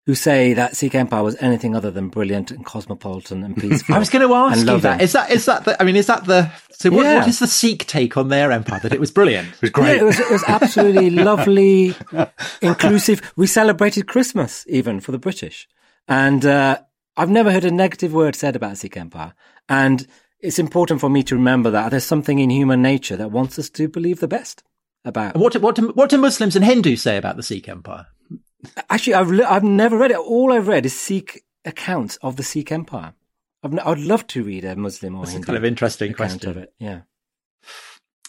who 0.09 0.14
say 0.14 0.55
that 0.55 0.75
Sikh 0.75 0.95
Empire 0.95 1.23
was 1.23 1.37
anything 1.37 1.77
other 1.77 1.91
than 1.91 2.09
brilliant 2.09 2.51
and 2.51 2.64
cosmopolitan 2.64 3.45
and 3.45 3.55
peaceful. 3.61 3.95
I 3.95 3.99
was 3.99 4.09
going 4.09 4.27
to 4.27 4.35
ask 4.35 4.67
you 4.67 4.81
that. 4.81 5.03
Is 5.03 5.12
that 5.12 5.31
is 5.31 5.45
that 5.45 5.67
the? 5.67 5.81
I 5.81 5.85
mean, 5.85 5.97
is 5.97 6.07
that 6.07 6.25
the? 6.25 6.51
So 6.81 6.91
what, 6.91 7.05
Yeah. 7.05 7.19
what 7.19 7.29
is 7.29 7.41
the 7.41 7.47
Sikh 7.49 7.87
take 7.87 8.17
on 8.17 8.29
their 8.29 8.53
empire? 8.53 8.79
That 8.81 8.93
it 8.93 9.01
was 9.01 9.11
brilliant. 9.11 9.49
It 9.49 9.62
was 9.62 9.71
great. 9.71 9.97
Yeah, 9.97 10.03
it 10.03 10.05
was, 10.05 10.21
it 10.21 10.31
was 10.31 10.45
absolutely 10.47 11.11
lovely, 11.31 11.95
inclusive. 12.62 13.33
We 13.37 13.47
celebrated 13.47 14.07
Christmas 14.07 14.64
even 14.69 15.01
for 15.01 15.12
the 15.12 15.19
British. 15.19 15.69
And 16.07 16.45
uh, 16.47 16.79
I've 17.17 17.31
never 17.31 17.51
heard 17.51 17.64
a 17.64 17.71
negative 17.71 18.12
word 18.12 18.37
said 18.37 18.55
about 18.57 18.79
Sikh 18.79 18.97
Empire. 18.97 19.35
And 19.69 20.07
it's 20.41 20.59
important 20.61 21.01
for 21.01 21.11
me 21.11 21.23
to 21.25 21.35
remember 21.35 21.71
that 21.71 21.91
there's 21.91 22.05
something 22.05 22.38
in 22.38 22.51
human 22.51 22.81
nature 22.81 23.17
that 23.17 23.33
wants 23.33 23.59
us 23.59 23.69
to 23.71 23.88
believe 23.88 24.21
the 24.21 24.29
best 24.29 24.62
about. 25.05 25.35
And 25.35 25.43
what 25.43 25.55
do, 25.55 25.61
what 25.61 25.75
do, 25.75 25.88
what 25.88 26.11
do 26.11 26.19
Muslims 26.19 26.55
and 26.55 26.64
Hindus 26.64 27.03
say 27.03 27.17
about 27.17 27.37
the 27.37 27.43
Sikh 27.43 27.69
empire? 27.69 28.07
Actually, 28.91 29.14
I've 29.14 29.41
I've 29.49 29.64
never 29.64 29.97
read 29.99 30.11
it. 30.11 30.17
All 30.17 30.53
I've 30.53 30.67
read 30.69 30.85
is 30.87 30.93
Sikh 30.95 31.45
accounts 31.64 32.17
of 32.23 32.37
the 32.37 32.43
Sikh 32.43 32.73
Empire. 32.73 33.14
I've 33.62 33.73
n- 33.73 33.81
I'd 33.81 33.99
love 33.99 34.27
to 34.29 34.44
read 34.44 34.64
a 34.64 34.77
Muslim 34.77 35.14
or 35.16 35.21
That's 35.23 35.31
a 35.31 35.33
Hindu 35.35 35.47
kind 35.47 35.57
of 35.59 35.64
interesting 35.64 36.12
account 36.12 36.31
question. 36.31 36.51
of 36.51 36.57
it. 36.59 36.73
Yeah. 36.79 37.01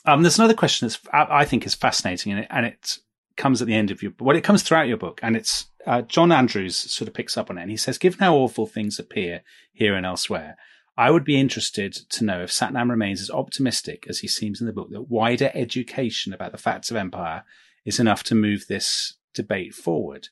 Um, 0.05 0.23
there's 0.23 0.39
another 0.39 0.53
question 0.53 0.87
that's 0.87 0.99
I 1.13 1.41
I 1.41 1.45
think 1.45 1.65
is 1.65 1.75
fascinating, 1.75 2.31
and 2.31 2.41
it, 2.41 2.47
and 2.49 2.65
it 2.65 2.97
comes 3.37 3.61
at 3.61 3.67
the 3.67 3.75
end 3.75 3.91
of 3.91 4.01
your 4.01 4.13
well, 4.19 4.35
it 4.35 4.43
comes 4.43 4.63
throughout 4.63 4.87
your 4.87 4.97
book, 4.97 5.19
and 5.21 5.35
it's 5.35 5.67
uh, 5.85 6.01
John 6.03 6.31
Andrews 6.31 6.75
sort 6.75 7.07
of 7.07 7.13
picks 7.13 7.37
up 7.37 7.49
on 7.49 7.57
it, 7.57 7.61
and 7.61 7.71
he 7.71 7.77
says, 7.77 7.97
"Given 7.97 8.19
how 8.19 8.35
awful 8.35 8.65
things 8.65 8.97
appear 8.97 9.41
here 9.71 9.95
and 9.95 10.05
elsewhere, 10.05 10.57
I 10.97 11.11
would 11.11 11.23
be 11.25 11.39
interested 11.39 11.93
to 11.93 12.23
know 12.25 12.43
if 12.43 12.51
Sathnam 12.51 12.89
remains 12.89 13.21
as 13.21 13.29
optimistic 13.29 14.05
as 14.09 14.19
he 14.19 14.27
seems 14.27 14.61
in 14.61 14.67
the 14.67 14.73
book 14.73 14.89
that 14.91 15.09
wider 15.09 15.51
education 15.53 16.33
about 16.33 16.51
the 16.53 16.57
facts 16.57 16.89
of 16.91 16.97
empire 16.97 17.43
is 17.85 17.99
enough 17.99 18.23
to 18.23 18.35
move 18.35 18.65
this 18.67 19.15
debate 19.33 19.73
forward." 19.75 20.29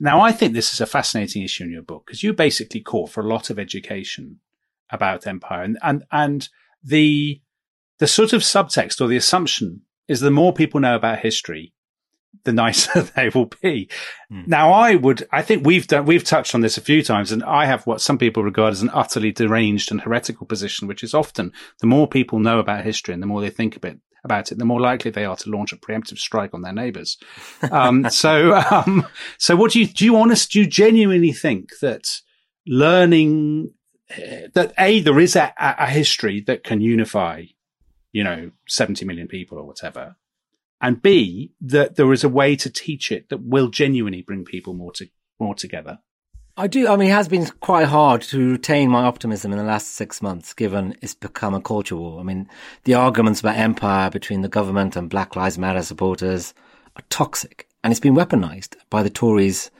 Now, 0.00 0.20
I 0.20 0.32
think 0.32 0.54
this 0.54 0.72
is 0.72 0.80
a 0.80 0.86
fascinating 0.86 1.42
issue 1.42 1.64
in 1.64 1.72
your 1.72 1.82
book 1.82 2.04
because 2.06 2.22
you 2.22 2.32
basically 2.32 2.80
call 2.80 3.06
for 3.06 3.20
a 3.22 3.28
lot 3.28 3.50
of 3.50 3.58
education 3.58 4.40
about 4.90 5.26
empire, 5.26 5.62
and 5.62 5.78
and 5.82 6.04
and 6.12 6.48
the 6.82 7.40
the 7.98 8.06
sort 8.06 8.32
of 8.32 8.42
subtext 8.42 9.00
or 9.00 9.08
the 9.08 9.16
assumption 9.16 9.82
is 10.06 10.20
the 10.20 10.30
more 10.30 10.52
people 10.52 10.80
know 10.80 10.94
about 10.94 11.18
history, 11.18 11.74
the 12.44 12.52
nicer 12.64 13.02
they 13.02 13.28
will 13.28 13.50
be. 13.62 13.88
Hmm. 14.30 14.42
Now, 14.46 14.72
I 14.72 14.94
would, 14.94 15.26
I 15.32 15.42
think 15.42 15.66
we've 15.66 15.86
done, 15.86 16.06
we've 16.06 16.24
touched 16.24 16.54
on 16.54 16.60
this 16.60 16.78
a 16.78 16.82
few 16.82 17.02
times, 17.02 17.32
and 17.32 17.42
I 17.42 17.66
have 17.66 17.86
what 17.86 18.00
some 18.00 18.18
people 18.18 18.42
regard 18.42 18.72
as 18.72 18.82
an 18.82 18.90
utterly 18.92 19.32
deranged 19.32 19.90
and 19.90 20.00
heretical 20.00 20.46
position, 20.46 20.88
which 20.88 21.02
is 21.02 21.14
often 21.14 21.52
the 21.80 21.86
more 21.86 22.06
people 22.06 22.38
know 22.38 22.58
about 22.58 22.84
history 22.84 23.14
and 23.14 23.22
the 23.22 23.26
more 23.26 23.40
they 23.40 23.50
think 23.50 23.76
a 23.76 23.80
bit 23.80 23.98
about 24.24 24.52
it, 24.52 24.58
the 24.58 24.64
more 24.64 24.80
likely 24.80 25.10
they 25.10 25.24
are 25.24 25.36
to 25.36 25.50
launch 25.50 25.72
a 25.72 25.76
preemptive 25.76 26.18
strike 26.18 26.54
on 26.54 26.62
their 26.62 26.72
neighbors. 26.72 27.18
Um, 27.70 28.08
so, 28.10 28.54
um, 28.70 29.06
so 29.38 29.56
what 29.56 29.72
do 29.72 29.80
you, 29.80 29.86
do 29.86 30.04
you 30.04 30.16
honest, 30.16 30.52
do 30.52 30.60
you 30.60 30.66
genuinely 30.66 31.32
think 31.32 31.70
that 31.80 32.06
learning 32.66 33.72
uh, 34.10 34.48
that 34.54 34.72
a, 34.78 35.00
there 35.00 35.20
is 35.20 35.36
a, 35.36 35.52
a 35.58 35.74
a 35.80 35.86
history 35.86 36.40
that 36.40 36.64
can 36.64 36.80
unify 36.80 37.44
you 38.12 38.24
know, 38.24 38.50
70 38.66 39.04
million 39.04 39.28
people 39.28 39.58
or 39.58 39.64
whatever. 39.64 40.16
And 40.80 41.02
B, 41.02 41.52
that 41.60 41.96
there 41.96 42.12
is 42.12 42.24
a 42.24 42.28
way 42.28 42.56
to 42.56 42.70
teach 42.70 43.10
it 43.10 43.28
that 43.28 43.42
will 43.42 43.68
genuinely 43.68 44.22
bring 44.22 44.44
people 44.44 44.74
more 44.74 44.92
to, 44.92 45.08
more 45.38 45.54
together. 45.54 45.98
I 46.58 46.66
do. 46.66 46.88
I 46.88 46.96
mean, 46.96 47.08
it 47.08 47.12
has 47.12 47.28
been 47.28 47.46
quite 47.60 47.86
hard 47.86 48.20
to 48.22 48.50
retain 48.50 48.90
my 48.90 49.04
optimism 49.04 49.52
in 49.52 49.58
the 49.58 49.64
last 49.64 49.92
six 49.92 50.20
months, 50.20 50.52
given 50.52 50.96
it's 51.00 51.14
become 51.14 51.54
a 51.54 51.60
culture 51.60 51.94
war. 51.94 52.18
I 52.18 52.24
mean, 52.24 52.48
the 52.82 52.94
arguments 52.94 53.38
about 53.38 53.56
empire 53.56 54.10
between 54.10 54.42
the 54.42 54.48
government 54.48 54.96
and 54.96 55.08
Black 55.08 55.36
Lives 55.36 55.56
Matter 55.56 55.82
supporters 55.84 56.54
are 56.96 57.04
toxic, 57.10 57.68
and 57.84 57.92
it's 57.92 58.00
been 58.00 58.16
weaponized 58.16 58.74
by 58.90 59.04
the 59.04 59.08
Tories 59.08 59.70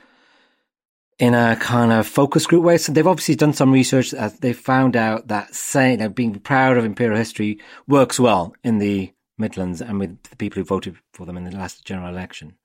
in 1.17 1.33
a 1.33 1.57
kind 1.57 1.91
of 1.91 2.07
focus 2.07 2.47
group 2.47 2.63
way. 2.63 2.77
So 2.77 2.93
they've 2.93 3.05
obviously 3.05 3.35
done 3.35 3.51
some 3.51 3.73
research. 3.73 4.11
They 4.39 4.53
found 4.53 4.95
out 4.95 5.27
that 5.27 5.53
saying 5.53 5.99
that 5.99 6.15
being 6.15 6.39
proud 6.39 6.77
of 6.77 6.85
imperial 6.85 7.17
history 7.17 7.59
works 7.89 8.21
well 8.21 8.55
in 8.63 8.77
the 8.77 9.11
Midlands 9.37 9.81
and 9.81 9.99
with 9.99 10.23
the 10.23 10.37
people 10.37 10.61
who 10.61 10.65
voted 10.65 10.95
for 11.11 11.25
them 11.25 11.35
in 11.35 11.43
the 11.43 11.51
last 11.51 11.83
general 11.83 12.07
election. 12.07 12.55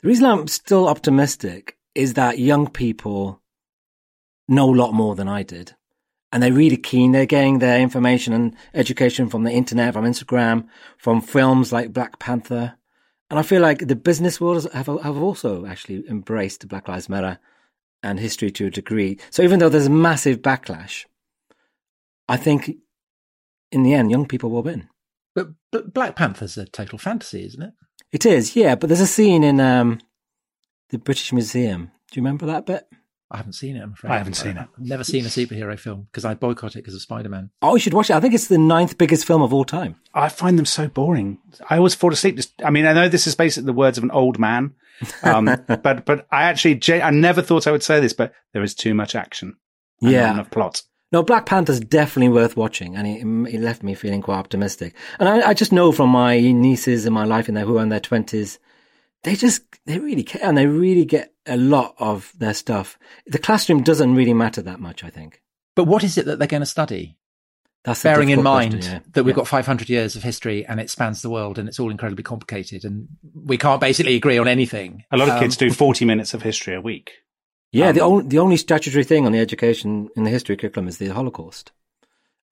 The 0.00 0.08
reason 0.08 0.24
I'm 0.24 0.48
still 0.48 0.88
optimistic 0.88 1.76
is 1.94 2.14
that 2.14 2.38
young 2.38 2.66
people 2.70 3.39
know 4.50 4.74
a 4.74 4.76
lot 4.76 4.92
more 4.92 5.14
than 5.14 5.28
I 5.28 5.42
did. 5.42 5.74
And 6.32 6.42
they're 6.42 6.52
really 6.52 6.76
keen. 6.76 7.12
They're 7.12 7.26
getting 7.26 7.58
their 7.58 7.80
information 7.80 8.32
and 8.32 8.56
education 8.74 9.28
from 9.28 9.44
the 9.44 9.50
internet, 9.50 9.94
from 9.94 10.04
Instagram, 10.04 10.66
from 10.98 11.20
films 11.20 11.72
like 11.72 11.92
Black 11.92 12.18
Panther. 12.18 12.74
And 13.30 13.38
I 13.38 13.42
feel 13.42 13.62
like 13.62 13.86
the 13.86 13.96
business 13.96 14.40
world 14.40 14.56
has- 14.56 14.72
have, 14.72 14.86
have 14.86 15.16
also 15.16 15.66
actually 15.66 16.04
embraced 16.08 16.68
Black 16.68 16.88
Lives 16.88 17.08
Matter 17.08 17.38
and 18.02 18.18
history 18.18 18.50
to 18.52 18.66
a 18.66 18.70
degree. 18.70 19.18
So 19.30 19.42
even 19.42 19.58
though 19.58 19.68
there's 19.68 19.86
a 19.86 19.90
massive 19.90 20.40
backlash, 20.40 21.04
I 22.28 22.36
think 22.36 22.76
in 23.72 23.82
the 23.82 23.94
end, 23.94 24.10
young 24.10 24.26
people 24.26 24.50
will 24.50 24.62
win. 24.62 24.88
But, 25.34 25.48
but 25.70 25.94
Black 25.94 26.16
Panther's 26.16 26.56
a 26.56 26.64
total 26.64 26.98
fantasy, 26.98 27.44
isn't 27.44 27.62
it? 27.62 27.72
It 28.12 28.26
is, 28.26 28.56
yeah. 28.56 28.74
But 28.74 28.88
there's 28.88 29.00
a 29.00 29.06
scene 29.06 29.44
in 29.44 29.60
um, 29.60 30.00
the 30.90 30.98
British 30.98 31.32
Museum. 31.32 31.90
Do 32.10 32.18
you 32.18 32.22
remember 32.22 32.46
that 32.46 32.66
bit? 32.66 32.86
I 33.32 33.36
haven't 33.36 33.52
seen 33.52 33.76
it. 33.76 33.82
I'm 33.82 33.92
afraid 33.92 34.10
I 34.10 34.18
haven't 34.18 34.34
seen 34.34 34.56
it. 34.56 34.66
I've 34.76 34.84
never 34.84 35.04
seen 35.04 35.24
a 35.24 35.28
superhero 35.28 35.78
film 35.78 36.08
because 36.10 36.24
I 36.24 36.34
boycott 36.34 36.74
it 36.74 36.78
because 36.78 36.94
of 36.94 37.02
Spider 37.02 37.28
Man. 37.28 37.50
Oh, 37.62 37.74
you 37.74 37.80
should 37.80 37.94
watch 37.94 38.10
it. 38.10 38.14
I 38.14 38.20
think 38.20 38.34
it's 38.34 38.48
the 38.48 38.58
ninth 38.58 38.98
biggest 38.98 39.24
film 39.24 39.40
of 39.42 39.54
all 39.54 39.64
time. 39.64 39.96
I 40.14 40.28
find 40.28 40.58
them 40.58 40.66
so 40.66 40.88
boring. 40.88 41.38
I 41.68 41.76
always 41.76 41.94
fall 41.94 42.12
asleep. 42.12 42.36
Just, 42.36 42.52
I 42.64 42.70
mean, 42.70 42.86
I 42.86 42.92
know 42.92 43.08
this 43.08 43.28
is 43.28 43.36
basically 43.36 43.66
the 43.66 43.72
words 43.72 43.98
of 43.98 44.04
an 44.04 44.10
old 44.10 44.38
man, 44.40 44.74
um, 45.22 45.44
but 45.68 46.04
but 46.04 46.26
I 46.32 46.42
actually 46.44 46.80
I 47.00 47.10
never 47.10 47.40
thought 47.40 47.66
I 47.68 47.70
would 47.72 47.84
say 47.84 48.00
this, 48.00 48.12
but 48.12 48.32
there 48.52 48.64
is 48.64 48.74
too 48.74 48.94
much 48.94 49.14
action. 49.14 49.56
And 50.02 50.10
Yeah. 50.10 50.26
not 50.26 50.34
enough 50.34 50.50
plot. 50.50 50.82
No, 51.12 51.22
Black 51.22 51.44
Panther's 51.46 51.80
definitely 51.80 52.32
worth 52.32 52.56
watching, 52.56 52.94
and 52.96 53.06
it, 53.48 53.54
it 53.54 53.60
left 53.60 53.82
me 53.82 53.94
feeling 53.94 54.22
quite 54.22 54.38
optimistic. 54.38 54.94
And 55.18 55.28
I, 55.28 55.50
I 55.50 55.54
just 55.54 55.72
know 55.72 55.90
from 55.92 56.08
my 56.10 56.38
nieces 56.40 57.04
in 57.04 57.12
my 57.12 57.24
life 57.24 57.48
in 57.48 57.54
there 57.56 57.64
who 57.64 57.78
are 57.78 57.82
in 57.82 57.88
their 57.90 57.98
twenties, 58.00 58.58
they 59.22 59.36
just 59.36 59.62
they 59.86 59.98
really 59.98 60.22
care 60.22 60.42
and 60.44 60.56
they 60.56 60.66
really 60.66 61.04
get 61.04 61.32
a 61.46 61.56
lot 61.56 61.94
of 61.98 62.32
their 62.38 62.54
stuff. 62.54 62.98
The 63.26 63.38
classroom 63.38 63.82
doesn't 63.82 64.14
really 64.14 64.34
matter 64.34 64.62
that 64.62 64.80
much, 64.80 65.04
I 65.04 65.10
think. 65.10 65.42
But 65.76 65.84
what 65.84 66.04
is 66.04 66.18
it 66.18 66.26
that 66.26 66.38
they're 66.38 66.48
going 66.48 66.60
to 66.62 66.66
study? 66.66 67.16
That's 67.84 68.02
Bearing 68.02 68.28
in 68.28 68.42
mind 68.42 68.72
question, 68.74 68.92
yeah. 68.92 68.98
that 69.12 69.24
we've 69.24 69.32
Yeah. 69.32 69.36
got 69.36 69.48
500 69.48 69.88
years 69.88 70.14
of 70.14 70.22
history 70.22 70.66
and 70.66 70.78
it 70.80 70.90
spans 70.90 71.22
the 71.22 71.30
world 71.30 71.58
and 71.58 71.66
it's 71.66 71.80
all 71.80 71.90
incredibly 71.90 72.22
complicated 72.22 72.84
and 72.84 73.08
we 73.34 73.56
can't 73.56 73.80
basically 73.80 74.16
agree 74.16 74.36
on 74.36 74.46
anything. 74.46 75.04
A 75.10 75.16
lot 75.16 75.28
of 75.28 75.34
Um, 75.36 75.40
kids 75.40 75.56
do 75.56 75.70
forty 75.70 76.04
minutes 76.04 76.34
of 76.34 76.42
history 76.42 76.74
a 76.74 76.80
week. 76.80 77.12
Yeah, 77.72 77.92
the 77.92 78.04
Um, 78.04 78.12
only 78.12 78.26
the 78.28 78.38
only 78.38 78.56
statutory 78.58 79.04
thing 79.04 79.24
on 79.24 79.32
the 79.32 79.38
education 79.38 80.08
in 80.14 80.24
the 80.24 80.30
history 80.30 80.56
curriculum 80.56 80.88
is 80.88 80.98
the 80.98 81.08
Holocaust. 81.08 81.72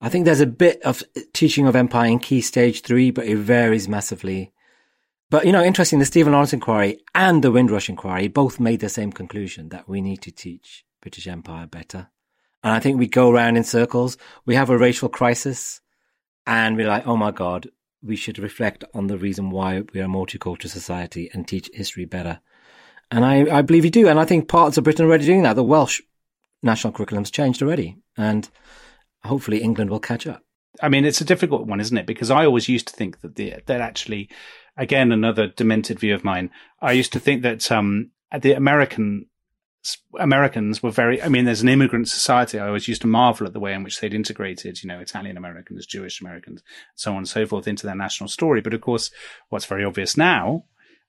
I 0.01 0.09
think 0.09 0.25
there's 0.25 0.39
a 0.39 0.45
bit 0.47 0.81
of 0.83 1.03
teaching 1.33 1.67
of 1.67 1.75
empire 1.75 2.09
in 2.09 2.19
Key 2.19 2.41
Stage 2.41 2.81
Three, 2.81 3.11
but 3.11 3.25
it 3.27 3.35
varies 3.37 3.87
massively. 3.87 4.51
But 5.29 5.45
you 5.45 5.51
know, 5.51 5.63
interesting, 5.63 5.99
the 5.99 6.05
Stephen 6.05 6.33
Lawrence 6.33 6.53
inquiry 6.53 6.99
and 7.13 7.43
the 7.43 7.51
Windrush 7.51 7.89
inquiry 7.89 8.27
both 8.27 8.59
made 8.59 8.79
the 8.79 8.89
same 8.89 9.11
conclusion 9.11 9.69
that 9.69 9.87
we 9.87 10.01
need 10.01 10.21
to 10.23 10.31
teach 10.31 10.83
British 11.01 11.27
Empire 11.27 11.67
better. 11.67 12.09
And 12.63 12.73
I 12.73 12.79
think 12.79 12.97
we 12.97 13.07
go 13.07 13.29
around 13.29 13.55
in 13.55 13.63
circles. 13.63 14.17
We 14.45 14.55
have 14.55 14.69
a 14.69 14.77
racial 14.77 15.07
crisis, 15.07 15.81
and 16.45 16.75
we're 16.75 16.87
like, 16.87 17.07
oh 17.07 17.15
my 17.15 17.31
god, 17.31 17.69
we 18.01 18.15
should 18.15 18.39
reflect 18.39 18.83
on 18.93 19.07
the 19.07 19.17
reason 19.17 19.49
why 19.51 19.83
we 19.93 20.01
are 20.01 20.05
a 20.05 20.07
multicultural 20.07 20.69
society 20.69 21.29
and 21.33 21.47
teach 21.47 21.69
history 21.73 22.05
better. 22.05 22.39
And 23.11 23.25
I, 23.25 23.57
I 23.57 23.61
believe 23.61 23.85
you 23.85 23.91
do. 23.91 24.07
And 24.07 24.19
I 24.19 24.25
think 24.25 24.47
parts 24.47 24.77
of 24.77 24.83
Britain 24.83 25.05
are 25.05 25.09
already 25.09 25.25
doing 25.25 25.43
that. 25.43 25.55
The 25.55 25.63
Welsh 25.63 26.01
national 26.61 26.93
curriculum's 26.93 27.31
changed 27.31 27.61
already. 27.61 27.97
And 28.17 28.49
hopefully 29.23 29.61
England 29.61 29.89
will 29.89 29.99
catch 29.99 30.27
up. 30.27 30.43
I 30.81 30.89
mean, 30.89 31.05
it's 31.05 31.21
a 31.21 31.25
difficult 31.25 31.67
one, 31.67 31.79
isn't 31.79 31.97
it? 31.97 32.05
Because 32.05 32.31
I 32.31 32.45
always 32.45 32.69
used 32.69 32.87
to 32.87 32.93
think 32.93 33.21
that 33.21 33.35
the 33.35 33.55
that 33.65 33.81
actually, 33.81 34.29
again, 34.79 35.11
another 35.11 35.47
demented 35.47 35.99
view 35.99 36.15
of 36.15 36.23
mine. 36.23 36.49
I 36.81 36.93
used 36.93 37.13
to 37.13 37.19
think 37.19 37.43
that 37.43 37.71
um, 37.71 38.11
the 38.41 38.53
American 38.53 39.27
Americans 40.19 40.81
were 40.81 40.91
very. 40.91 41.21
I 41.21 41.29
mean, 41.29 41.45
there's 41.45 41.61
an 41.61 41.69
immigrant 41.69 42.07
society. 42.07 42.57
I 42.57 42.67
always 42.67 42.87
used 42.87 43.01
to 43.01 43.07
marvel 43.07 43.45
at 43.45 43.53
the 43.53 43.59
way 43.59 43.73
in 43.73 43.83
which 43.83 43.99
they'd 43.99 44.13
integrated, 44.13 44.81
you 44.81 44.87
know, 44.87 44.99
Italian 44.99 45.37
Americans, 45.37 45.85
Jewish 45.85 46.21
Americans, 46.21 46.63
so 46.95 47.11
on 47.11 47.17
and 47.17 47.27
so 47.27 47.45
forth 47.45 47.67
into 47.67 47.85
their 47.85 47.95
national 47.95 48.29
story. 48.29 48.61
But 48.61 48.73
of 48.73 48.81
course, 48.81 49.11
what's 49.49 49.65
very 49.65 49.83
obvious 49.83 50.17
now 50.17 50.65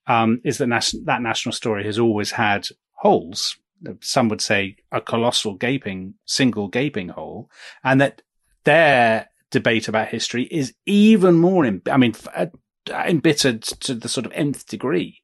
um, 0.06 0.40
is 0.44 0.58
that 0.58 0.66
nas- 0.66 0.96
that 1.04 1.22
national 1.22 1.52
story 1.52 1.84
has 1.84 1.98
always 1.98 2.32
had 2.32 2.68
holes. 2.94 3.56
Some 4.02 4.28
would 4.28 4.42
say 4.42 4.76
a 4.92 5.00
colossal 5.00 5.54
gaping, 5.54 6.14
single 6.26 6.68
gaping 6.68 7.08
hole, 7.08 7.50
and 7.82 8.00
that 8.00 8.22
their 8.64 9.30
debate 9.50 9.88
about 9.88 10.08
history 10.08 10.44
is 10.44 10.74
even 10.86 11.36
more, 11.36 11.64
em- 11.64 11.82
I 11.90 11.96
mean, 11.96 12.12
f- 12.14 12.28
uh, 12.34 12.46
embittered 12.90 13.62
to 13.62 13.94
the 13.94 14.08
sort 14.08 14.26
of 14.26 14.32
nth 14.32 14.66
degree 14.66 15.20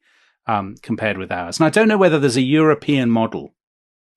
um, 0.47 0.77
compared 0.83 1.19
with 1.19 1.33
ours. 1.33 1.59
And 1.59 1.67
I 1.67 1.71
don't 1.71 1.89
know 1.89 1.99
whether 1.99 2.19
there's 2.19 2.37
a 2.37 2.43
European 2.43 3.11
model. 3.11 3.55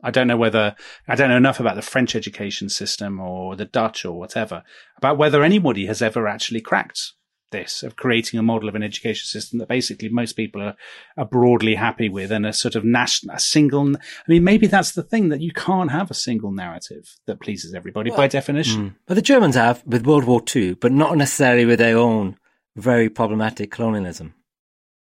I 0.02 0.12
don't 0.12 0.28
know 0.28 0.38
whether 0.38 0.76
I 1.08 1.16
don't 1.16 1.30
know 1.30 1.38
enough 1.38 1.60
about 1.60 1.76
the 1.76 1.82
French 1.82 2.16
education 2.16 2.70
system 2.70 3.20
or 3.20 3.56
the 3.56 3.66
Dutch 3.66 4.06
or 4.06 4.18
whatever 4.18 4.64
about 4.98 5.18
whether 5.18 5.44
anybody 5.44 5.88
has 5.88 6.02
ever 6.02 6.28
actually 6.28 6.62
cracked 6.62 7.14
this 7.52 7.84
of 7.84 7.96
creating 7.96 8.40
a 8.40 8.44
model 8.44 8.70
of 8.70 8.76
an 8.76 8.84
education 8.84 9.26
system 9.26 9.60
that 9.60 9.68
basically 9.68 10.10
most 10.10 10.34
people 10.34 10.62
are, 10.62 10.76
are 11.18 11.26
broadly 11.26 11.76
happy 11.76 12.10
with 12.10 12.32
and 12.32 12.46
a 12.46 12.54
sort 12.54 12.76
of 12.76 12.84
national, 12.84 13.36
a 13.36 13.40
single. 13.40 13.96
I 13.96 14.00
mean, 14.28 14.44
maybe 14.44 14.68
that's 14.68 14.92
the 14.92 15.04
thing 15.04 15.30
that 15.30 15.42
you 15.42 15.52
can't 15.52 15.92
have 15.92 16.12
a 16.12 16.16
single 16.16 16.52
narrative 16.52 17.18
that 17.26 17.42
pleases 17.42 17.74
everybody 17.74 18.12
by 18.12 18.28
definition. 18.28 18.96
But 19.06 19.16
the 19.16 19.22
Germans 19.22 19.56
have 19.56 19.84
with 19.86 20.06
World 20.06 20.26
War 20.26 20.42
II, 20.56 20.76
but 20.76 20.92
not 20.92 21.18
necessarily 21.18 21.66
with 21.66 21.80
their 21.80 21.98
own 21.98 22.38
very 22.76 23.10
problematic 23.10 23.72
colonialism. 23.72 24.34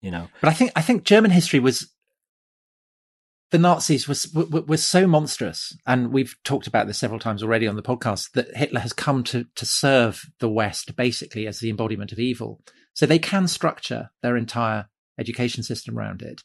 You 0.01 0.11
know, 0.11 0.27
But 0.39 0.49
I 0.49 0.53
think 0.53 0.71
I 0.75 0.81
think 0.81 1.03
German 1.03 1.31
history 1.31 1.59
was 1.59 1.89
the 3.51 3.57
Nazis 3.57 4.07
was 4.07 4.23
w- 4.23 4.63
was 4.65 4.83
so 4.83 5.07
monstrous, 5.07 5.75
and 5.85 6.13
we've 6.13 6.35
talked 6.43 6.67
about 6.67 6.87
this 6.87 6.97
several 6.97 7.19
times 7.19 7.43
already 7.43 7.67
on 7.67 7.75
the 7.75 7.81
podcast. 7.81 8.31
That 8.31 8.55
Hitler 8.55 8.79
has 8.79 8.93
come 8.93 9.23
to 9.25 9.45
to 9.55 9.65
serve 9.65 10.25
the 10.39 10.49
West 10.49 10.95
basically 10.95 11.47
as 11.47 11.59
the 11.59 11.69
embodiment 11.69 12.11
of 12.11 12.19
evil, 12.19 12.61
so 12.93 13.05
they 13.05 13.19
can 13.19 13.47
structure 13.47 14.11
their 14.21 14.37
entire 14.37 14.87
education 15.19 15.63
system 15.63 15.97
around 15.97 16.21
it. 16.21 16.41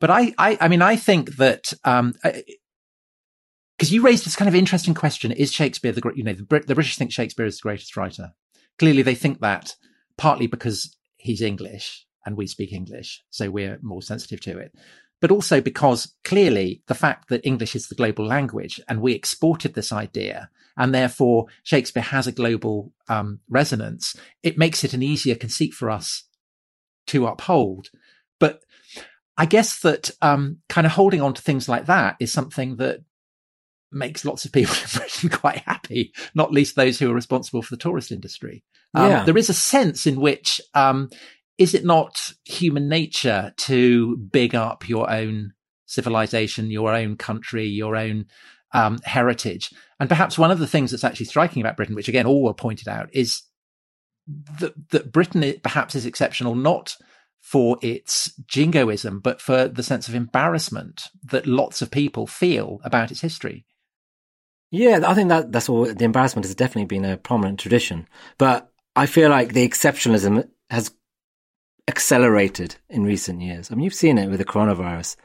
But 0.00 0.10
I 0.10 0.34
I, 0.36 0.58
I 0.60 0.68
mean 0.68 0.82
I 0.82 0.96
think 0.96 1.36
that 1.36 1.72
um 1.84 2.14
because 3.76 3.92
you 3.92 4.02
raised 4.02 4.24
this 4.24 4.36
kind 4.36 4.48
of 4.48 4.54
interesting 4.54 4.94
question: 4.94 5.32
Is 5.32 5.52
Shakespeare 5.52 5.92
the? 5.92 6.02
You 6.14 6.24
know, 6.24 6.32
the, 6.32 6.60
the 6.66 6.74
British 6.74 6.96
think 6.96 7.12
Shakespeare 7.12 7.46
is 7.46 7.58
the 7.58 7.62
greatest 7.62 7.96
writer. 7.96 8.32
Clearly, 8.78 9.02
they 9.02 9.14
think 9.14 9.40
that 9.40 9.76
partly 10.18 10.46
because 10.46 10.96
he's 11.16 11.42
English 11.42 12.06
and 12.24 12.36
we 12.36 12.46
speak 12.46 12.72
English, 12.72 13.22
so 13.30 13.50
we're 13.50 13.78
more 13.82 14.02
sensitive 14.02 14.40
to 14.40 14.58
it. 14.58 14.74
But 15.20 15.30
also 15.30 15.60
because 15.60 16.14
clearly 16.24 16.82
the 16.86 16.94
fact 16.94 17.28
that 17.28 17.46
English 17.46 17.74
is 17.74 17.88
the 17.88 17.94
global 17.94 18.26
language 18.26 18.80
and 18.88 19.00
we 19.00 19.12
exported 19.12 19.74
this 19.74 19.92
idea 19.92 20.50
and 20.76 20.94
therefore 20.94 21.46
Shakespeare 21.62 22.02
has 22.02 22.26
a 22.26 22.32
global 22.32 22.92
um, 23.08 23.40
resonance, 23.48 24.16
it 24.42 24.58
makes 24.58 24.84
it 24.84 24.92
an 24.92 25.02
easier 25.02 25.34
conceit 25.34 25.72
for 25.72 25.90
us 25.90 26.24
to 27.06 27.26
uphold. 27.26 27.88
But 28.38 28.62
I 29.38 29.46
guess 29.46 29.80
that 29.80 30.10
um, 30.20 30.58
kind 30.68 30.86
of 30.86 30.92
holding 30.92 31.22
on 31.22 31.34
to 31.34 31.42
things 31.42 31.68
like 31.68 31.86
that 31.86 32.16
is 32.20 32.32
something 32.32 32.76
that 32.76 33.00
makes 33.92 34.24
lots 34.24 34.44
of 34.44 34.52
people 34.52 34.74
in 34.82 34.98
Britain 34.98 35.30
quite 35.30 35.58
happy, 35.58 36.12
not 36.34 36.52
least 36.52 36.76
those 36.76 36.98
who 36.98 37.10
are 37.10 37.14
responsible 37.14 37.62
for 37.62 37.74
the 37.74 37.80
tourist 37.80 38.12
industry. 38.12 38.64
Um, 38.94 39.10
Yeah. 39.10 39.24
There 39.24 39.38
is 39.38 39.50
a 39.50 39.54
sense 39.54 40.06
in 40.06 40.20
which, 40.20 40.60
um, 40.74 41.10
is 41.58 41.74
it 41.74 41.84
not 41.84 42.32
human 42.44 42.88
nature 42.88 43.52
to 43.56 44.16
big 44.16 44.54
up 44.54 44.88
your 44.88 45.10
own 45.10 45.52
civilization, 45.86 46.70
your 46.70 46.92
own 46.94 47.16
country, 47.16 47.66
your 47.66 47.96
own 47.96 48.26
um, 48.72 48.98
heritage? 49.04 49.72
And 49.98 50.08
perhaps 50.08 50.38
one 50.38 50.50
of 50.50 50.58
the 50.58 50.66
things 50.66 50.90
that's 50.90 51.04
actually 51.04 51.26
striking 51.26 51.62
about 51.62 51.76
Britain, 51.76 51.94
which 51.94 52.08
again 52.08 52.26
all 52.26 52.42
were 52.42 52.54
pointed 52.54 52.88
out, 52.88 53.08
is 53.12 53.42
that, 54.60 54.74
that 54.90 55.12
Britain 55.12 55.54
perhaps 55.62 55.94
is 55.94 56.04
exceptional 56.04 56.54
not 56.54 56.96
for 57.40 57.78
its 57.80 58.34
jingoism, 58.48 59.20
but 59.20 59.40
for 59.40 59.68
the 59.68 59.82
sense 59.82 60.08
of 60.08 60.14
embarrassment 60.14 61.04
that 61.22 61.46
lots 61.46 61.80
of 61.80 61.90
people 61.90 62.26
feel 62.26 62.80
about 62.82 63.10
its 63.12 63.20
history. 63.20 63.64
Yeah, 64.72 65.00
I 65.06 65.14
think 65.14 65.28
that 65.28 65.52
that's 65.52 65.68
all. 65.68 65.84
The 65.84 66.04
embarrassment 66.04 66.44
has 66.44 66.56
definitely 66.56 66.86
been 66.86 67.04
a 67.04 67.16
prominent 67.16 67.60
tradition, 67.60 68.08
but 68.36 68.72
I 68.96 69.06
feel 69.06 69.28
like 69.28 69.52
the 69.52 69.68
exceptionalism 69.68 70.48
has 70.70 70.90
accelerated 71.86 72.76
in 72.88 73.04
recent 73.04 73.42
years. 73.42 73.70
I 73.70 73.74
mean, 73.74 73.84
you've 73.84 73.94
seen 73.94 74.18
it 74.18 74.28
with 74.30 74.38
the 74.38 74.44
coronavirus, 74.44 75.16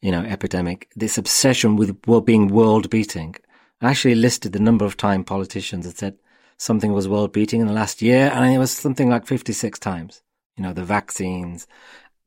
you 0.00 0.10
know, 0.10 0.22
epidemic. 0.22 0.90
This 0.96 1.16
obsession 1.16 1.76
with 1.76 2.02
being 2.26 2.48
world 2.48 2.90
beating. 2.90 3.36
I 3.80 3.90
actually 3.90 4.16
listed 4.16 4.52
the 4.52 4.58
number 4.58 4.84
of 4.84 4.96
time 4.96 5.22
politicians 5.22 5.86
that 5.86 5.98
said 5.98 6.18
something 6.58 6.92
was 6.92 7.08
world 7.08 7.32
beating 7.32 7.60
in 7.60 7.68
the 7.68 7.72
last 7.72 8.02
year, 8.02 8.30
and 8.34 8.52
it 8.52 8.58
was 8.58 8.72
something 8.72 9.08
like 9.08 9.26
fifty-six 9.26 9.78
times. 9.78 10.22
You 10.56 10.64
know, 10.64 10.72
the 10.72 10.84
vaccines, 10.84 11.68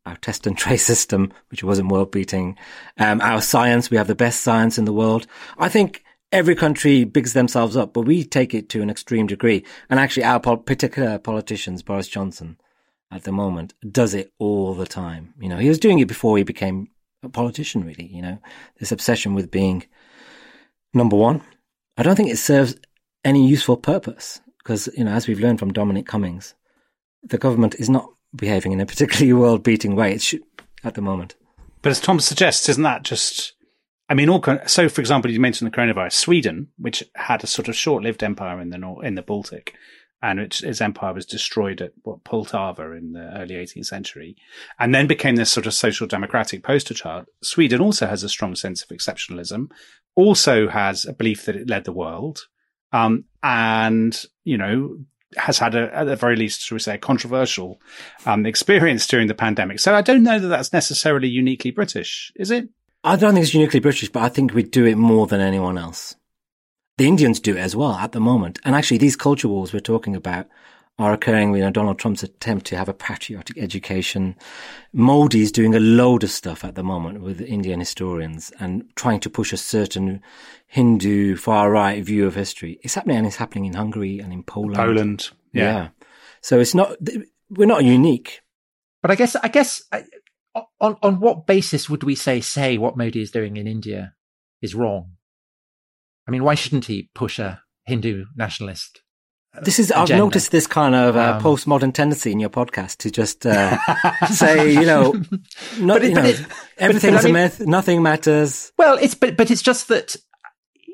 our 0.06 0.16
test 0.16 0.48
and 0.48 0.58
trace 0.58 0.86
system, 0.86 1.34
which 1.52 1.64
wasn't 1.64 1.91
world 1.91 2.12
beating, 2.12 2.58
um, 2.98 3.20
our 3.20 3.41
science. 3.41 3.91
We 3.91 3.98
have 3.98 4.08
the 4.08 4.16
best 4.16 4.41
science 4.41 4.78
in 4.78 4.86
the 4.86 4.93
world. 4.93 5.28
I 5.58 5.68
think 5.68 6.05
every 6.36 6.53
country 6.53 7.05
bigs 7.05 7.31
themselves 7.31 7.77
up, 7.77 7.93
but 7.93 8.01
we 8.01 8.23
take 8.23 8.53
it 8.53 8.67
to 8.69 8.81
an 8.81 8.89
extreme 8.89 9.25
degree. 9.25 9.65
And 9.89 9.99
actually, 9.99 10.25
our 10.25 10.39
pol- 10.39 10.57
particular 10.57 11.17
politicians, 11.17 11.81
Boris 11.81 12.09
Johnson, 12.09 12.57
at 13.09 13.23
the 13.23 13.31
moment, 13.31 13.73
does 13.89 14.13
it 14.13 14.33
all 14.38 14.73
the 14.73 14.86
time. 14.86 15.33
You 15.39 15.47
know, 15.47 15.57
he 15.57 15.69
was 15.69 15.79
doing 15.79 15.99
it 15.99 16.09
before 16.09 16.38
he 16.38 16.43
became 16.43 16.89
a 17.23 17.29
politician, 17.29 17.86
really. 17.86 18.07
You 18.07 18.21
know, 18.21 18.38
this 18.79 18.91
obsession 18.91 19.33
with 19.33 19.49
being 19.49 19.86
number 20.93 21.15
one. 21.15 21.41
I 21.97 22.03
don't 22.03 22.17
think 22.17 22.29
it 22.29 22.38
serves 22.38 22.75
any 23.23 23.47
useful 23.47 23.77
purpose 23.77 24.41
because, 24.57 24.89
you 24.97 25.05
know, 25.05 25.11
as 25.11 25.27
we've 25.27 25.39
learned 25.39 25.59
from 25.59 25.71
Dominic 25.71 26.05
Cummings, 26.05 26.53
the 27.23 27.38
government 27.38 27.75
is 27.75 27.89
not 27.89 28.09
behaving 28.36 28.73
in 28.73 28.81
a 28.81 28.86
particularly 28.86 29.31
world 29.41 29.63
beating 29.63 29.95
way. 29.95 30.13
It 30.13 30.21
should, 30.21 30.43
at 30.83 30.95
the 30.95 31.01
moment. 31.01 31.36
But 31.81 31.91
as 31.91 32.01
Tom 32.01 32.19
suggests, 32.19 32.67
isn't 32.67 32.83
that 32.83 33.03
just? 33.03 33.53
I 34.08 34.14
mean, 34.14 34.30
all 34.30 34.43
so. 34.68 34.88
For 34.88 35.01
example, 35.01 35.32
you 35.32 35.39
mentioned 35.39 35.72
the 35.72 35.76
coronavirus. 35.76 36.14
Sweden, 36.14 36.68
which 36.78 37.03
had 37.16 37.43
a 37.43 37.47
sort 37.47 37.68
of 37.68 37.76
short-lived 37.76 38.24
empire 38.24 38.60
in 38.62 38.70
the 38.70 38.78
nor- 38.78 39.03
in 39.03 39.16
the 39.16 39.24
Baltic, 39.24 39.76
and 40.22 40.39
its, 40.39 40.62
its 40.62 40.82
empire 40.82 41.14
was 41.14 41.26
destroyed 41.26 41.82
at 41.82 41.93
what 42.03 42.24
Poltava 42.24 42.95
in 42.97 43.14
the 43.14 43.32
early 43.36 43.56
18th 43.56 43.88
century, 43.88 44.36
and 44.80 44.93
then 44.93 45.08
became 45.08 45.36
this 45.36 45.51
sort 45.51 45.66
of 45.66 45.74
social 45.74 46.06
democratic 46.06 46.64
poster 46.64 46.93
child. 46.93 47.26
Sweden 47.41 47.82
also 47.82 48.06
has 48.06 48.24
a 48.24 48.30
strong 48.30 48.56
sense 48.56 48.84
of 48.84 48.89
exceptionalism, 48.89 49.70
also 50.16 50.70
has 50.70 51.06
a 51.06 51.14
belief 51.14 51.45
that 51.45 51.56
it 51.56 51.70
led 51.70 51.86
the 51.86 51.91
world, 51.91 52.47
um, 52.91 53.26
and 53.41 54.26
you 54.43 54.58
know 54.58 54.99
has 55.38 55.58
had 55.58 55.76
a, 55.76 55.93
at 55.95 56.06
the 56.06 56.16
very 56.16 56.36
least, 56.36 56.72
we 56.72 56.80
say, 56.80 56.95
a 56.95 56.99
controversial 56.99 57.82
um, 58.26 58.45
experience 58.45 59.06
during 59.08 59.28
the 59.28 59.34
pandemic. 59.34 59.80
So 59.80 59.93
I 59.93 60.01
don't 60.01 60.24
know 60.24 60.39
that 60.39 60.47
that's 60.47 60.74
necessarily 60.74 61.28
uniquely 61.28 61.72
British, 61.72 62.32
is 62.36 62.51
it? 62.51 62.70
I 63.06 63.16
don't 63.18 63.36
think 63.36 63.43
it's 63.43 63.53
uniquely 63.53 63.80
British, 63.80 64.10
but 64.10 64.24
I 64.24 64.30
think 64.30 64.53
we 64.53 64.64
do 64.64 64.86
it 64.86 64.97
more 64.97 65.28
than 65.28 65.39
anyone 65.39 65.78
else. 65.78 66.16
The 66.97 67.08
Indians 67.08 67.39
do 67.39 67.56
it 67.56 67.60
as 67.60 67.76
well 67.76 67.93
at 67.93 68.14
the 68.14 68.20
moment. 68.20 68.60
And 68.66 68.74
actually, 68.74 68.97
these 68.97 69.16
culture 69.16 69.47
wars 69.47 69.72
we're 69.72 69.80
talking 69.80 70.16
about 70.16 70.47
are 70.97 71.14
occurring. 71.14 71.53
You 71.53 71.62
know, 71.62 71.70
Donald 71.70 71.99
Trump's 71.99 72.24
attempt 72.24 72.66
to 72.68 72.78
have 72.78 72.89
a 72.89 72.95
patriotic 72.95 73.60
education. 73.60 74.36
Modi's 74.91 75.51
doing 75.51 75.76
a 75.76 75.80
load 75.80 76.24
of 76.24 76.32
stuff 76.32 76.66
at 76.66 76.74
the 76.74 76.84
moment 76.84 77.22
with 77.22 77.41
Indian 77.41 77.80
historians 77.80 78.51
and 78.60 78.89
trying 78.95 79.20
to 79.20 79.30
push 79.30 79.53
a 79.53 79.58
certain 79.58 80.22
Hindu 80.66 81.36
far 81.36 81.70
right 81.70 82.03
view 82.03 82.26
of 82.26 82.34
history. 82.34 82.80
It's 82.82 82.95
happening 82.95 83.18
and 83.18 83.28
it's 83.28 83.36
happening 83.36 83.66
in 83.66 83.74
Hungary 83.74 84.18
and 84.18 84.34
in 84.34 84.41
Poland. 84.41 84.78
Poland. 84.78 85.30
Yeah. 85.53 85.64
yeah. 85.64 85.88
So 86.41 86.60
it's 86.60 86.74
not, 86.74 86.95
we're 87.51 87.68
not 87.68 87.84
unique. 87.84 88.41
But 89.03 89.12
I 89.12 89.16
guess, 89.16 89.36
I 89.36 89.49
guess, 89.49 89.84
on, 90.80 90.97
on 91.01 91.20
what 91.20 91.45
basis 91.45 91.89
would 91.89 92.03
we 92.03 92.16
say, 92.16 92.41
say 92.41 92.78
what 92.78 92.97
Modi 92.97 93.22
is 93.22 93.32
doing 93.32 93.58
in 93.58 93.68
India 93.68 94.14
is 94.62 94.76
wrong? 94.76 95.12
I 96.28 96.32
mean, 96.32 96.43
why 96.43 96.56
shouldn't 96.56 96.86
he 96.86 97.10
push 97.14 97.39
a 97.39 97.62
Hindu 97.86 98.26
nationalist 98.36 99.01
this 99.62 99.80
is, 99.80 99.91
I've 99.91 100.10
noticed 100.10 100.51
this 100.51 100.68
kind 100.68 100.95
of 100.95 101.16
uh, 101.16 101.36
um, 101.36 101.41
postmodern 101.43 101.93
tendency 101.93 102.32
in 102.32 102.39
your 102.39 102.49
podcast 102.49 102.97
to 102.97 103.12
just 103.12 103.45
uh, 103.45 103.78
say, 104.32 104.74
you 104.74 104.86
know, 104.86 105.14
not, 105.80 106.01
but, 106.01 106.03
you 106.03 106.14
know 106.14 106.24
it, 106.24 106.45
everything's 106.78 107.16
but, 107.16 107.24
I 107.24 107.28
mean, 107.28 107.36
a 107.36 107.39
myth, 107.43 107.60
nothing 107.62 108.03
matters. 108.03 108.72
Well, 108.78 108.97
it's, 108.99 109.16
but, 109.16 109.38
but 109.38 109.51
it's 109.51 109.62
just 109.62 109.88
that 109.89 110.16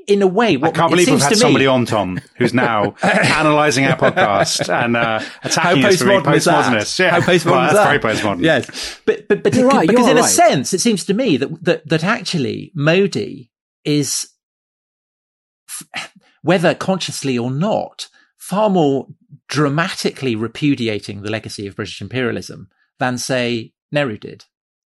in 0.07 0.21
a 0.21 0.27
way, 0.27 0.57
what, 0.57 0.69
I 0.69 0.79
can't 0.79 0.91
believe 0.91 1.09
we've 1.09 1.21
had 1.21 1.37
somebody 1.37 1.67
on, 1.67 1.85
Tom, 1.85 2.19
who's 2.35 2.53
now 2.53 2.95
analysing 3.03 3.85
our 3.85 3.97
podcast 3.97 4.69
and 4.69 4.97
uh, 4.97 5.21
attacking 5.43 5.85
us 5.85 5.97
for 5.97 6.05
being 6.05 6.21
postmodernist. 6.21 6.99
Yeah. 6.99 7.11
How 7.11 7.19
postmodern 7.21 7.45
well, 7.45 7.61
that's 7.61 7.73
that? 7.73 7.85
very 7.85 7.99
postmodern. 7.99 8.43
Yes, 8.43 8.99
but 9.05 9.27
but 9.27 9.43
but 9.43 9.55
right, 9.55 9.87
because 9.87 10.07
in 10.07 10.15
right. 10.15 10.25
a 10.25 10.27
sense, 10.27 10.73
it 10.73 10.81
seems 10.81 11.05
to 11.05 11.13
me 11.13 11.37
that 11.37 11.63
that 11.63 11.87
that 11.87 12.03
actually 12.03 12.71
Modi 12.75 13.51
is, 13.85 14.27
whether 16.41 16.73
consciously 16.73 17.37
or 17.37 17.51
not, 17.51 18.07
far 18.37 18.69
more 18.69 19.07
dramatically 19.47 20.35
repudiating 20.35 21.21
the 21.21 21.29
legacy 21.29 21.67
of 21.67 21.75
British 21.75 22.01
imperialism 22.01 22.69
than, 22.99 23.17
say, 23.17 23.73
Nehru 23.91 24.17
did, 24.17 24.45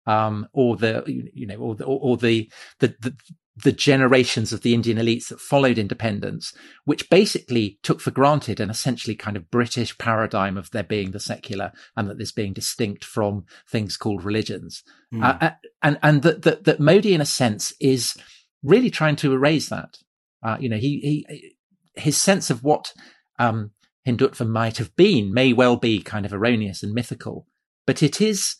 um, 0.06 0.48
or 0.52 0.76
the 0.76 1.02
you 1.06 1.46
know, 1.46 1.56
or 1.56 1.74
the 1.74 1.84
or, 1.84 2.16
the, 2.16 2.50
the 2.80 2.94
the 3.00 3.14
the 3.54 3.72
generations 3.72 4.52
of 4.52 4.62
the 4.62 4.72
Indian 4.72 4.96
elites 4.96 5.28
that 5.28 5.40
followed 5.40 5.78
independence, 5.78 6.54
which 6.84 7.10
basically 7.10 7.78
took 7.82 8.00
for 8.00 8.10
granted 8.10 8.60
an 8.60 8.70
essentially 8.70 9.14
kind 9.14 9.36
of 9.36 9.50
British 9.50 9.96
paradigm 9.98 10.56
of 10.56 10.70
there 10.70 10.82
being 10.82 11.10
the 11.10 11.20
secular 11.20 11.70
and 11.96 12.08
that 12.08 12.18
this 12.18 12.32
being 12.32 12.54
distinct 12.54 13.04
from 13.04 13.44
things 13.68 13.96
called 13.96 14.24
religions. 14.24 14.82
Mm. 15.12 15.42
Uh, 15.42 15.50
and, 15.82 15.98
and 16.02 16.22
that, 16.22 16.42
that, 16.42 16.64
that 16.64 16.80
Modi, 16.80 17.12
in 17.12 17.20
a 17.20 17.26
sense, 17.26 17.74
is 17.78 18.16
really 18.62 18.90
trying 18.90 19.16
to 19.16 19.34
erase 19.34 19.68
that. 19.68 19.98
Uh, 20.42 20.56
you 20.58 20.68
know, 20.68 20.78
he, 20.78 21.26
he, 21.28 21.54
his 21.94 22.16
sense 22.16 22.48
of 22.48 22.64
what 22.64 22.94
um, 23.38 23.72
Hindutva 24.06 24.48
might 24.48 24.78
have 24.78 24.96
been 24.96 25.32
may 25.32 25.52
well 25.52 25.76
be 25.76 26.00
kind 26.00 26.24
of 26.24 26.32
erroneous 26.32 26.82
and 26.82 26.94
mythical, 26.94 27.46
but 27.86 28.02
it 28.02 28.20
is 28.20 28.56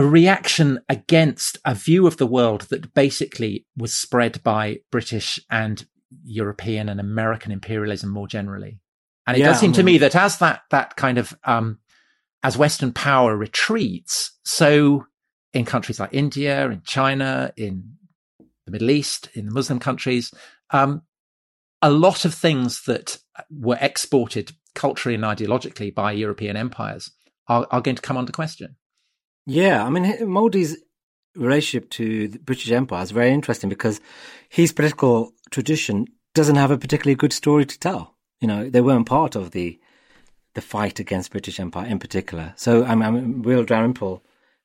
a 0.00 0.06
reaction 0.06 0.80
against 0.88 1.58
a 1.66 1.74
view 1.74 2.06
of 2.06 2.16
the 2.16 2.26
world 2.26 2.62
that 2.70 2.94
basically 2.94 3.66
was 3.76 3.92
spread 3.92 4.42
by 4.42 4.78
British 4.90 5.38
and 5.50 5.84
European 6.24 6.88
and 6.88 6.98
American 6.98 7.52
imperialism 7.52 8.08
more 8.08 8.26
generally. 8.26 8.80
And 9.26 9.36
it 9.36 9.40
yeah, 9.40 9.48
does 9.48 9.60
seem 9.60 9.72
to 9.72 9.82
me 9.82 9.98
that 9.98 10.16
as 10.16 10.38
that, 10.38 10.62
that 10.70 10.96
kind 10.96 11.18
of, 11.18 11.36
um, 11.44 11.80
as 12.42 12.56
Western 12.56 12.92
power 12.94 13.36
retreats, 13.36 14.38
so 14.42 15.04
in 15.52 15.66
countries 15.66 16.00
like 16.00 16.14
India, 16.14 16.70
in 16.70 16.80
China, 16.82 17.52
in 17.58 17.96
the 18.64 18.72
Middle 18.72 18.90
East, 18.90 19.28
in 19.34 19.44
the 19.44 19.52
Muslim 19.52 19.78
countries, 19.78 20.32
um, 20.70 21.02
a 21.82 21.90
lot 21.90 22.24
of 22.24 22.32
things 22.32 22.84
that 22.84 23.18
were 23.50 23.78
exported 23.82 24.52
culturally 24.74 25.14
and 25.14 25.24
ideologically 25.24 25.94
by 25.94 26.12
European 26.12 26.56
empires 26.56 27.10
are, 27.48 27.66
are 27.70 27.82
going 27.82 27.96
to 27.96 28.02
come 28.02 28.16
under 28.16 28.32
question. 28.32 28.76
Yeah, 29.50 29.84
I 29.84 29.90
mean, 29.90 30.28
Modi's 30.28 30.76
relationship 31.34 31.90
to 31.90 32.28
the 32.28 32.38
British 32.38 32.70
Empire 32.70 33.02
is 33.02 33.10
very 33.10 33.32
interesting 33.32 33.68
because 33.68 34.00
his 34.48 34.72
political 34.72 35.32
tradition 35.50 36.06
doesn't 36.36 36.54
have 36.54 36.70
a 36.70 36.78
particularly 36.78 37.16
good 37.16 37.32
story 37.32 37.66
to 37.66 37.78
tell. 37.80 38.14
You 38.40 38.46
know, 38.46 38.70
they 38.70 38.80
weren't 38.80 39.08
part 39.08 39.34
of 39.34 39.50
the 39.50 39.80
the 40.54 40.60
fight 40.60 41.00
against 41.00 41.32
British 41.32 41.58
Empire 41.58 41.86
in 41.86 41.98
particular. 41.98 42.54
So, 42.56 42.84
I 42.84 42.94
mean, 42.94 43.42
Will 43.42 43.64
Dalrymple 43.64 44.22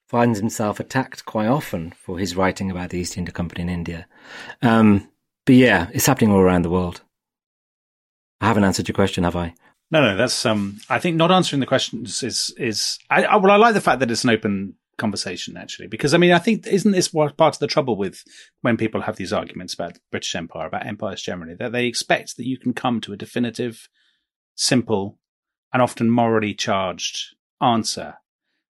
finds 0.07 0.37
himself 0.37 0.79
attacked 0.79 1.25
quite 1.25 1.47
often 1.47 1.91
for 1.91 2.19
his 2.19 2.35
writing 2.35 2.69
about 2.69 2.91
the 2.91 2.99
East 2.99 3.17
India 3.17 3.33
Company 3.33 3.63
in 3.63 3.69
India. 3.69 4.05
Um, 4.61 5.09
but 5.45 5.55
yeah, 5.55 5.87
it's 5.93 6.05
happening 6.05 6.31
all 6.31 6.39
around 6.39 6.61
the 6.61 6.69
world. 6.69 7.01
I 8.39 8.47
haven't 8.47 8.63
answered 8.65 8.87
your 8.87 8.95
question, 8.95 9.23
have 9.23 9.35
I? 9.35 9.55
No, 9.95 10.01
no, 10.01 10.17
that's 10.17 10.45
um. 10.45 10.77
I 10.89 10.99
think 10.99 11.15
not 11.15 11.31
answering 11.31 11.61
the 11.61 11.65
questions 11.65 12.21
is 12.21 12.53
is. 12.57 12.99
I, 13.09 13.23
I 13.23 13.35
well, 13.37 13.53
I 13.53 13.55
like 13.55 13.75
the 13.75 13.79
fact 13.79 14.01
that 14.01 14.11
it's 14.11 14.25
an 14.25 14.29
open 14.29 14.73
conversation 14.97 15.55
actually, 15.55 15.87
because 15.87 16.13
I 16.13 16.17
mean, 16.17 16.33
I 16.33 16.37
think 16.37 16.67
isn't 16.67 16.91
this 16.91 17.13
what 17.13 17.37
part 17.37 17.55
of 17.55 17.59
the 17.59 17.67
trouble 17.67 17.95
with 17.95 18.21
when 18.59 18.75
people 18.75 19.03
have 19.03 19.15
these 19.15 19.31
arguments 19.31 19.73
about 19.73 19.97
British 20.11 20.35
Empire, 20.35 20.67
about 20.67 20.85
empires 20.85 21.21
generally, 21.21 21.55
that 21.55 21.71
they 21.71 21.85
expect 21.85 22.35
that 22.35 22.45
you 22.45 22.57
can 22.57 22.73
come 22.73 22.99
to 22.99 23.13
a 23.13 23.17
definitive, 23.17 23.87
simple, 24.53 25.17
and 25.71 25.81
often 25.81 26.09
morally 26.09 26.53
charged 26.53 27.33
answer. 27.61 28.15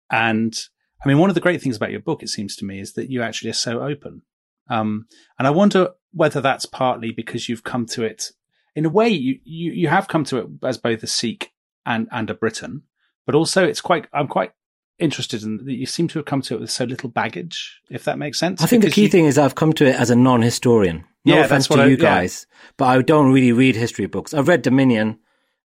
And 0.09 0.57
I 1.05 1.07
mean, 1.07 1.19
one 1.19 1.29
of 1.29 1.35
the 1.35 1.39
great 1.39 1.61
things 1.61 1.77
about 1.77 1.91
your 1.91 1.99
book, 1.99 2.23
it 2.23 2.29
seems 2.29 2.55
to 2.55 2.65
me, 2.65 2.79
is 2.79 2.93
that 2.93 3.11
you 3.11 3.21
actually 3.21 3.51
are 3.51 3.53
so 3.53 3.83
open. 3.83 4.23
Um, 4.71 5.05
and 5.37 5.47
I 5.47 5.51
wonder 5.51 5.89
whether 6.13 6.41
that's 6.41 6.65
partly 6.65 7.11
because 7.11 7.47
you've 7.47 7.63
come 7.63 7.85
to 7.85 8.03
it 8.03 8.31
in 8.75 8.85
a 8.85 8.89
way, 8.89 9.09
you, 9.09 9.39
you, 9.43 9.71
you 9.71 9.87
have 9.87 10.07
come 10.07 10.23
to 10.25 10.37
it 10.37 10.47
as 10.63 10.77
both 10.77 11.03
a 11.03 11.07
Sikh 11.07 11.51
and, 11.85 12.07
and 12.11 12.29
a 12.29 12.33
Briton, 12.33 12.83
but 13.25 13.35
also 13.35 13.65
it's 13.65 13.81
quite, 13.81 14.07
I'm 14.13 14.27
quite 14.27 14.51
interested 14.99 15.43
in 15.43 15.65
that 15.65 15.73
you 15.73 15.85
seem 15.85 16.07
to 16.09 16.19
have 16.19 16.25
come 16.25 16.41
to 16.43 16.55
it 16.55 16.61
with 16.61 16.71
so 16.71 16.85
little 16.85 17.09
baggage, 17.09 17.81
if 17.89 18.05
that 18.05 18.17
makes 18.17 18.39
sense. 18.39 18.61
I 18.61 18.67
think 18.67 18.83
the 18.83 18.91
key 18.91 19.03
you... 19.03 19.09
thing 19.09 19.25
is 19.25 19.37
I've 19.37 19.55
come 19.55 19.73
to 19.73 19.85
it 19.85 19.95
as 19.95 20.09
a 20.09 20.15
non-historian. 20.15 21.05
No 21.23 21.35
yeah, 21.35 21.45
offense 21.45 21.67
to 21.67 21.75
I, 21.75 21.85
you 21.85 21.97
guys, 21.97 22.47
yeah. 22.49 22.69
but 22.77 22.85
I 22.85 23.01
don't 23.01 23.31
really 23.31 23.51
read 23.51 23.75
history 23.75 24.07
books. 24.07 24.33
I've 24.33 24.47
read 24.47 24.63
Dominion 24.63 25.19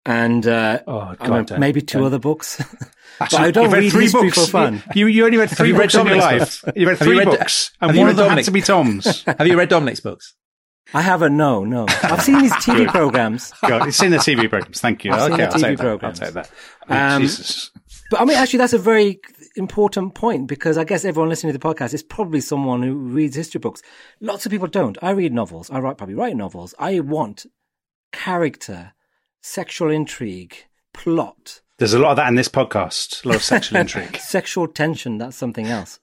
and 0.05 0.45
uh, 0.45 0.81
oh, 0.87 1.15
God, 1.17 1.59
maybe 1.59 1.81
2 1.81 1.97
don't. 1.97 2.05
other 2.05 2.19
books. 2.19 2.63
but 3.19 3.33
I 3.33 3.51
don't 3.51 3.71
read 3.71 3.91
three 3.91 4.03
history 4.03 4.21
books. 4.23 4.45
for 4.45 4.51
fun. 4.51 4.83
You, 4.95 5.07
you 5.07 5.25
only 5.25 5.37
read 5.37 5.49
three 5.49 5.73
books 5.73 5.95
in 5.95 6.05
your 6.05 6.17
life. 6.17 6.63
You 6.75 6.87
read 6.87 6.97
three 6.97 7.17
read, 7.17 7.25
books, 7.25 7.71
and 7.79 7.97
one 7.97 8.09
of 8.09 8.15
them 8.15 8.29
had 8.29 8.45
to 8.45 8.51
be 8.51 8.61
Tom's. 8.61 9.23
have 9.25 9.47
you 9.47 9.57
read 9.57 9.69
Dominic's 9.69 9.99
books? 9.99 10.35
I 10.93 11.01
haven't. 11.01 11.37
No, 11.37 11.63
no. 11.63 11.85
I've 12.03 12.21
seen 12.21 12.41
these 12.41 12.53
TV 12.53 12.87
programs. 12.87 13.53
God, 13.61 13.93
seen 13.93 14.11
the 14.11 14.17
TV 14.17 14.49
programs. 14.49 14.81
Thank 14.81 15.05
you. 15.05 15.11
I've 15.11 15.31
okay, 15.31 15.45
I'll 15.45 15.51
take. 15.51 15.79
I'll 15.79 16.13
take 16.13 16.33
that. 16.33 16.51
Oh, 16.89 16.95
um, 16.95 17.21
Jesus. 17.21 17.71
But 18.09 18.21
I 18.21 18.25
mean, 18.25 18.37
actually, 18.37 18.57
that's 18.57 18.73
a 18.73 18.77
very 18.77 19.21
important 19.55 20.15
point 20.15 20.47
because 20.47 20.77
I 20.77 20.83
guess 20.83 21.05
everyone 21.05 21.29
listening 21.29 21.53
to 21.53 21.57
the 21.57 21.65
podcast 21.65 21.93
is 21.93 22.03
probably 22.03 22.41
someone 22.41 22.83
who 22.83 22.93
reads 22.93 23.35
history 23.35 23.59
books. 23.59 23.81
Lots 24.19 24.45
of 24.45 24.51
people 24.51 24.67
don't. 24.67 24.97
I 25.01 25.11
read 25.11 25.33
novels. 25.33 25.69
I 25.71 25.79
write 25.79 25.97
probably 25.97 26.15
write 26.15 26.35
novels. 26.35 26.75
I 26.77 26.99
want 26.99 27.45
character, 28.11 28.93
sexual 29.41 29.89
intrigue, 29.89 30.55
plot, 30.93 31.61
there's 31.81 31.95
a 31.95 31.99
lot 31.99 32.11
of 32.11 32.17
that 32.17 32.27
in 32.27 32.35
this 32.35 32.47
podcast. 32.47 33.25
A 33.25 33.29
lot 33.29 33.37
of 33.37 33.43
sexual 33.43 33.79
intrigue. 33.81 34.15
Sexual 34.17 34.67
tension, 34.67 35.17
that's 35.17 35.35
something 35.35 35.65
else. 35.65 35.99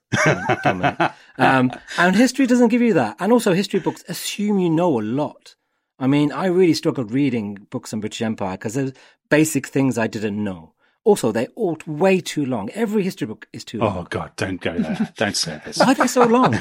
um, 1.39 1.71
and 1.97 2.17
history 2.17 2.49
doesn't 2.49 2.71
give 2.71 2.83
you 2.83 2.95
that. 2.95 3.15
And 3.21 3.33
also, 3.33 3.53
history 3.53 3.79
books 3.79 4.03
assume 4.09 4.59
you 4.59 4.71
know 4.71 5.01
a 5.01 5.03
lot. 5.03 5.55
I 6.01 6.09
mean, 6.09 6.33
I 6.33 6.47
really 6.47 6.75
struggled 6.75 7.13
reading 7.13 7.55
books 7.71 7.93
on 7.93 8.01
British 8.01 8.23
Empire 8.23 8.57
because 8.57 8.75
there's 8.75 8.93
basic 9.31 9.69
things 9.69 9.99
I 9.99 10.09
didn't 10.09 10.43
know. 10.43 10.73
Also, 11.05 11.31
they're 11.31 11.47
all 11.55 11.79
way 11.87 12.21
too 12.21 12.45
long. 12.45 12.71
Every 12.71 13.05
history 13.05 13.29
book 13.29 13.47
is 13.53 13.65
too 13.65 13.79
long. 13.79 13.99
Oh 13.99 14.03
God, 14.11 14.33
don't 14.35 14.61
go 14.61 14.77
there. 14.77 15.13
don't 15.17 15.37
say 15.37 15.63
this. 15.65 15.79
Why 15.79 15.93
are 15.93 15.95
they 15.95 16.09
so 16.09 16.25
long? 16.25 16.61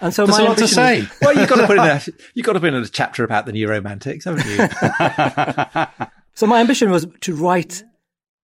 And 0.00 0.12
so 0.12 0.26
There's 0.26 0.36
my 0.36 0.44
a 0.44 0.48
lot 0.48 0.58
to 0.58 0.66
say. 0.66 0.98
Is, 0.98 1.08
well, 1.22 1.32
you've 1.32 1.48
got 1.48 1.60
to 1.60 1.66
put 1.68 1.78
in 1.78 1.84
a 1.84 2.02
you've 2.34 2.44
got 2.44 2.54
to 2.54 2.60
put 2.60 2.74
in 2.74 2.74
a 2.74 2.88
chapter 2.88 3.22
about 3.22 3.46
the 3.46 3.52
new 3.52 3.68
romantics, 3.68 4.24
haven't 4.24 4.46
you? 4.46 6.06
so 6.34 6.48
my 6.48 6.58
ambition 6.58 6.90
was 6.90 7.06
to 7.20 7.36
write 7.36 7.84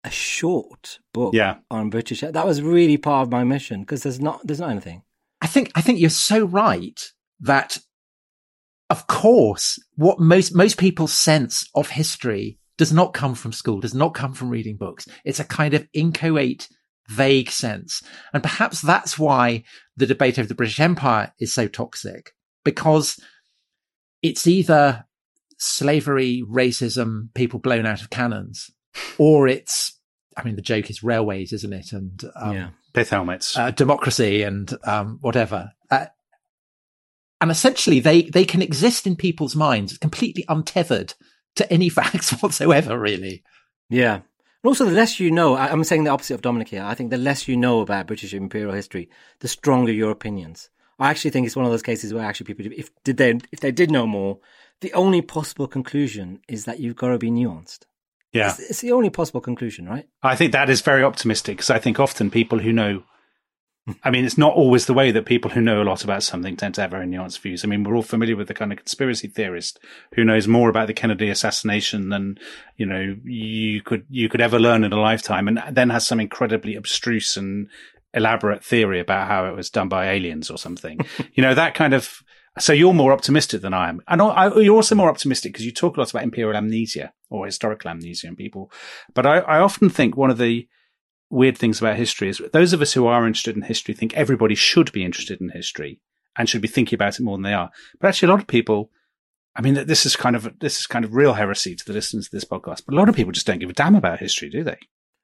a 0.04 0.10
short 0.10 1.00
book 1.14 1.34
yeah. 1.34 1.58
on 1.70 1.90
British. 1.90 2.22
That 2.22 2.46
was 2.46 2.62
really 2.62 2.98
part 2.98 3.28
of 3.28 3.32
my 3.32 3.44
mission 3.44 3.82
because 3.82 4.04
there's 4.04 4.20
not 4.20 4.42
there's 4.46 4.60
not 4.60 4.72
anything. 4.72 5.04
I 5.42 5.48
think 5.48 5.72
I 5.76 5.82
think 5.82 6.00
you're 6.00 6.10
so 6.10 6.46
right 6.46 7.00
that 7.42 7.78
of 8.90 9.06
course, 9.08 9.78
what 9.96 10.20
most, 10.20 10.56
most 10.56 10.78
people's 10.78 11.14
sense 11.14 11.70
of 11.76 11.90
history 11.90 12.58
does 12.78 12.92
not 12.92 13.14
come 13.14 13.36
from 13.36 13.54
school, 13.54 13.80
does 13.80 13.94
not 13.94 14.16
come 14.16 14.34
from 14.34 14.50
reading 14.50 14.78
books. 14.78 15.08
It's 15.24 15.40
a 15.40 15.44
kind 15.44 15.74
of 15.74 15.88
inchoate, 15.94 16.68
vague 17.08 17.52
sense. 17.52 18.02
And 18.34 18.42
perhaps 18.42 18.82
that's 18.82 19.20
why 19.20 19.64
the 19.96 20.08
debate 20.08 20.40
over 20.40 20.48
the 20.48 20.56
British 20.56 20.80
Empire 20.80 21.34
is 21.40 21.54
so 21.54 21.68
toxic 21.68 22.32
because 22.64 23.20
it's 24.24 24.48
either 24.48 25.06
slavery, 25.60 26.44
racism, 26.50 27.34
people 27.36 27.60
blown 27.60 27.86
out 27.86 28.02
of 28.02 28.10
cannons, 28.10 28.72
or 29.18 29.48
it's, 29.48 29.98
I 30.38 30.44
mean, 30.44 30.56
the 30.56 30.62
joke 30.62 30.90
is 30.90 31.04
railways, 31.04 31.54
isn't 31.54 31.74
it? 31.74 31.92
And, 31.92 32.24
um, 32.36 32.56
yeah. 32.56 32.70
pith 32.94 33.10
helmets, 33.10 33.58
uh, 33.58 33.72
democracy 33.72 34.44
and, 34.44 34.72
um, 34.84 35.20
whatever. 35.22 35.72
Uh, 35.92 36.08
and 37.42 37.52
essentially 37.52 38.00
they, 38.00 38.24
they 38.24 38.46
can 38.46 38.62
exist 38.62 39.08
in 39.08 39.16
people's 39.16 39.56
minds 39.56 39.98
completely 39.98 40.46
untethered 40.48 41.14
to 41.56 41.72
any 41.72 41.90
facts 41.90 42.32
whatsoever, 42.42 42.98
really. 42.98 43.44
Yeah. 43.90 44.22
And 44.62 44.68
also, 44.68 44.86
the 44.86 44.92
less 44.92 45.20
you 45.20 45.32
know, 45.32 45.56
I'm 45.56 45.86
saying 45.86 46.04
the 46.04 46.10
opposite 46.10 46.34
of 46.34 46.42
Dominic 46.42 46.68
here. 46.68 46.84
I 46.84 46.94
think 46.94 47.12
the 47.12 47.18
less 47.18 47.48
you 47.48 47.56
know 47.56 47.80
about 47.80 48.08
British 48.08 48.34
imperial 48.34 48.74
history, 48.74 49.10
the 49.40 49.48
stronger 49.48 49.92
your 49.92 50.12
opinions. 50.12 50.70
I 51.00 51.10
actually 51.10 51.32
think 51.32 51.48
it's 51.48 51.56
one 51.56 51.64
of 51.64 51.72
those 51.72 51.82
cases 51.82 52.14
where 52.14 52.26
actually 52.26 52.54
people, 52.54 52.66
if 52.78 52.92
did 53.06 53.16
they, 53.16 53.40
if 53.54 53.62
they 53.62 53.72
did 53.72 53.90
know 53.90 54.06
more, 54.06 54.40
the 54.82 54.94
only 54.94 55.22
possible 55.22 55.66
conclusion 55.66 56.42
is 56.50 56.66
that 56.66 56.82
you've 56.82 56.98
got 56.98 57.10
to 57.10 57.18
be 57.18 57.32
nuanced. 57.32 57.86
Yeah, 58.32 58.50
it's, 58.50 58.60
it's 58.60 58.82
the 58.82 58.92
only 58.92 59.10
possible 59.10 59.42
conclusion, 59.42 59.88
right? 59.88 60.08
I 60.22 60.36
think 60.36 60.52
that 60.52 60.70
is 60.70 60.82
very 60.82 61.04
optimistic 61.04 61.58
because 61.58 61.70
I 61.70 61.80
think 61.80 62.00
often 62.00 62.30
people 62.30 62.60
who 62.60 62.72
know 62.72 63.04
I 64.04 64.10
mean, 64.10 64.26
it's 64.26 64.38
not 64.38 64.54
always 64.54 64.86
the 64.86 64.94
way 64.94 65.12
that 65.12 65.26
people 65.26 65.52
who 65.52 65.62
know 65.62 65.82
a 65.82 65.86
lot 65.86 66.04
about 66.04 66.24
something 66.24 66.56
tend 66.56 66.76
to 66.76 66.82
have 66.82 66.92
very 66.92 67.08
nuanced 67.08 67.40
views. 67.40 67.64
I 67.64 67.68
mean, 67.68 67.84
we're 67.84 67.96
all 67.96 68.04
familiar 68.04 68.36
with 68.36 68.48
the 68.48 68.54
kind 68.54 68.72
of 68.72 68.78
conspiracy 68.78 69.28
theorist 69.28 69.80
who 70.16 70.24
knows 70.24 70.48
more 70.48 70.70
about 70.70 70.88
the 70.88 70.94
Kennedy 70.94 71.30
assassination 71.30 72.10
than, 72.10 72.38
you 72.78 72.86
know, 72.86 73.16
you 73.24 73.82
could, 73.82 74.06
you 74.10 74.30
could 74.30 74.42
ever 74.42 74.60
learn 74.60 74.84
in 74.84 74.94
a 74.94 75.00
lifetime 75.00 75.48
and 75.48 75.62
then 75.72 75.90
has 75.90 76.06
some 76.06 76.20
incredibly 76.20 76.76
abstruse 76.76 77.38
and 77.38 77.68
elaborate 78.14 78.64
theory 78.64 79.00
about 79.00 79.28
how 79.28 79.46
it 79.46 79.56
was 79.56 79.70
done 79.70 79.90
by 79.90 80.10
aliens 80.10 80.50
or 80.50 80.58
something. 80.58 81.00
you 81.34 81.42
know, 81.42 81.54
that 81.54 81.74
kind 81.74 81.94
of, 81.94 82.24
so 82.58 82.74
you're 82.74 82.94
more 82.94 83.14
optimistic 83.14 83.62
than 83.62 83.74
I 83.74 83.90
am. 83.90 84.02
And 84.08 84.22
I, 84.22 84.54
you're 84.56 84.76
also 84.76 84.96
more 84.96 85.10
optimistic 85.10 85.54
because 85.54 85.66
you 85.66 85.72
talk 85.72 85.96
a 85.96 86.00
lot 86.00 86.10
about 86.10 86.24
imperial 86.24 86.58
amnesia 86.58 87.14
or 87.30 87.46
historical 87.46 87.92
amnesia 87.92 88.28
in 88.28 88.36
people. 88.36 88.72
But 89.14 89.26
I, 89.26 89.40
I 89.40 89.60
often 89.60 89.90
think 89.90 90.18
one 90.18 90.32
of 90.32 90.38
the, 90.38 90.68
weird 91.30 91.58
things 91.58 91.80
about 91.80 91.98
history 91.98 92.30
is 92.30 92.42
those 92.54 92.74
of 92.74 92.82
us 92.82 92.94
who 92.94 93.08
are 93.08 93.28
interested 93.28 93.56
in 93.56 93.62
history 93.62 93.94
think 93.94 94.14
everybody 94.14 94.56
should 94.56 94.92
be 94.92 95.06
interested 95.06 95.40
in 95.40 95.50
history 95.50 96.00
and 96.38 96.50
should 96.50 96.62
be 96.62 96.68
thinking 96.68 96.96
about 96.96 97.20
it 97.20 97.24
more 97.24 97.38
than 97.38 97.44
they 97.44 97.54
are. 97.54 97.70
But 98.00 98.10
actually, 98.10 98.28
a 98.28 98.32
lot 98.32 98.42
of 98.42 98.48
people, 98.48 98.92
I 99.56 99.62
mean, 99.62 99.74
this 99.74 100.06
is 100.06 100.16
kind 100.16 100.36
of 100.36 100.60
this 100.60 100.80
is 100.80 100.88
kind 100.88 101.06
of 101.06 101.14
real 101.14 101.34
heresy 101.34 101.76
to 101.76 101.86
the 101.86 101.94
listeners 101.94 102.28
of 102.28 102.32
this 102.32 102.46
podcast. 102.46 102.84
But 102.86 102.94
a 102.94 102.98
lot 102.98 103.10
of 103.10 103.16
people 103.16 103.32
just 103.32 103.48
don't 103.48 103.60
give 103.60 103.70
a 103.70 103.74
damn 103.74 103.96
about 103.96 104.20
history, 104.20 104.50
do 104.50 104.64
they? 104.64 104.78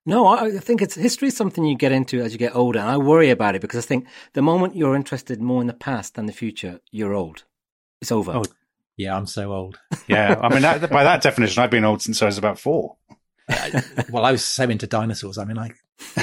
No, 0.05 0.27
I 0.27 0.59
think 0.59 0.81
it's 0.83 0.93
history 0.93 1.29
is 1.29 1.37
something 1.37 1.65
you 1.65 1.75
get 1.75 1.91
into 1.91 2.21
as 2.21 2.31
you 2.31 2.37
get 2.37 2.55
older, 2.55 2.79
and 2.79 2.89
I 2.89 2.97
worry 2.97 3.31
about 3.31 3.55
it 3.55 3.61
because 3.61 3.83
I 3.83 3.87
think 3.87 4.07
the 4.33 4.41
moment 4.41 4.75
you're 4.75 4.95
interested 4.95 5.41
more 5.41 5.61
in 5.61 5.67
the 5.67 5.73
past 5.73 6.13
than 6.13 6.27
the 6.27 6.33
future, 6.33 6.79
you're 6.91 7.13
old. 7.13 7.43
It's 8.01 8.11
over. 8.11 8.33
Oh, 8.33 8.43
yeah, 8.97 9.15
I'm 9.15 9.25
so 9.25 9.51
old. 9.51 9.79
yeah, 10.07 10.39
I 10.39 10.49
mean, 10.49 10.61
that, 10.61 10.89
by 10.91 11.03
that 11.03 11.23
definition, 11.23 11.63
I've 11.63 11.71
been 11.71 11.85
old 11.85 12.03
since 12.03 12.21
I 12.21 12.27
was 12.27 12.37
about 12.37 12.59
four. 12.59 12.97
well, 14.09 14.25
I 14.25 14.31
was 14.31 14.45
so 14.45 14.63
into 14.65 14.85
dinosaurs. 14.85 15.39
I 15.39 15.45
mean, 15.45 15.57
I, 15.57 15.71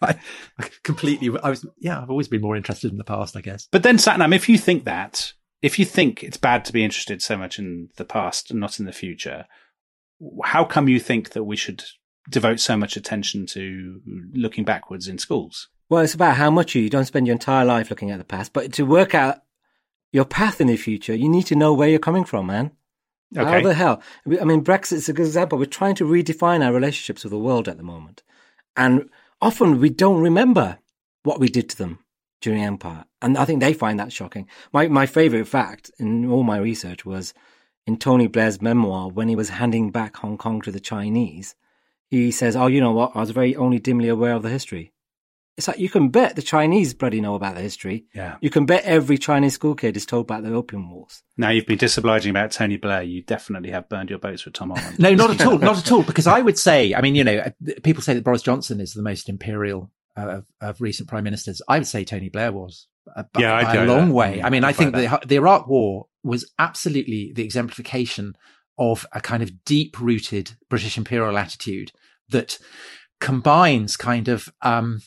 I, 0.00 0.18
I, 0.58 0.68
completely, 0.84 1.36
I 1.42 1.50
was, 1.50 1.66
yeah, 1.78 2.00
I've 2.00 2.10
always 2.10 2.28
been 2.28 2.40
more 2.40 2.56
interested 2.56 2.92
in 2.92 2.98
the 2.98 3.04
past, 3.04 3.36
I 3.36 3.40
guess. 3.40 3.68
But 3.72 3.82
then, 3.82 3.96
Sathnam, 3.96 4.34
if 4.34 4.48
you 4.48 4.58
think 4.58 4.84
that, 4.84 5.32
if 5.60 5.78
you 5.78 5.84
think 5.84 6.22
it's 6.22 6.36
bad 6.36 6.64
to 6.66 6.72
be 6.72 6.84
interested 6.84 7.20
so 7.20 7.36
much 7.36 7.58
in 7.58 7.88
the 7.96 8.04
past 8.04 8.52
and 8.52 8.60
not 8.60 8.78
in 8.78 8.86
the 8.86 8.92
future, 8.92 9.46
how 10.44 10.64
come 10.64 10.88
you 10.88 11.00
think 11.00 11.30
that 11.30 11.44
we 11.44 11.56
should 11.56 11.82
devote 12.28 12.60
so 12.60 12.76
much 12.76 12.96
attention 12.96 13.46
to 13.46 14.00
looking 14.32 14.64
backwards 14.64 15.08
in 15.08 15.18
schools? 15.18 15.68
Well, 15.88 16.02
it's 16.02 16.14
about 16.14 16.36
how 16.36 16.50
much 16.50 16.74
you, 16.74 16.82
you 16.82 16.90
don't 16.90 17.04
spend 17.04 17.26
your 17.26 17.34
entire 17.34 17.64
life 17.64 17.90
looking 17.90 18.10
at 18.10 18.18
the 18.18 18.24
past, 18.24 18.52
but 18.52 18.72
to 18.74 18.84
work 18.84 19.14
out 19.14 19.42
your 20.12 20.24
path 20.24 20.60
in 20.60 20.66
the 20.66 20.76
future, 20.76 21.14
you 21.14 21.28
need 21.28 21.46
to 21.46 21.54
know 21.54 21.72
where 21.72 21.88
you're 21.88 21.98
coming 21.98 22.24
from, 22.24 22.46
man. 22.46 22.72
Okay. 23.36 23.48
How 23.48 23.60
the 23.60 23.74
hell? 23.74 24.02
I 24.40 24.44
mean, 24.44 24.62
Brexit 24.62 24.94
is 24.94 25.08
a 25.08 25.12
good 25.12 25.26
example. 25.26 25.58
We're 25.58 25.66
trying 25.66 25.96
to 25.96 26.04
redefine 26.04 26.64
our 26.64 26.72
relationships 26.72 27.24
with 27.24 27.32
the 27.32 27.38
world 27.38 27.68
at 27.68 27.76
the 27.76 27.82
moment. 27.82 28.22
And 28.76 29.10
often 29.40 29.80
we 29.80 29.90
don't 29.90 30.22
remember 30.22 30.78
what 31.22 31.40
we 31.40 31.48
did 31.48 31.68
to 31.70 31.76
them 31.76 31.98
during 32.40 32.62
empire. 32.62 33.04
And 33.20 33.36
I 33.36 33.44
think 33.44 33.60
they 33.60 33.72
find 33.72 33.98
that 33.98 34.12
shocking. 34.12 34.48
My, 34.72 34.88
my 34.88 35.06
favorite 35.06 35.46
fact 35.46 35.90
in 35.98 36.30
all 36.30 36.44
my 36.44 36.58
research 36.58 37.04
was 37.04 37.34
in 37.86 37.96
Tony 37.96 38.26
Blair's 38.26 38.62
memoir 38.62 39.08
when 39.08 39.28
he 39.28 39.36
was 39.36 39.48
handing 39.48 39.90
back 39.90 40.16
Hong 40.16 40.38
Kong 40.38 40.60
to 40.62 40.70
the 40.70 40.80
Chinese. 40.80 41.54
He 42.08 42.30
says, 42.30 42.56
Oh, 42.56 42.66
you 42.66 42.80
know 42.80 42.92
what? 42.92 43.12
I 43.14 43.20
was 43.20 43.30
very 43.30 43.56
only 43.56 43.78
dimly 43.78 44.08
aware 44.08 44.34
of 44.34 44.42
the 44.42 44.48
history. 44.48 44.92
It's 45.56 45.68
like 45.68 45.78
you 45.78 45.88
can 45.88 46.10
bet 46.10 46.36
the 46.36 46.42
Chinese 46.42 46.92
bloody 46.92 47.20
know 47.22 47.34
about 47.34 47.54
the 47.54 47.62
history. 47.62 48.04
Yeah. 48.14 48.36
You 48.42 48.50
can 48.50 48.66
bet 48.66 48.84
every 48.84 49.16
Chinese 49.16 49.54
school 49.54 49.74
kid 49.74 49.96
is 49.96 50.04
told 50.04 50.26
about 50.26 50.42
the 50.42 50.52
Opium 50.52 50.90
Wars. 50.90 51.22
Now 51.38 51.48
you've 51.48 51.64
been 51.64 51.78
disobliging 51.78 52.30
about 52.30 52.50
Tony 52.50 52.76
Blair. 52.76 53.02
You 53.02 53.22
definitely 53.22 53.70
have 53.70 53.88
burned 53.88 54.10
your 54.10 54.18
boats 54.18 54.44
with 54.44 54.52
Tom 54.52 54.70
Holland. 54.70 54.98
no, 54.98 55.14
not 55.14 55.30
at 55.30 55.46
all. 55.46 55.58
Not 55.58 55.78
at 55.78 55.90
all. 55.90 56.02
Because 56.02 56.26
I 56.26 56.42
would 56.42 56.58
say, 56.58 56.94
I 56.94 57.00
mean, 57.00 57.14
you 57.14 57.24
know, 57.24 57.42
people 57.82 58.02
say 58.02 58.12
that 58.12 58.22
Boris 58.22 58.42
Johnson 58.42 58.80
is 58.80 58.92
the 58.92 59.02
most 59.02 59.30
imperial 59.30 59.90
uh, 60.14 60.28
of, 60.28 60.46
of, 60.60 60.80
recent 60.82 61.08
prime 61.08 61.24
ministers. 61.24 61.62
I 61.68 61.78
would 61.78 61.86
say 61.86 62.04
Tony 62.04 62.28
Blair 62.28 62.52
was. 62.52 62.86
Uh, 63.14 63.22
yeah, 63.38 63.62
by 63.62 63.76
a 63.76 63.86
long 63.86 64.08
that. 64.08 64.14
way. 64.14 64.42
I 64.42 64.50
mean, 64.50 64.64
I 64.64 64.72
think 64.72 64.94
the, 64.94 65.20
the 65.24 65.36
Iraq 65.36 65.68
War 65.68 66.06
was 66.22 66.50
absolutely 66.58 67.32
the 67.34 67.44
exemplification 67.44 68.36
of 68.78 69.06
a 69.12 69.20
kind 69.20 69.42
of 69.42 69.64
deep 69.64 70.00
rooted 70.00 70.52
British 70.68 70.98
imperial 70.98 71.38
attitude 71.38 71.92
that 72.28 72.58
combines 73.20 73.96
kind 73.96 74.28
of, 74.28 74.48
um, 74.62 75.02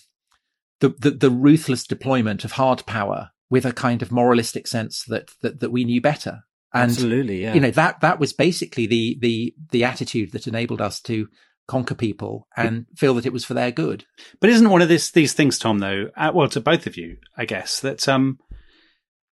the, 0.80 0.90
the, 0.90 1.12
the 1.12 1.30
ruthless 1.30 1.86
deployment 1.86 2.46
of 2.46 2.54
hard 2.54 2.86
power 2.86 3.32
with 3.50 3.66
a 3.66 3.74
kind 3.74 4.02
of 4.02 4.12
moralistic 4.12 4.68
sense 4.68 5.04
that, 5.06 5.32
that, 5.42 5.60
that 5.60 5.72
we 5.72 5.84
knew 5.84 6.02
better. 6.02 6.44
And, 6.74 6.92
Absolutely, 6.92 7.42
yeah. 7.42 7.54
You 7.54 7.60
know, 7.60 7.72
that, 7.72 8.00
that 8.02 8.20
was 8.20 8.32
basically 8.32 8.86
the, 8.86 9.18
the, 9.20 9.56
the 9.72 9.84
attitude 9.84 10.32
that 10.32 10.48
enabled 10.48 10.82
us 10.82 11.02
to 11.02 11.28
conquer 11.68 11.96
people 11.96 12.48
and 12.56 12.86
feel 12.96 13.14
that 13.16 13.26
it 13.26 13.34
was 13.34 13.46
for 13.46 13.54
their 13.54 13.72
good. 13.72 14.06
But 14.40 14.50
isn't 14.50 14.70
one 14.70 14.82
of 14.82 14.88
this, 14.88 15.12
these 15.12 15.34
things, 15.34 15.60
Tom, 15.60 15.80
though, 15.80 16.10
uh, 16.16 16.32
well, 16.34 16.48
to 16.50 16.62
both 16.62 16.88
of 16.88 16.98
you, 16.98 17.18
I 17.38 17.46
guess, 17.46 17.80
that, 17.82 18.08
um, 18.08 18.40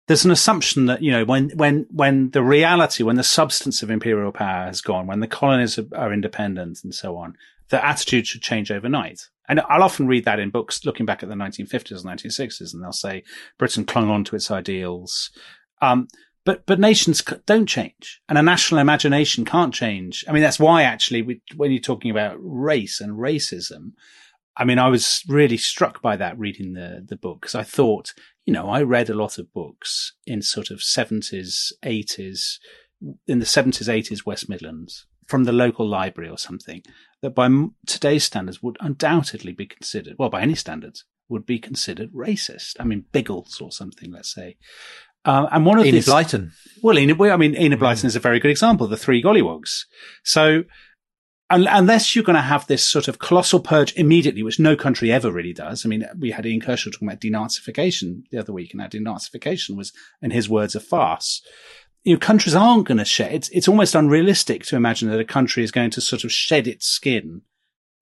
there's 0.07 0.25
an 0.25 0.31
assumption 0.31 0.85
that, 0.85 1.01
you 1.01 1.11
know, 1.11 1.25
when, 1.25 1.49
when, 1.51 1.85
when 1.91 2.31
the 2.31 2.43
reality, 2.43 3.03
when 3.03 3.17
the 3.17 3.23
substance 3.23 3.83
of 3.83 3.91
imperial 3.91 4.31
power 4.31 4.65
has 4.65 4.81
gone, 4.81 5.05
when 5.05 5.19
the 5.19 5.27
colonies 5.27 5.77
are, 5.77 5.87
are 5.95 6.13
independent 6.13 6.79
and 6.83 6.95
so 6.95 7.17
on, 7.17 7.35
the 7.69 7.85
attitude 7.85 8.25
should 8.25 8.41
change 8.41 8.71
overnight. 8.71 9.27
And 9.49 9.59
I'll 9.69 9.83
often 9.83 10.07
read 10.07 10.25
that 10.25 10.39
in 10.39 10.49
books 10.49 10.85
looking 10.85 11.05
back 11.05 11.23
at 11.23 11.29
the 11.29 11.35
1950s 11.35 12.05
and 12.05 12.19
1960s, 12.19 12.73
and 12.73 12.83
they'll 12.83 12.91
say 12.91 13.23
Britain 13.57 13.85
clung 13.85 14.09
on 14.09 14.23
to 14.25 14.35
its 14.35 14.49
ideals. 14.49 15.29
Um, 15.81 16.07
but, 16.45 16.65
but 16.65 16.79
nations 16.79 17.21
don't 17.45 17.65
change 17.65 18.21
and 18.29 18.37
a 18.37 18.41
national 18.41 18.79
imagination 18.79 19.43
can't 19.43 19.73
change. 19.73 20.23
I 20.29 20.31
mean, 20.31 20.41
that's 20.41 20.59
why 20.59 20.83
actually 20.83 21.21
we, 21.21 21.41
when 21.57 21.71
you're 21.71 21.81
talking 21.81 22.09
about 22.09 22.37
race 22.39 23.01
and 23.01 23.19
racism, 23.19 23.91
I 24.57 24.65
mean, 24.65 24.79
I 24.79 24.87
was 24.89 25.23
really 25.27 25.57
struck 25.57 26.01
by 26.01 26.17
that 26.17 26.37
reading 26.37 26.73
the, 26.73 27.05
the 27.07 27.15
book 27.15 27.41
because 27.41 27.55
I 27.55 27.63
thought, 27.63 28.13
you 28.45 28.53
know, 28.53 28.69
I 28.69 28.81
read 28.81 29.09
a 29.09 29.13
lot 29.13 29.37
of 29.37 29.53
books 29.53 30.13
in 30.25 30.41
sort 30.41 30.71
of 30.71 30.79
70s, 30.79 31.71
80s, 31.85 32.57
in 33.27 33.39
the 33.39 33.45
70s, 33.45 33.87
80s 33.87 34.25
West 34.25 34.49
Midlands 34.49 35.05
from 35.27 35.43
the 35.43 35.51
local 35.51 35.87
library 35.87 36.29
or 36.29 36.37
something 36.37 36.81
that 37.21 37.35
by 37.35 37.49
today's 37.85 38.23
standards 38.23 38.63
would 38.63 38.77
undoubtedly 38.79 39.51
be 39.51 39.67
considered, 39.67 40.15
well, 40.17 40.29
by 40.29 40.41
any 40.41 40.55
standards, 40.55 41.05
would 41.29 41.45
be 41.45 41.59
considered 41.59 42.11
racist. 42.13 42.75
I 42.79 42.83
mean, 42.83 43.05
Biggles 43.11 43.61
or 43.61 43.71
something, 43.71 44.11
let's 44.11 44.33
say. 44.33 44.57
Uh, 45.25 45.47
and 45.51 45.65
one 45.65 45.77
of 45.77 45.83
these. 45.83 46.07
Enid 46.07 46.27
Blyton. 46.27 46.51
Well, 46.81 46.97
Enid, 46.97 47.19
I 47.21 47.37
mean, 47.37 47.55
Enid 47.55 47.79
Blyton 47.79 48.03
mm. 48.03 48.05
is 48.05 48.15
a 48.15 48.21
very 48.21 48.39
good 48.39 48.51
example, 48.51 48.87
the 48.87 48.97
three 48.97 49.21
gollywogs. 49.21 49.81
So, 50.23 50.63
unless 51.49 52.15
you're 52.15 52.25
going 52.25 52.35
to 52.35 52.41
have 52.41 52.67
this 52.67 52.83
sort 52.83 53.07
of 53.07 53.19
colossal 53.19 53.59
purge 53.59 53.93
immediately, 53.95 54.43
which 54.43 54.59
no 54.59 54.75
country 54.75 55.11
ever 55.11 55.31
really 55.31 55.53
does. 55.53 55.85
I 55.85 55.89
mean, 55.89 56.05
we 56.19 56.31
had 56.31 56.45
Ian 56.45 56.61
Kershaw 56.61 56.91
talking 56.91 57.07
about 57.07 57.21
denazification 57.21 58.23
the 58.31 58.39
other 58.39 58.53
week, 58.53 58.71
and 58.73 58.81
that 58.81 58.91
denazification 58.91 59.77
was, 59.77 59.93
in 60.21 60.31
his 60.31 60.49
words, 60.49 60.75
a 60.75 60.79
farce 60.79 61.41
you 62.07 62.13
know, 62.13 62.19
countries 62.19 62.55
aren't 62.55 62.87
going 62.87 62.99
to 62.99 63.05
shed. 63.05 63.33
It's, 63.33 63.49
it's 63.49 63.67
almost 63.67 63.93
unrealistic 63.93 64.63
to 64.67 64.77
imagine 64.77 65.09
that 65.09 65.19
a 65.19 65.25
country 65.25 65.61
is 65.61 65.71
going 65.71 65.89
to 65.91 65.99
sort 65.99 66.23
of 66.23 66.31
shed 66.31 66.65
its 66.65 66.87
skin 66.87 67.41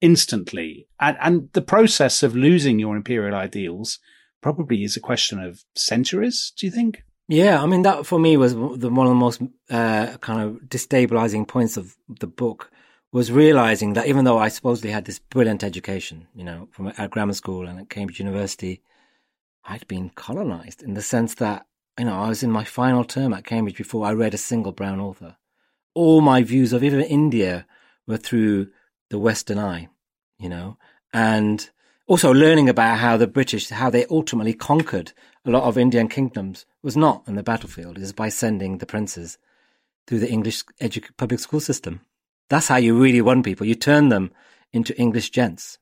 instantly. 0.00 0.86
And, 1.00 1.16
and 1.20 1.48
the 1.54 1.62
process 1.62 2.22
of 2.22 2.36
losing 2.36 2.78
your 2.78 2.96
imperial 2.96 3.34
ideals 3.34 3.98
probably 4.42 4.84
is 4.84 4.96
a 4.96 5.00
question 5.00 5.40
of 5.40 5.64
centuries, 5.74 6.52
do 6.56 6.66
you 6.66 6.70
think? 6.70 7.02
Yeah, 7.26 7.60
I 7.60 7.66
mean, 7.66 7.82
that 7.82 8.06
for 8.06 8.20
me 8.20 8.36
was 8.36 8.54
the, 8.54 8.90
one 8.90 9.08
of 9.08 9.10
the 9.10 9.14
most 9.14 9.42
uh, 9.70 10.16
kind 10.18 10.40
of 10.40 10.68
destabilizing 10.68 11.48
points 11.48 11.76
of 11.76 11.96
the 12.08 12.28
book 12.28 12.70
was 13.12 13.32
realizing 13.32 13.94
that 13.94 14.06
even 14.06 14.24
though 14.24 14.38
I 14.38 14.48
supposedly 14.48 14.90
had 14.90 15.04
this 15.04 15.18
brilliant 15.18 15.64
education, 15.64 16.28
you 16.34 16.44
know, 16.44 16.68
from 16.70 16.92
at 16.98 17.10
grammar 17.10 17.34
school 17.34 17.66
and 17.66 17.78
at 17.78 17.88
Cambridge 17.88 18.18
University, 18.18 18.82
I'd 19.64 19.86
been 19.88 20.10
colonized 20.10 20.82
in 20.82 20.94
the 20.94 21.02
sense 21.02 21.34
that 21.34 21.66
you 21.98 22.04
know, 22.04 22.14
I 22.14 22.28
was 22.28 22.42
in 22.42 22.50
my 22.50 22.64
final 22.64 23.04
term 23.04 23.32
at 23.32 23.44
Cambridge 23.44 23.76
before 23.76 24.06
I 24.06 24.12
read 24.12 24.34
a 24.34 24.38
single 24.38 24.72
brown 24.72 25.00
author. 25.00 25.36
All 25.94 26.20
my 26.20 26.42
views 26.42 26.72
of 26.72 26.84
even 26.84 27.00
India 27.00 27.66
were 28.06 28.18
through 28.18 28.68
the 29.08 29.18
Western 29.18 29.58
eye, 29.58 29.88
you 30.38 30.48
know, 30.48 30.76
and 31.12 31.70
also 32.06 32.32
learning 32.32 32.68
about 32.68 32.98
how 32.98 33.16
the 33.16 33.26
British, 33.26 33.70
how 33.70 33.88
they 33.88 34.04
ultimately 34.10 34.52
conquered 34.52 35.12
a 35.44 35.50
lot 35.50 35.62
of 35.62 35.78
Indian 35.78 36.08
kingdoms 36.08 36.66
was 36.82 36.96
not 36.96 37.22
on 37.26 37.34
the 37.34 37.42
battlefield, 37.42 37.96
it 37.96 38.00
was 38.00 38.12
by 38.12 38.28
sending 38.28 38.78
the 38.78 38.86
princes 38.86 39.38
through 40.06 40.18
the 40.18 40.30
English 40.30 40.64
edu- 40.80 41.16
public 41.16 41.40
school 41.40 41.60
system. 41.60 42.00
That's 42.48 42.68
how 42.68 42.76
you 42.76 42.98
really 42.98 43.20
won 43.20 43.42
people. 43.42 43.66
You 43.66 43.74
turn 43.74 44.08
them 44.08 44.30
into 44.72 44.98
English 44.98 45.30
gents. 45.30 45.78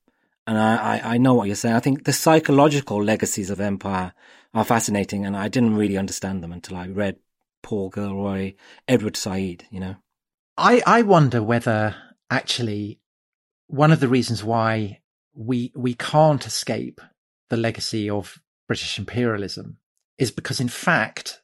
And 0.47 0.59
I, 0.59 0.77
I, 0.77 1.15
I 1.15 1.19
know 1.19 1.35
what 1.35 1.47
you're 1.47 1.57
saying. 1.57 1.75
I 1.75 1.81
think 1.81 2.05
the 2.05 2.13
psychological 2.13 3.03
legacies 3.03 3.51
of 3.51 3.61
empire 3.61 4.13
are 4.53 4.65
fascinating, 4.65 5.25
and 5.25 5.37
I 5.37 5.49
didn't 5.49 5.77
really 5.77 5.97
understand 5.97 6.43
them 6.43 6.53
until 6.53 6.77
I 6.77 6.87
read 6.87 7.17
Paul 7.63 7.89
Gilroy, 7.91 8.55
Edward 8.87 9.17
Said, 9.17 9.65
you 9.71 9.81
know. 9.81 9.97
I, 10.57 10.83
I 10.87 11.03
wonder 11.03 11.43
whether 11.43 11.97
actually 12.31 13.01
one 13.67 13.91
of 13.91 14.01
the 14.01 14.09
reasons 14.09 14.45
why 14.45 15.01
we 15.35 15.73
we 15.75 15.95
can't 15.95 16.47
escape 16.47 17.01
the 17.51 17.57
legacy 17.57 18.09
of 18.09 18.41
British 18.69 18.99
imperialism 18.99 19.79
is 20.19 20.31
because 20.31 20.61
in 20.61 20.69
fact 20.69 21.41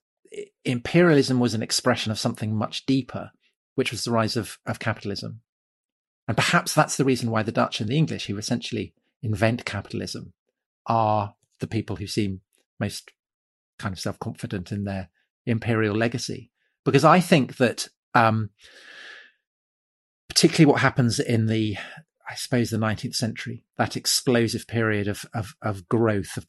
imperialism 0.65 1.41
was 1.41 1.55
an 1.55 1.63
expression 1.63 2.13
of 2.13 2.19
something 2.19 2.55
much 2.55 2.87
deeper, 2.87 3.33
which 3.81 3.93
was 3.93 4.05
the 4.05 4.11
rise 4.11 4.37
of, 4.37 4.59
of 4.67 4.79
capitalism. 4.79 5.41
And 6.29 6.37
perhaps 6.37 6.75
that's 6.75 6.99
the 6.99 7.05
reason 7.07 7.31
why 7.31 7.43
the 7.43 7.51
Dutch 7.51 7.81
and 7.81 7.89
the 7.89 7.97
English, 7.97 8.27
who 8.27 8.37
essentially 8.37 8.93
invent 9.23 9.65
capitalism, 9.65 10.35
are 10.85 11.33
the 11.61 11.67
people 11.67 11.97
who 11.97 12.07
seem 12.07 12.43
most 12.79 13.11
kind 13.79 13.95
of 13.95 13.99
self 13.99 14.19
confident 14.19 14.71
in 14.71 14.85
their 14.85 15.09
imperial 15.47 15.97
legacy. 15.97 16.51
Because 16.85 17.07
I 17.07 17.21
think 17.21 17.57
that, 17.57 17.89
um, 18.15 18.51
particularly 20.29 20.71
what 20.71 20.83
happens 20.83 21.19
in 21.19 21.47
the, 21.47 21.79
I 22.29 22.35
suppose, 22.35 22.69
the 22.69 22.77
19th 22.77 23.15
century, 23.15 23.65
that 23.79 23.97
explosive 23.97 24.67
period 24.67 25.09
of, 25.09 25.25
of, 25.33 25.55
of 25.63 25.89
growth 25.89 26.37
of, 26.37 26.45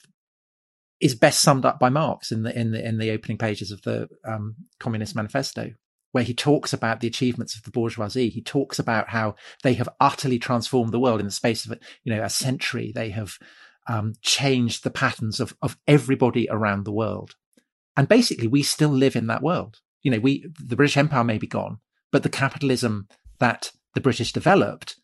is 1.00 1.16
best 1.16 1.40
summed 1.40 1.64
up 1.64 1.80
by 1.80 1.88
Marx 1.88 2.30
in 2.30 2.44
the, 2.44 2.60
in 2.60 2.72
the, 2.72 2.86
in 2.86 2.98
the 2.98 3.12
opening 3.12 3.38
pages 3.38 3.72
of 3.72 3.84
the 3.84 4.10
um, 4.26 4.56
Communist 4.82 5.16
Manifesto, 5.16 5.72
where 6.12 6.24
he 6.24 6.34
talks 6.34 6.74
about 6.74 7.00
the 7.00 7.08
achievements 7.08 7.56
of 7.56 7.64
the 7.64 7.72
bourgeoisie. 7.72 8.30
He 8.30 8.42
talks 8.42 8.80
about 8.80 9.10
how 9.10 9.36
they 9.64 9.74
have 9.76 9.90
utterly 10.00 10.40
transformed 10.40 10.92
the 10.92 11.00
world 11.00 11.20
in 11.20 11.26
the 11.26 11.32
space 11.32 11.66
of, 11.66 11.78
you 12.04 12.14
know, 12.14 12.24
a 12.24 12.30
century. 12.30 12.92
They 12.94 13.10
have 13.12 13.38
um, 13.88 14.14
changed 14.22 14.84
the 14.84 14.92
patterns 14.92 15.40
of, 15.40 15.56
of 15.62 15.78
everybody 15.88 16.48
around 16.50 16.86
the 16.86 16.92
world. 16.92 17.36
And 17.96 18.08
basically, 18.08 18.48
we 18.48 18.64
still 18.64 18.90
live 18.90 19.16
in 19.16 19.28
that 19.28 19.44
world. 19.44 19.80
You 20.02 20.12
know, 20.12 20.20
we, 20.20 20.46
the 20.60 20.76
British 20.76 20.98
Empire 20.98 21.24
may 21.24 21.38
be 21.38 21.48
gone, 21.48 21.80
but 22.12 22.24
the 22.24 22.30
capitalism 22.30 23.08
that 23.40 23.72
the 23.94 24.02
British 24.02 24.34
developed 24.34 24.98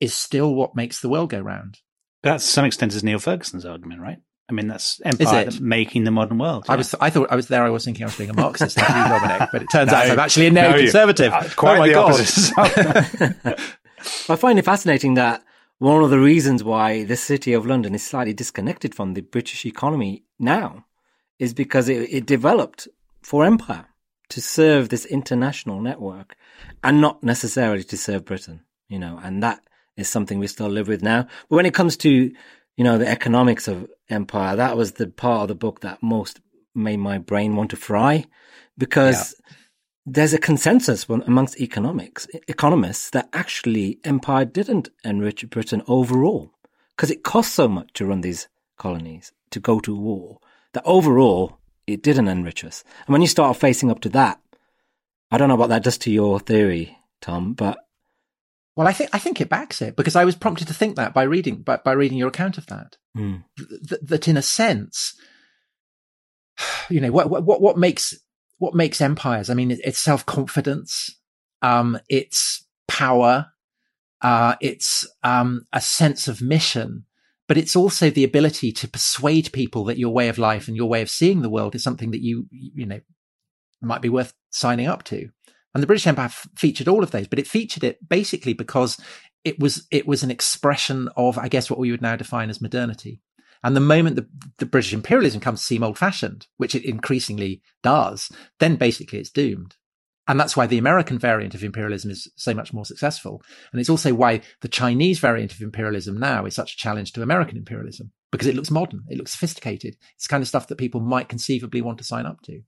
is 0.00 0.14
still 0.14 0.54
what 0.54 0.76
makes 0.76 1.00
the 1.00 1.08
world 1.08 1.30
go 1.30 1.40
round. 1.40 1.78
That, 2.22 2.34
to 2.34 2.38
some 2.40 2.64
extent, 2.64 2.94
is 2.94 3.04
Niall 3.04 3.18
Ferguson's 3.18 3.64
argument, 3.64 4.00
right? 4.00 4.18
I 4.48 4.52
mean, 4.52 4.68
that's 4.68 5.00
empire 5.04 5.48
making 5.60 6.04
the 6.04 6.10
modern 6.10 6.38
world. 6.38 6.64
Yeah. 6.66 6.74
I 6.74 6.76
was, 6.76 6.94
I 7.00 7.08
thought 7.08 7.30
I 7.30 7.36
was 7.36 7.48
there. 7.48 7.64
I 7.64 7.70
was 7.70 7.84
thinking 7.84 8.04
I 8.04 8.06
was 8.06 8.16
being 8.16 8.30
a 8.30 8.34
Marxist, 8.34 8.76
like 8.76 8.88
you, 8.88 8.94
Dominic, 8.94 9.48
but 9.52 9.62
it 9.62 9.68
turns 9.72 9.90
no, 9.90 9.96
out 9.96 10.10
I'm 10.10 10.18
actually 10.18 10.48
a 10.48 10.50
neoconservative. 10.50 11.30
No, 11.30 11.36
uh, 11.36 11.48
quite 11.56 11.76
oh 11.76 11.78
my 11.78 11.92
god! 11.92 13.58
I 14.28 14.36
find 14.36 14.58
it 14.58 14.64
fascinating 14.64 15.14
that 15.14 15.42
one 15.78 16.02
of 16.02 16.10
the 16.10 16.18
reasons 16.18 16.62
why 16.62 17.04
the 17.04 17.16
city 17.16 17.54
of 17.54 17.66
London 17.66 17.94
is 17.94 18.04
slightly 18.04 18.34
disconnected 18.34 18.94
from 18.94 19.14
the 19.14 19.22
British 19.22 19.64
economy 19.64 20.24
now 20.38 20.84
is 21.38 21.54
because 21.54 21.88
it, 21.88 22.08
it 22.12 22.26
developed 22.26 22.86
for 23.22 23.46
empire 23.46 23.86
to 24.28 24.40
serve 24.42 24.88
this 24.90 25.06
international 25.06 25.80
network 25.80 26.36
and 26.82 27.00
not 27.00 27.22
necessarily 27.22 27.84
to 27.84 27.96
serve 27.96 28.24
Britain, 28.24 28.62
you 28.88 28.98
know, 28.98 29.18
and 29.22 29.42
that 29.42 29.60
is 29.96 30.08
something 30.08 30.38
we 30.38 30.46
still 30.46 30.68
live 30.68 30.88
with 30.88 31.02
now. 31.02 31.22
But 31.48 31.56
when 31.56 31.66
it 31.66 31.74
comes 31.74 31.96
to 31.98 32.32
you 32.76 32.84
know, 32.84 32.98
the 32.98 33.08
economics 33.08 33.68
of 33.68 33.88
empire, 34.08 34.56
that 34.56 34.76
was 34.76 34.92
the 34.92 35.06
part 35.06 35.42
of 35.42 35.48
the 35.48 35.54
book 35.54 35.80
that 35.80 36.02
most 36.02 36.40
made 36.74 36.98
my 36.98 37.18
brain 37.18 37.56
want 37.56 37.70
to 37.70 37.76
fry 37.76 38.24
because 38.76 39.34
yeah. 39.38 39.56
there's 40.06 40.34
a 40.34 40.38
consensus 40.38 41.08
amongst 41.08 41.60
economics, 41.60 42.26
economists 42.48 43.10
that 43.10 43.28
actually 43.32 43.98
empire 44.04 44.44
didn't 44.44 44.88
enrich 45.04 45.48
Britain 45.50 45.82
overall 45.86 46.50
because 46.96 47.10
it 47.10 47.22
cost 47.22 47.54
so 47.54 47.68
much 47.68 47.92
to 47.94 48.06
run 48.06 48.20
these 48.20 48.48
colonies, 48.76 49.32
to 49.50 49.60
go 49.60 49.78
to 49.80 49.94
war, 49.94 50.38
that 50.72 50.82
overall 50.84 51.58
it 51.86 52.02
didn't 52.02 52.28
enrich 52.28 52.64
us. 52.64 52.82
And 53.06 53.12
when 53.12 53.22
you 53.22 53.28
start 53.28 53.56
facing 53.56 53.90
up 53.90 54.00
to 54.00 54.08
that, 54.10 54.40
I 55.30 55.38
don't 55.38 55.48
know 55.48 55.56
what 55.56 55.68
that 55.68 55.84
does 55.84 55.98
to 55.98 56.10
your 56.10 56.40
theory, 56.40 56.98
Tom, 57.20 57.54
but 57.54 57.83
well, 58.76 58.88
I 58.88 58.92
think 58.92 59.10
I 59.12 59.18
think 59.18 59.40
it 59.40 59.48
backs 59.48 59.80
it 59.80 59.96
because 59.96 60.16
I 60.16 60.24
was 60.24 60.34
prompted 60.34 60.66
to 60.68 60.74
think 60.74 60.96
that 60.96 61.14
by 61.14 61.22
reading 61.22 61.62
by, 61.62 61.76
by 61.76 61.92
reading 61.92 62.18
your 62.18 62.28
account 62.28 62.58
of 62.58 62.66
that. 62.66 62.96
Mm. 63.16 63.44
Th- 63.56 64.00
that 64.02 64.28
in 64.28 64.36
a 64.36 64.42
sense, 64.42 65.14
you 66.90 67.00
know, 67.00 67.12
what 67.12 67.30
what 67.30 67.60
what 67.60 67.78
makes 67.78 68.14
what 68.58 68.74
makes 68.74 69.00
empires? 69.00 69.48
I 69.50 69.54
mean, 69.54 69.70
it's 69.70 69.98
self 69.98 70.26
confidence, 70.26 71.10
um, 71.62 71.98
it's 72.08 72.66
power, 72.88 73.46
uh, 74.22 74.56
it's 74.60 75.06
um, 75.22 75.66
a 75.72 75.80
sense 75.80 76.26
of 76.26 76.42
mission, 76.42 77.04
but 77.46 77.56
it's 77.56 77.76
also 77.76 78.10
the 78.10 78.24
ability 78.24 78.72
to 78.72 78.88
persuade 78.88 79.52
people 79.52 79.84
that 79.84 79.98
your 79.98 80.12
way 80.12 80.28
of 80.28 80.38
life 80.38 80.66
and 80.66 80.76
your 80.76 80.88
way 80.88 81.02
of 81.02 81.10
seeing 81.10 81.42
the 81.42 81.50
world 81.50 81.74
is 81.74 81.82
something 81.84 82.10
that 82.10 82.22
you 82.22 82.46
you 82.50 82.86
know 82.86 83.00
might 83.80 84.02
be 84.02 84.08
worth 84.08 84.34
signing 84.50 84.88
up 84.88 85.04
to. 85.04 85.28
And 85.74 85.82
the 85.82 85.86
British 85.86 86.06
Empire 86.06 86.26
f- 86.26 86.48
featured 86.56 86.88
all 86.88 87.02
of 87.02 87.10
those, 87.10 87.26
but 87.26 87.38
it 87.38 87.46
featured 87.46 87.84
it 87.84 88.08
basically 88.08 88.52
because 88.52 88.98
it 89.44 89.58
was 89.58 89.86
it 89.90 90.06
was 90.06 90.22
an 90.22 90.30
expression 90.30 91.08
of, 91.16 91.38
I 91.38 91.48
guess, 91.48 91.68
what 91.68 91.78
we 91.78 91.90
would 91.90 92.02
now 92.02 92.16
define 92.16 92.50
as 92.50 92.60
modernity. 92.60 93.20
And 93.62 93.74
the 93.74 93.80
moment 93.80 94.16
the, 94.16 94.28
the 94.58 94.66
British 94.66 94.92
imperialism 94.92 95.40
comes 95.40 95.60
to 95.60 95.66
seem 95.66 95.82
old 95.82 95.98
fashioned, 95.98 96.46
which 96.58 96.74
it 96.74 96.84
increasingly 96.84 97.62
does, 97.82 98.30
then 98.60 98.76
basically 98.76 99.18
it's 99.18 99.30
doomed. 99.30 99.76
And 100.26 100.40
that's 100.40 100.56
why 100.56 100.66
the 100.66 100.78
American 100.78 101.18
variant 101.18 101.54
of 101.54 101.62
imperialism 101.62 102.10
is 102.10 102.30
so 102.36 102.54
much 102.54 102.72
more 102.72 102.86
successful. 102.86 103.42
And 103.72 103.80
it's 103.80 103.90
also 103.90 104.14
why 104.14 104.40
the 104.62 104.68
Chinese 104.68 105.18
variant 105.18 105.52
of 105.52 105.60
imperialism 105.60 106.18
now 106.18 106.46
is 106.46 106.54
such 106.54 106.74
a 106.74 106.76
challenge 106.78 107.12
to 107.12 107.22
American 107.22 107.58
imperialism 107.58 108.12
because 108.32 108.48
it 108.48 108.54
looks 108.54 108.70
modern. 108.70 109.04
It 109.08 109.18
looks 109.18 109.32
sophisticated. 109.32 109.96
It's 110.16 110.26
kind 110.26 110.42
of 110.42 110.48
stuff 110.48 110.68
that 110.68 110.78
people 110.78 111.00
might 111.00 111.28
conceivably 111.28 111.82
want 111.82 111.98
to 111.98 112.04
sign 112.04 112.24
up 112.26 112.40
to. 112.42 112.62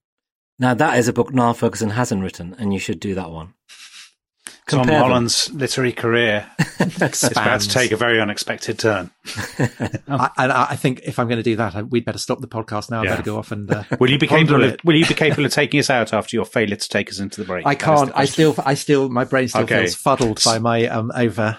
Now 0.59 0.75
that 0.75 0.99
is 0.99 1.09
a 1.09 1.13
book 1.13 1.33
Niall 1.35 1.55
Ferguson 1.55 1.91
hasn't 1.91 2.23
written, 2.23 2.55
and 2.59 2.73
you 2.73 2.79
should 2.79 3.01
do 3.01 3.15
that 3.15 3.31
one. 3.31 3.55
Tom 4.69 4.89
Holland's 4.89 5.53
literary 5.53 5.93
career 5.93 6.51
is 6.81 7.23
about 7.25 7.61
to 7.61 7.69
take 7.69 7.93
a 7.93 7.97
very 7.97 8.21
unexpected 8.21 8.81
turn. 8.81 9.13
I, 10.09 10.31
and 10.37 10.53
I 10.53 10.75
think 10.75 11.03
if 11.05 11.21
I'm 11.21 11.29
going 11.29 11.39
to 11.39 11.45
do 11.45 11.55
that, 11.57 11.77
I, 11.77 11.83
we'd 11.83 12.05
better 12.05 12.19
stop 12.19 12.41
the 12.41 12.49
podcast 12.49 12.91
now. 12.91 13.03
Yeah. 13.03 13.11
I 13.11 13.13
better 13.13 13.23
go 13.23 13.39
off 13.39 13.53
and. 13.53 13.71
Uh, 13.71 13.85
will 14.01 14.11
you 14.11 14.19
be 14.19 14.27
capable? 14.27 14.65
Of, 14.65 14.79
will 14.83 14.97
you 14.97 15.07
be 15.07 15.15
capable 15.15 15.45
of 15.45 15.53
taking 15.53 15.79
us 15.79 15.89
out 15.89 16.13
after 16.13 16.37
your 16.37 16.45
failure 16.45 16.75
to 16.75 16.89
take 16.89 17.09
us 17.11 17.21
into 17.21 17.41
the 17.41 17.47
break? 17.47 17.65
I 17.65 17.77
can't. 17.77 18.11
I 18.15 18.25
still. 18.25 18.57
I 18.65 18.75
still. 18.75 19.09
My 19.09 19.25
brain 19.25 19.47
still 19.47 19.63
okay. 19.63 19.83
feels 19.83 19.95
fuddled 19.95 20.43
by 20.45 20.59
my 20.59 20.87
um 20.89 21.13
over 21.15 21.59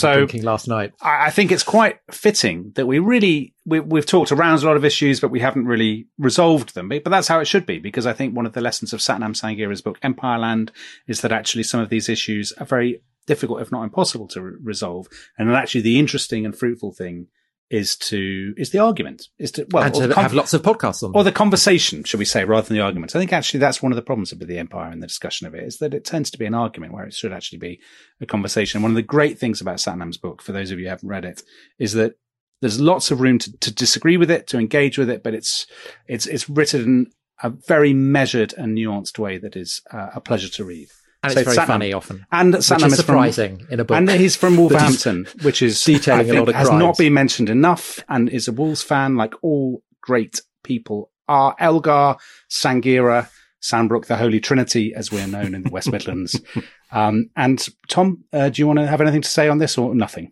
so 0.00 0.14
drinking 0.14 0.42
last 0.42 0.68
night. 0.68 0.92
I 1.00 1.30
think 1.30 1.52
it's 1.52 1.62
quite 1.62 1.98
fitting 2.10 2.72
that 2.74 2.86
we 2.86 2.98
really 2.98 3.54
we, 3.66 3.78
have 3.78 4.06
talked 4.06 4.32
around 4.32 4.62
a 4.62 4.66
lot 4.66 4.76
of 4.76 4.84
issues, 4.84 5.20
but 5.20 5.30
we 5.30 5.40
haven't 5.40 5.66
really 5.66 6.06
resolved 6.18 6.74
them. 6.74 6.88
But 6.88 7.04
that's 7.06 7.28
how 7.28 7.40
it 7.40 7.46
should 7.46 7.66
be, 7.66 7.78
because 7.78 8.06
I 8.06 8.12
think 8.12 8.36
one 8.36 8.46
of 8.46 8.52
the 8.52 8.60
lessons 8.60 8.92
of 8.92 9.00
Sathnam 9.00 9.36
Sanghera's 9.36 9.82
book 9.82 9.98
Empireland 10.00 10.70
is 11.06 11.20
that 11.22 11.32
actually 11.32 11.62
some 11.62 11.80
of 11.80 11.88
these 11.88 12.08
issues 12.08 12.52
are 12.52 12.66
very 12.66 13.02
difficult, 13.26 13.62
if 13.62 13.72
not 13.72 13.84
impossible, 13.84 14.28
to 14.28 14.42
re- 14.42 14.56
resolve. 14.62 15.08
And 15.38 15.50
actually, 15.50 15.80
the 15.80 15.98
interesting 15.98 16.44
and 16.44 16.56
fruitful 16.56 16.92
thing 16.92 17.28
is 17.74 17.96
to 17.96 18.54
is 18.56 18.70
the 18.70 18.78
argument 18.78 19.26
is 19.36 19.50
to 19.50 19.66
well 19.72 19.82
and 19.82 19.94
to 19.94 20.14
have 20.14 20.32
lots 20.32 20.54
of 20.54 20.62
podcasts 20.62 21.02
on 21.02 21.10
them. 21.10 21.18
or 21.18 21.24
the 21.24 21.32
conversation 21.32 22.04
should 22.04 22.20
we 22.20 22.24
say 22.24 22.44
rather 22.44 22.68
than 22.68 22.76
the 22.76 22.82
argument. 22.82 23.16
I 23.16 23.18
think 23.18 23.32
actually 23.32 23.58
that's 23.58 23.82
one 23.82 23.90
of 23.90 23.96
the 23.96 24.02
problems 24.02 24.32
with 24.32 24.46
the 24.46 24.58
empire 24.58 24.92
and 24.92 25.02
the 25.02 25.08
discussion 25.08 25.48
of 25.48 25.56
it 25.56 25.64
is 25.64 25.78
that 25.78 25.92
it 25.92 26.04
tends 26.04 26.30
to 26.30 26.38
be 26.38 26.46
an 26.46 26.54
argument 26.54 26.92
where 26.92 27.04
it 27.04 27.14
should 27.14 27.32
actually 27.32 27.58
be 27.58 27.80
a 28.20 28.26
conversation. 28.26 28.80
One 28.80 28.92
of 28.92 28.96
the 28.96 29.02
great 29.02 29.40
things 29.40 29.60
about 29.60 29.78
Sathnam's 29.78 30.18
book 30.18 30.40
for 30.40 30.52
those 30.52 30.70
of 30.70 30.78
you 30.78 30.84
who 30.84 30.90
haven't 30.90 31.08
read 31.08 31.24
it 31.24 31.42
is 31.76 31.94
that 31.94 32.14
there's 32.60 32.80
lots 32.80 33.10
of 33.10 33.20
room 33.20 33.40
to, 33.40 33.56
to 33.58 33.74
disagree 33.74 34.16
with 34.16 34.30
it 34.30 34.46
to 34.46 34.58
engage 34.58 34.96
with 34.96 35.10
it 35.10 35.24
but 35.24 35.34
it's 35.34 35.66
it's 36.06 36.26
it's 36.26 36.48
written 36.48 36.80
in 36.80 37.06
a 37.42 37.50
very 37.50 37.92
measured 37.92 38.54
and 38.56 38.78
nuanced 38.78 39.18
way 39.18 39.36
that 39.36 39.56
is 39.56 39.82
uh, 39.90 40.10
a 40.14 40.20
pleasure 40.20 40.48
to 40.48 40.64
read 40.64 40.88
and 41.24 41.32
so 41.32 41.40
it's 41.40 41.54
very 41.54 41.56
Sathnam, 41.56 41.66
funny 41.66 41.92
often. 41.92 42.26
And 42.30 42.54
Sathnam 42.54 42.86
is 42.86 42.96
surprising 42.96 43.58
from, 43.58 43.72
in 43.72 43.80
a 43.80 43.84
book. 43.84 43.96
And 43.96 44.10
he's 44.10 44.36
from 44.36 44.56
Wolverhampton, 44.58 45.26
which 45.42 45.62
is 45.62 45.82
detailing 45.82 46.30
a 46.30 46.40
lot 46.40 46.48
of 46.48 46.54
has 46.54 46.70
not 46.70 46.96
been 46.96 47.14
mentioned 47.14 47.50
enough 47.50 48.00
and 48.08 48.28
is 48.28 48.48
a 48.48 48.52
Wolves 48.52 48.82
fan 48.82 49.16
like 49.16 49.34
all 49.42 49.82
great 50.00 50.40
people 50.62 51.10
are. 51.28 51.56
Elgar, 51.58 52.16
Sanghera, 52.50 53.28
Sandbrook, 53.62 54.06
the 54.06 54.16
Holy 54.16 54.40
Trinity, 54.40 54.94
as 54.94 55.10
we're 55.10 55.26
known 55.26 55.54
in 55.54 55.62
the 55.62 55.70
West 55.70 55.90
Midlands. 55.90 56.40
Um, 56.94 57.30
and 57.34 57.66
Tom, 57.88 58.22
uh, 58.32 58.50
do 58.50 58.62
you 58.62 58.68
want 58.68 58.78
to 58.78 58.86
have 58.86 59.00
anything 59.00 59.22
to 59.22 59.28
say 59.28 59.48
on 59.48 59.58
this 59.58 59.76
or 59.76 59.96
nothing? 59.96 60.30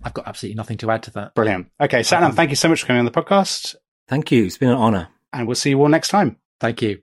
I've 0.00 0.14
got 0.14 0.28
absolutely 0.28 0.54
nothing 0.54 0.76
to 0.78 0.92
add 0.92 1.02
to 1.04 1.10
that. 1.12 1.34
Brilliant. 1.34 1.72
Okay, 1.80 2.00
Sathnam, 2.00 2.22
um, 2.22 2.32
thank 2.36 2.50
you 2.50 2.56
so 2.56 2.68
much 2.68 2.82
for 2.82 2.86
coming 2.86 3.00
on 3.00 3.04
the 3.04 3.10
podcast. 3.10 3.74
Thank 4.06 4.30
you. 4.30 4.44
It's 4.44 4.58
been 4.58 4.68
an 4.68 4.76
honour. 4.76 5.08
And 5.32 5.48
we'll 5.48 5.56
see 5.56 5.70
you 5.70 5.80
all 5.80 5.88
next 5.88 6.10
time. 6.10 6.36
Thank 6.60 6.82
you. 6.82 7.02